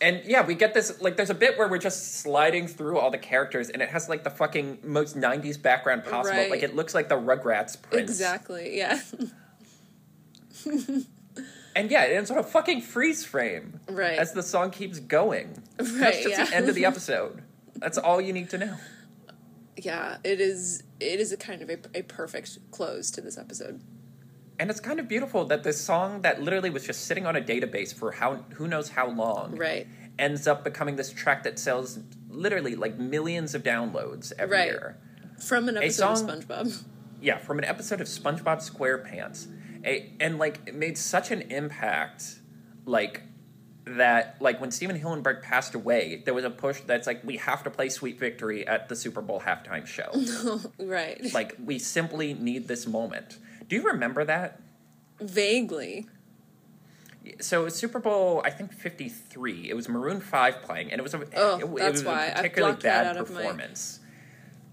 and 0.00 0.20
yeah 0.24 0.44
we 0.44 0.54
get 0.54 0.74
this 0.74 1.00
like 1.00 1.16
there's 1.16 1.30
a 1.30 1.34
bit 1.34 1.56
where 1.56 1.68
we're 1.68 1.78
just 1.78 2.16
sliding 2.20 2.66
through 2.66 2.98
all 2.98 3.10
the 3.10 3.18
characters 3.18 3.68
and 3.70 3.80
it 3.80 3.88
has 3.88 4.08
like 4.08 4.24
the 4.24 4.30
fucking 4.30 4.78
most 4.82 5.16
90s 5.16 5.60
background 5.62 6.02
possible 6.04 6.36
Right. 6.38 6.50
like 6.50 6.64
it 6.64 6.74
looks 6.74 6.92
like 6.94 7.08
the 7.08 7.14
rugrats 7.14 7.80
prince 7.80 8.10
exactly 8.10 8.76
yeah 8.76 9.00
and 11.76 11.90
yeah 11.90 12.04
it 12.04 12.16
ends 12.16 12.30
on 12.30 12.38
a 12.38 12.42
fucking 12.42 12.80
freeze 12.82 13.24
frame 13.24 13.80
Right. 13.88 14.18
as 14.18 14.32
the 14.32 14.42
song 14.42 14.70
keeps 14.70 14.98
going 14.98 15.62
Right. 15.78 15.92
that's 15.98 16.16
just 16.24 16.28
yeah. 16.38 16.44
the 16.46 16.54
end 16.56 16.68
of 16.68 16.74
the 16.74 16.84
episode 16.92 17.42
that's 17.76 17.98
all 17.98 18.20
you 18.20 18.32
need 18.32 18.50
to 18.50 18.58
know 18.58 18.76
yeah 19.76 20.18
it 20.24 20.40
is 20.40 20.82
it 21.00 21.18
is 21.20 21.32
a 21.32 21.36
kind 21.36 21.62
of 21.62 21.70
a, 21.70 21.78
a 21.94 22.02
perfect 22.02 22.58
close 22.70 23.10
to 23.10 23.20
this 23.20 23.38
episode 23.38 23.80
and 24.58 24.70
it's 24.70 24.80
kind 24.80 25.00
of 25.00 25.08
beautiful 25.08 25.44
that 25.46 25.62
this 25.64 25.80
song 25.80 26.20
that 26.22 26.42
literally 26.42 26.70
was 26.70 26.84
just 26.86 27.06
sitting 27.06 27.26
on 27.26 27.34
a 27.36 27.40
database 27.40 27.92
for 27.94 28.12
how 28.12 28.36
who 28.54 28.68
knows 28.68 28.90
how 28.90 29.08
long 29.08 29.56
right 29.56 29.86
ends 30.18 30.46
up 30.46 30.62
becoming 30.62 30.96
this 30.96 31.10
track 31.10 31.42
that 31.42 31.58
sells 31.58 31.98
literally 32.28 32.74
like 32.76 32.98
millions 32.98 33.54
of 33.54 33.62
downloads 33.62 34.32
every 34.38 34.56
Right. 34.58 34.66
year. 34.70 34.98
from 35.40 35.68
an 35.68 35.78
episode 35.78 36.16
song- 36.16 36.30
of 36.30 36.46
SpongeBob 36.46 36.84
Yeah, 37.20 37.38
from 37.38 37.58
an 37.58 37.64
episode 37.64 38.00
of 38.00 38.08
SpongeBob 38.08 38.58
SquarePants. 38.68 39.46
A, 39.84 40.12
and 40.20 40.38
like 40.38 40.60
it 40.66 40.74
made 40.74 40.98
such 40.98 41.30
an 41.30 41.42
impact 41.50 42.40
like 42.84 43.22
that 43.96 44.36
like 44.40 44.60
when 44.60 44.70
Stephen 44.70 44.98
Hillenburg 44.98 45.42
passed 45.42 45.74
away, 45.74 46.22
there 46.24 46.34
was 46.34 46.44
a 46.44 46.50
push 46.50 46.80
that's 46.86 47.06
like 47.06 47.22
we 47.24 47.36
have 47.38 47.62
to 47.64 47.70
play 47.70 47.88
Sweet 47.88 48.18
Victory 48.18 48.66
at 48.66 48.88
the 48.88 48.96
Super 48.96 49.20
Bowl 49.22 49.40
halftime 49.40 49.86
show. 49.86 50.10
right 50.84 51.32
like 51.32 51.56
we 51.64 51.78
simply 51.78 52.34
need 52.34 52.68
this 52.68 52.86
moment. 52.86 53.38
Do 53.68 53.76
you 53.76 53.82
remember 53.82 54.24
that? 54.24 54.60
vaguely 55.20 56.06
So 57.38 57.60
it 57.62 57.64
was 57.66 57.74
Super 57.76 58.00
Bowl, 58.00 58.42
I 58.44 58.50
think 58.50 58.72
fifty 58.72 59.08
three. 59.08 59.70
It 59.70 59.74
was 59.74 59.88
Maroon 59.88 60.20
Five 60.20 60.62
playing, 60.62 60.90
and 60.90 60.98
it 60.98 61.02
was 61.02 61.14
a 61.14 61.22
Oh, 61.36 61.58
it, 61.58 61.64
it 61.64 61.76
that's 61.76 61.92
was 62.00 62.04
why. 62.04 62.24
a 62.26 62.34
particularly 62.36 62.76
bad 62.82 63.06
out 63.06 63.16
of 63.16 63.30
my- 63.30 63.36
performance. 63.42 64.00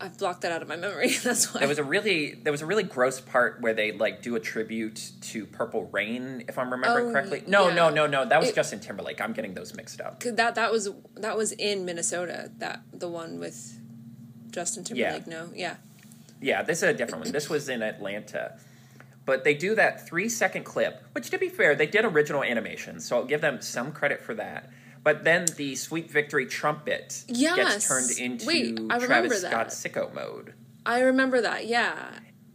I've 0.01 0.17
blocked 0.17 0.41
that 0.41 0.51
out 0.51 0.61
of 0.61 0.67
my 0.67 0.75
memory. 0.77 1.09
That's 1.23 1.53
why. 1.53 1.59
There 1.59 1.67
was 1.67 1.77
a 1.79 1.83
really 1.83 2.33
there 2.35 2.51
was 2.51 2.61
a 2.61 2.65
really 2.65 2.83
gross 2.83 3.19
part 3.19 3.59
where 3.61 3.73
they 3.73 3.91
like 3.91 4.21
do 4.21 4.35
a 4.35 4.39
tribute 4.39 5.11
to 5.21 5.45
Purple 5.45 5.85
Rain, 5.91 6.45
if 6.47 6.57
I'm 6.57 6.71
remembering 6.71 7.07
Oh, 7.07 7.11
correctly. 7.11 7.43
No, 7.47 7.67
yeah. 7.67 7.75
no, 7.75 7.89
no, 7.89 8.07
no. 8.07 8.25
That 8.25 8.39
was 8.39 8.49
It- 8.49 8.55
Justin 8.55 8.79
Timberlake. 8.79 9.19
I'm 9.21 9.33
getting 9.33 9.53
those 9.53 9.75
mixed 9.75 9.99
up. 10.01 10.21
that 10.21 10.55
that 10.55 10.71
was 10.71 10.89
that 11.15 11.35
was 11.37 11.51
in 11.53 11.85
Minnesota. 11.85 12.51
That 12.59 12.81
the 12.93 13.09
one 13.09 13.39
with 13.39 13.77
Justin 14.51 14.83
Timberlake. 14.83 15.27
No, 15.27 15.49
yeah. 15.53 15.75
Yeah, 16.41 16.63
this 16.63 16.77
is 16.77 16.83
a 16.83 16.93
different 16.93 17.25
one. 17.25 17.33
This 17.33 17.49
was 17.49 17.67
in 17.67 17.81
Atlanta. 17.81 18.57
But 19.25 19.43
they 19.43 19.53
do 19.53 19.75
that 19.75 20.07
three 20.07 20.27
second 20.29 20.63
clip, 20.63 21.03
which 21.11 21.29
to 21.29 21.37
be 21.37 21.49
fair, 21.49 21.75
they 21.75 21.85
did 21.85 22.03
original 22.05 22.41
animation, 22.43 22.99
so 22.99 23.17
I'll 23.17 23.25
give 23.25 23.41
them 23.41 23.61
some 23.61 23.91
credit 23.91 24.21
for 24.23 24.33
that. 24.35 24.71
But 25.03 25.23
then 25.23 25.45
the 25.57 25.75
Sweet 25.75 26.11
Victory 26.11 26.45
trumpet 26.45 27.23
Yes. 27.27 27.55
gets 27.55 27.87
turned 27.87 28.11
into 28.19 28.45
Wait, 28.45 28.79
I 28.89 28.99
Travis 28.99 29.41
that. 29.41 29.51
Scott's 29.51 29.81
sicko 29.83 30.13
mode. 30.13 30.53
I 30.85 31.01
remember 31.01 31.41
that. 31.41 31.67
Yeah. 31.67 31.95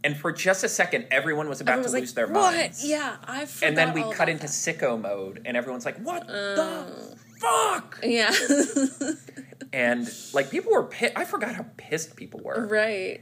And 0.03 0.15
for 0.15 0.31
just 0.31 0.63
a 0.63 0.69
second, 0.69 1.07
everyone 1.09 1.49
was 1.49 1.61
about 1.61 1.79
Everyone 1.79 1.91
to 1.91 1.95
was 1.95 2.01
lose 2.01 2.09
like, 2.11 2.15
their 2.15 2.27
"What?" 2.27 2.53
minds. 2.55 2.85
Yeah, 2.87 3.17
I 3.23 3.45
forgot 3.45 3.67
And 3.67 3.77
then 3.77 3.93
we 3.93 4.03
cut 4.13 4.29
into 4.29 4.43
that. 4.43 4.49
sicko 4.51 5.01
mode, 5.01 5.41
and 5.45 5.57
everyone's 5.57 5.83
like, 5.85 5.97
"What 5.97 6.27
Oh. 6.29 6.55
the 6.55 7.17
fuck?" 7.39 7.99
Yeah. 8.03 8.31
And 9.73 10.07
like 10.33 10.49
people 10.51 10.71
were 10.71 10.83
pissed. 10.83 11.13
I 11.17 11.25
forgot 11.25 11.55
how 11.55 11.65
pissed 11.75 12.15
people 12.15 12.39
were. 12.43 12.65
right. 12.67 13.21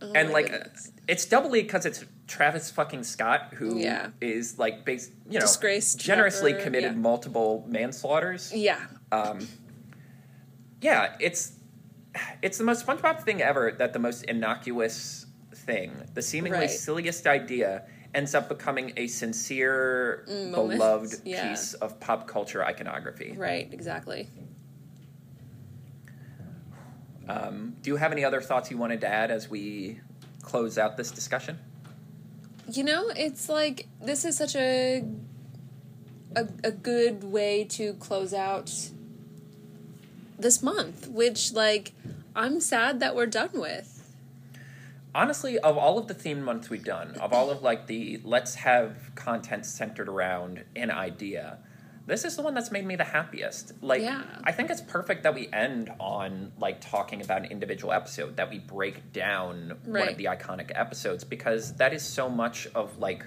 Oh 0.00 0.10
and 0.14 0.30
like 0.30 0.50
goodness. 0.50 0.90
it's 1.06 1.26
doubly 1.26 1.62
because 1.62 1.84
it's 1.86 2.04
Travis 2.32 2.70
fucking 2.70 3.04
Scott 3.04 3.52
who 3.52 3.76
is 3.76 4.54
Yeah. 4.54 4.56
like 4.56 4.86
bas 4.86 5.10
you 5.28 5.34
know 5.38 5.40
Disgraced 5.40 5.98
generously 6.00 6.54
committed 6.54 6.92
yeah. 6.92 6.98
multiple 6.98 7.62
manslaughters. 7.68 8.50
Yeah. 8.54 8.80
Um, 9.12 9.46
yeah, 10.80 11.14
it's 11.20 11.52
it's 12.40 12.56
the 12.56 12.64
most 12.64 12.86
SpongeBob 12.86 13.22
thing 13.22 13.42
ever 13.42 13.72
that 13.72 13.92
the 13.92 13.98
most 13.98 14.24
innocuous 14.24 15.26
thing, 15.54 15.92
the 16.14 16.22
seemingly 16.22 16.60
Right. 16.60 16.70
silliest 16.70 17.26
idea, 17.26 17.84
ends 18.14 18.34
up 18.34 18.48
becoming 18.48 18.94
a 18.96 19.06
sincere, 19.08 20.24
Mm, 20.26 20.50
moment. 20.50 20.78
beloved 20.78 21.14
Yeah. 21.24 21.50
piece 21.50 21.74
of 21.74 22.00
pop 22.00 22.26
culture 22.26 22.64
iconography. 22.64 23.34
Right. 23.36 23.68
Exactly. 23.72 24.30
Um, 27.28 27.76
do 27.82 27.90
you 27.90 27.96
have 27.96 28.10
any 28.12 28.24
other 28.24 28.40
thoughts 28.40 28.70
you 28.70 28.78
wanted 28.78 29.02
to 29.02 29.06
add 29.08 29.30
as 29.30 29.48
we 29.50 30.00
close 30.42 30.78
out 30.78 30.96
this 30.96 31.10
discussion? 31.10 31.58
You 32.72 32.84
know, 32.84 33.10
it's 33.14 33.48
like 33.48 33.86
this 34.00 34.24
is 34.24 34.36
such 34.36 34.56
a 34.56 35.04
a, 36.34 36.48
a 36.64 36.70
good 36.70 37.22
way 37.24 37.64
to 37.64 37.92
close 37.94 38.32
out 38.32 38.72
this 40.38 40.62
month, 40.62 41.08
which 41.08 41.52
like 41.52 41.92
I'm 42.34 42.60
sad 42.60 43.00
that 43.00 43.14
we're 43.14 43.26
done 43.26 43.50
with. 43.52 43.88
honestly 45.14 45.58
of 45.58 45.76
all 45.76 45.98
of 45.98 46.08
the 46.08 46.14
themed 46.14 46.42
months 46.42 46.70
we've 46.70 46.84
done 46.84 47.14
of 47.16 47.32
all 47.32 47.50
of 47.50 47.62
like 47.62 47.86
the 47.86 48.20
let's 48.24 48.54
have 48.54 49.14
content 49.14 49.66
centered 49.66 50.08
around 50.08 50.64
an 50.74 50.90
idea 50.90 51.58
this 52.06 52.24
is 52.24 52.36
the 52.36 52.42
one 52.42 52.54
that's 52.54 52.70
made 52.72 52.84
me 52.84 52.96
the 52.96 53.04
happiest 53.04 53.72
like 53.82 54.02
Yeah. 54.02 54.22
i 54.44 54.52
think 54.52 54.70
it's 54.70 54.80
perfect 54.80 55.22
that 55.22 55.34
we 55.34 55.48
end 55.52 55.90
on 56.00 56.52
like 56.58 56.80
talking 56.80 57.20
about 57.22 57.42
an 57.42 57.46
individual 57.46 57.92
episode 57.92 58.36
that 58.36 58.50
we 58.50 58.58
break 58.58 59.12
down 59.12 59.76
one 59.84 60.08
of 60.08 60.16
the 60.16 60.24
iconic 60.24 60.70
episodes 60.74 61.24
because 61.24 61.74
that 61.76 61.92
is 61.92 62.02
so 62.02 62.28
much 62.28 62.66
of 62.74 62.98
like 62.98 63.24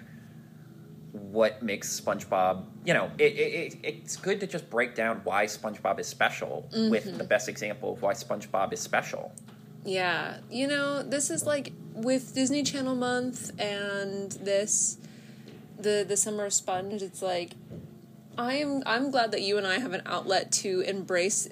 what 1.15 1.63
makes 1.63 1.99
SpongeBob, 1.99 2.65
you 2.83 2.93
know, 2.93 3.09
it, 3.17 3.33
it, 3.33 3.37
it, 3.37 3.77
it's 3.83 4.17
good 4.17 4.39
to 4.41 4.47
just 4.47 4.69
break 4.69 4.95
down 4.95 5.21
why 5.23 5.45
SpongeBob 5.45 5.99
is 5.99 6.07
special 6.07 6.67
with 6.71 7.05
mm-hmm. 7.05 7.17
the 7.17 7.23
best 7.23 7.47
example 7.47 7.93
of 7.93 8.01
why 8.01 8.13
SpongeBob 8.13 8.73
is 8.73 8.79
special. 8.79 9.33
Yeah, 9.85 10.39
you 10.49 10.67
know, 10.67 11.03
this 11.03 11.29
is 11.29 11.45
like 11.45 11.71
with 11.93 12.33
Disney 12.33 12.63
Channel 12.63 12.95
month 12.95 13.57
and 13.59 14.31
this 14.33 14.97
the 15.77 16.05
the 16.07 16.17
summer 16.17 16.45
of 16.45 16.53
sponge, 16.53 17.01
it's 17.01 17.21
like 17.21 17.51
I 18.37 18.55
am 18.55 18.83
I'm 18.85 19.11
glad 19.11 19.31
that 19.31 19.41
you 19.41 19.57
and 19.57 19.65
I 19.65 19.79
have 19.79 19.93
an 19.93 20.01
outlet 20.05 20.51
to 20.53 20.81
embrace 20.81 21.47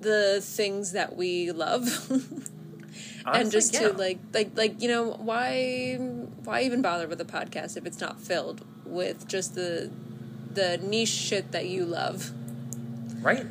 the 0.00 0.40
things 0.42 0.92
that 0.92 1.16
we 1.16 1.50
love. 1.52 2.10
and 3.26 3.50
just 3.50 3.74
yeah. 3.74 3.88
to 3.88 3.92
like 3.92 4.18
like 4.32 4.50
like 4.56 4.80
you 4.80 4.88
know 4.88 5.12
why 5.12 5.94
why 6.44 6.62
even 6.62 6.82
bother 6.82 7.06
with 7.06 7.20
a 7.20 7.24
podcast 7.24 7.76
if 7.76 7.84
it's 7.86 8.00
not 8.00 8.20
filled 8.20 8.64
with 8.84 9.26
just 9.28 9.54
the 9.54 9.90
the 10.54 10.78
niche 10.78 11.08
shit 11.08 11.52
that 11.52 11.66
you 11.66 11.84
love 11.84 12.32
right 13.22 13.44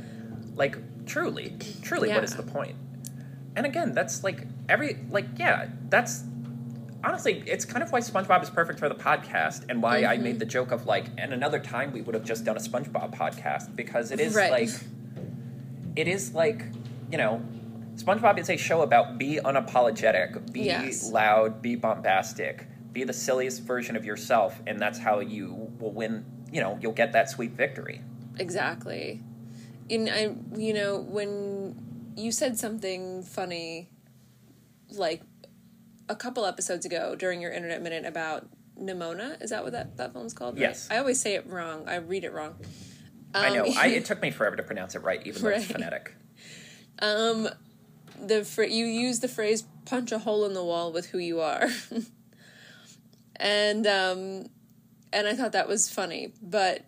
like 0.55 0.77
truly 1.05 1.53
truly 1.81 2.09
what 2.09 2.23
is 2.23 2.31
Yeah. 2.31 2.37
the 2.37 2.51
point 2.51 2.75
and 3.55 3.65
again 3.65 3.93
that's 3.93 4.23
like 4.23 4.47
every 4.67 4.97
like 5.09 5.27
yeah 5.37 5.67
that's 5.89 6.23
honestly 7.07 7.41
it's 7.47 7.63
kind 7.63 7.81
of 7.81 7.91
why 7.91 7.99
spongebob 7.99 8.43
is 8.43 8.49
perfect 8.49 8.77
for 8.79 8.89
the 8.89 8.95
podcast 8.95 9.63
and 9.69 9.81
why 9.81 9.99
i 10.03 10.15
Mm-hmm. 10.15 10.23
made 10.23 10.39
the 10.39 10.45
joke 10.45 10.71
of 10.71 10.85
like 10.85 11.05
and 11.17 11.31
another 11.33 11.59
time 11.59 11.91
we 11.93 12.01
would 12.01 12.13
have 12.15 12.25
just 12.25 12.43
done 12.43 12.57
a 12.57 12.59
spongebob 12.59 13.15
podcast 13.15 13.73
because 13.75 14.11
it 14.11 14.19
is 14.19 14.35
Right. 14.35 14.51
like 14.51 14.69
it 15.95 16.07
is 16.07 16.33
like 16.33 16.63
you 17.11 17.17
know 17.17 17.41
spongebob 17.95 18.37
is 18.37 18.49
a 18.49 18.57
show 18.57 18.81
about 18.81 19.17
be 19.17 19.39
unapologetic 19.43 20.51
be 20.51 20.61
Yes. 20.63 21.09
loud 21.09 21.61
be 21.61 21.75
bombastic 21.75 22.67
be 22.91 23.03
the 23.05 23.13
silliest 23.13 23.63
version 23.63 23.95
of 23.95 24.03
yourself 24.05 24.61
and 24.67 24.79
that's 24.79 24.99
how 24.99 25.19
you 25.19 25.71
will 25.79 25.91
win 25.93 26.25
you 26.51 26.59
know 26.61 26.77
you'll 26.81 26.91
get 26.91 27.13
that 27.13 27.29
sweet 27.29 27.51
victory 27.51 28.01
Exactly. 28.39 29.19
And 29.89 30.07
I, 30.09 30.35
you 30.55 30.71
know, 30.71 30.99
when 30.99 32.13
you 32.15 32.31
said 32.31 32.59
something 32.59 33.23
funny, 33.23 33.89
like 34.91 35.23
a 36.09 36.15
couple 36.15 36.45
episodes 36.45 36.85
ago 36.85 37.15
during 37.15 37.41
your 37.41 37.51
internet 37.51 37.81
minute 37.81 38.05
about 38.05 38.47
Nimona, 38.79 39.41
is 39.41 39.49
that 39.49 39.63
what 39.63 39.73
that, 39.73 39.97
that 39.97 40.13
film's 40.13 40.33
called? 40.33 40.55
right? 40.55 40.61
Yes. 40.61 40.87
I 40.89 40.97
always 40.97 41.19
say 41.19 41.35
it 41.35 41.47
wrong. 41.47 41.87
I 41.87 41.95
read 41.95 42.23
it 42.23 42.31
wrong. 42.31 42.55
I 43.33 43.49
know. 43.49 43.65
Um, 43.65 43.73
I, 43.77 43.87
it 43.87 44.05
took 44.05 44.21
me 44.21 44.31
forever 44.31 44.55
to 44.55 44.63
pronounce 44.63 44.95
it 44.95 45.03
right, 45.03 45.25
even 45.25 45.41
though 45.41 45.49
it's 45.49 45.65
phonetic. 45.65 46.13
Um, 46.99 47.49
the 48.19 48.43
fr- 48.43 48.63
you 48.63 48.85
use 48.85 49.19
the 49.19 49.27
phrase 49.27 49.63
"punch 49.85 50.11
a 50.11 50.19
hole 50.19 50.45
in 50.45 50.53
the 50.53 50.63
wall 50.63 50.91
with 50.91 51.07
who 51.07 51.17
you 51.17 51.41
are," 51.41 51.67
and 53.35 53.85
um, 53.85 54.45
and 55.13 55.27
I 55.27 55.35
thought 55.35 55.51
that 55.51 55.67
was 55.67 55.89
funny, 55.89 56.33
but 56.41 56.83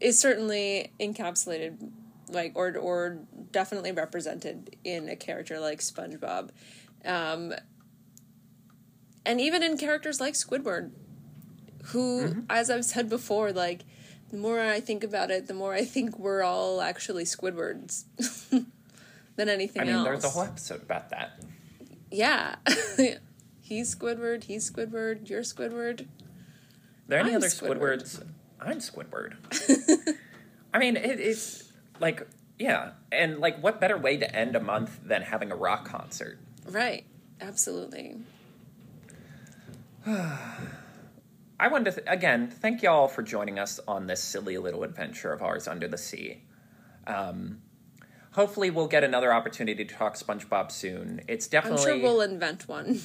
it's 0.00 0.18
certainly 0.18 0.92
encapsulated, 0.98 1.90
like 2.28 2.52
or 2.54 2.76
or 2.76 3.20
definitely 3.52 3.92
represented 3.92 4.76
in 4.82 5.08
a 5.08 5.16
character 5.16 5.60
like 5.60 5.80
SpongeBob, 5.80 6.50
um, 7.04 7.52
and 9.24 9.40
even 9.40 9.62
in 9.62 9.76
characters 9.78 10.20
like 10.20 10.34
Squidward, 10.34 10.90
who, 11.86 12.22
mm-hmm. 12.22 12.40
as 12.50 12.70
I've 12.70 12.84
said 12.84 13.08
before, 13.08 13.52
like. 13.52 13.82
The 14.30 14.38
more 14.38 14.60
I 14.62 14.80
think 14.80 15.04
about 15.04 15.30
it, 15.30 15.46
the 15.46 15.52
more 15.52 15.74
I 15.74 15.84
think 15.84 16.18
we're 16.18 16.42
all 16.42 16.80
actually 16.80 17.24
Squidwards 17.24 18.04
than 19.36 19.48
anything 19.48 19.82
I 19.82 19.84
mean, 19.84 19.94
else. 19.94 20.04
there's 20.04 20.24
a 20.24 20.28
whole 20.30 20.44
episode 20.44 20.82
about 20.82 21.10
that. 21.10 21.38
Yeah. 22.10 22.56
he's 23.60 23.94
Squidward, 23.94 24.44
he's 24.44 24.70
Squidward, 24.70 25.28
you're 25.28 25.42
Squidward. 25.42 26.02
Are 26.02 26.06
there 27.08 27.20
any 27.20 27.30
I'm 27.30 27.36
other 27.36 27.48
Squidward. 27.48 28.02
Squidwards? 28.02 28.26
I'm 28.60 28.78
Squidward. 28.78 30.16
I 30.74 30.78
mean, 30.78 30.96
it, 30.96 31.18
it's 31.18 31.72
like, 31.98 32.26
yeah. 32.58 32.92
And, 33.10 33.38
like, 33.40 33.62
what 33.62 33.80
better 33.80 33.98
way 33.98 34.16
to 34.18 34.36
end 34.36 34.54
a 34.54 34.60
month 34.60 35.00
than 35.04 35.22
having 35.22 35.50
a 35.50 35.56
rock 35.56 35.84
concert? 35.86 36.38
Right. 36.66 37.04
Absolutely. 37.40 38.16
I 40.06 41.68
wanted 41.68 41.84
to, 41.86 41.92
th- 41.92 42.06
again, 42.08 42.48
thank 42.50 42.82
y'all 42.82 43.08
for 43.08 43.22
joining 43.22 43.58
us 43.58 43.78
on 43.86 44.06
this 44.06 44.22
silly 44.22 44.58
little 44.58 44.82
adventure 44.82 45.32
of 45.32 45.42
ours 45.42 45.68
under 45.68 45.86
the 45.86 45.98
sea. 45.98 46.42
Um, 47.06 47.62
hopefully, 48.32 48.70
we'll 48.70 48.88
get 48.88 49.04
another 49.04 49.32
opportunity 49.32 49.84
to 49.84 49.94
talk 49.94 50.16
SpongeBob 50.16 50.70
soon. 50.72 51.20
It's 51.28 51.46
I'm 51.46 51.50
definitely. 51.50 51.84
sure 51.84 51.98
we'll 51.98 52.20
invent 52.20 52.68
one. 52.68 53.00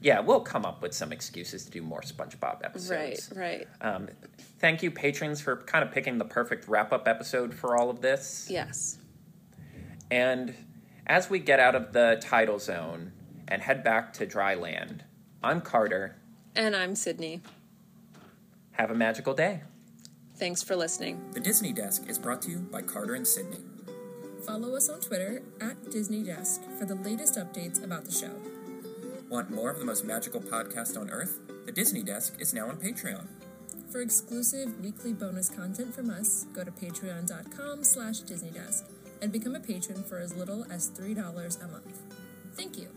yeah, 0.00 0.20
we'll 0.20 0.40
come 0.40 0.64
up 0.64 0.80
with 0.80 0.94
some 0.94 1.12
excuses 1.12 1.64
to 1.66 1.70
do 1.70 1.82
more 1.82 2.00
SpongeBob 2.00 2.42
right, 2.42 2.64
episodes. 2.64 3.32
right. 3.36 3.68
Um, 3.80 4.08
thank 4.58 4.82
you, 4.82 4.90
patrons, 4.90 5.40
for 5.40 5.56
kind 5.56 5.84
of 5.84 5.92
picking 5.92 6.16
the 6.18 6.24
perfect 6.24 6.66
wrap 6.68 6.92
up 6.92 7.06
episode 7.06 7.52
for 7.52 7.76
all 7.76 7.90
of 7.90 8.00
this. 8.00 8.46
Yes. 8.50 8.98
And 10.10 10.54
as 11.06 11.28
we 11.28 11.38
get 11.38 11.60
out 11.60 11.74
of 11.74 11.92
the 11.92 12.18
tidal 12.22 12.58
zone 12.58 13.12
and 13.48 13.60
head 13.60 13.84
back 13.84 14.12
to 14.14 14.26
dry 14.26 14.54
land, 14.54 15.04
I'm 15.42 15.60
Carter. 15.60 16.16
And 16.54 16.76
I'm 16.76 16.94
Sydney. 16.94 17.40
Have 18.72 18.90
a 18.90 18.94
magical 18.94 19.34
day. 19.34 19.62
Thanks 20.36 20.62
for 20.62 20.76
listening. 20.76 21.30
The 21.32 21.40
Disney 21.40 21.72
Desk 21.72 22.08
is 22.08 22.18
brought 22.18 22.42
to 22.42 22.50
you 22.50 22.58
by 22.58 22.82
Carter 22.82 23.14
and 23.14 23.26
Sydney. 23.26 23.60
Follow 24.46 24.74
us 24.74 24.88
on 24.88 25.00
Twitter 25.00 25.42
at 25.60 25.90
Disney 25.90 26.22
Desk 26.22 26.60
for 26.78 26.84
the 26.84 26.96
latest 26.96 27.36
updates 27.36 27.82
about 27.82 28.04
the 28.04 28.12
show. 28.12 28.32
Want 29.30 29.50
more 29.50 29.70
of 29.70 29.78
the 29.78 29.84
most 29.84 30.04
magical 30.04 30.40
podcast 30.40 31.00
on 31.00 31.10
earth? 31.10 31.38
The 31.64 31.72
Disney 31.72 32.02
Desk 32.02 32.34
is 32.38 32.52
now 32.52 32.68
on 32.68 32.76
Patreon. 32.76 33.26
For 33.90 34.00
exclusive 34.00 34.80
weekly 34.80 35.12
bonus 35.12 35.48
content 35.48 35.94
from 35.94 36.10
us, 36.10 36.46
go 36.52 36.64
to 36.64 36.70
patreon.com 36.70 37.84
slash 37.84 38.22
disneydesk 38.22 38.84
and 39.22 39.30
become 39.30 39.54
a 39.54 39.60
patron 39.60 40.02
for 40.02 40.18
as 40.18 40.34
little 40.34 40.66
as 40.70 40.90
$3 40.90 41.64
a 41.64 41.68
month. 41.68 42.02
Thank 42.56 42.78
you. 42.78 42.88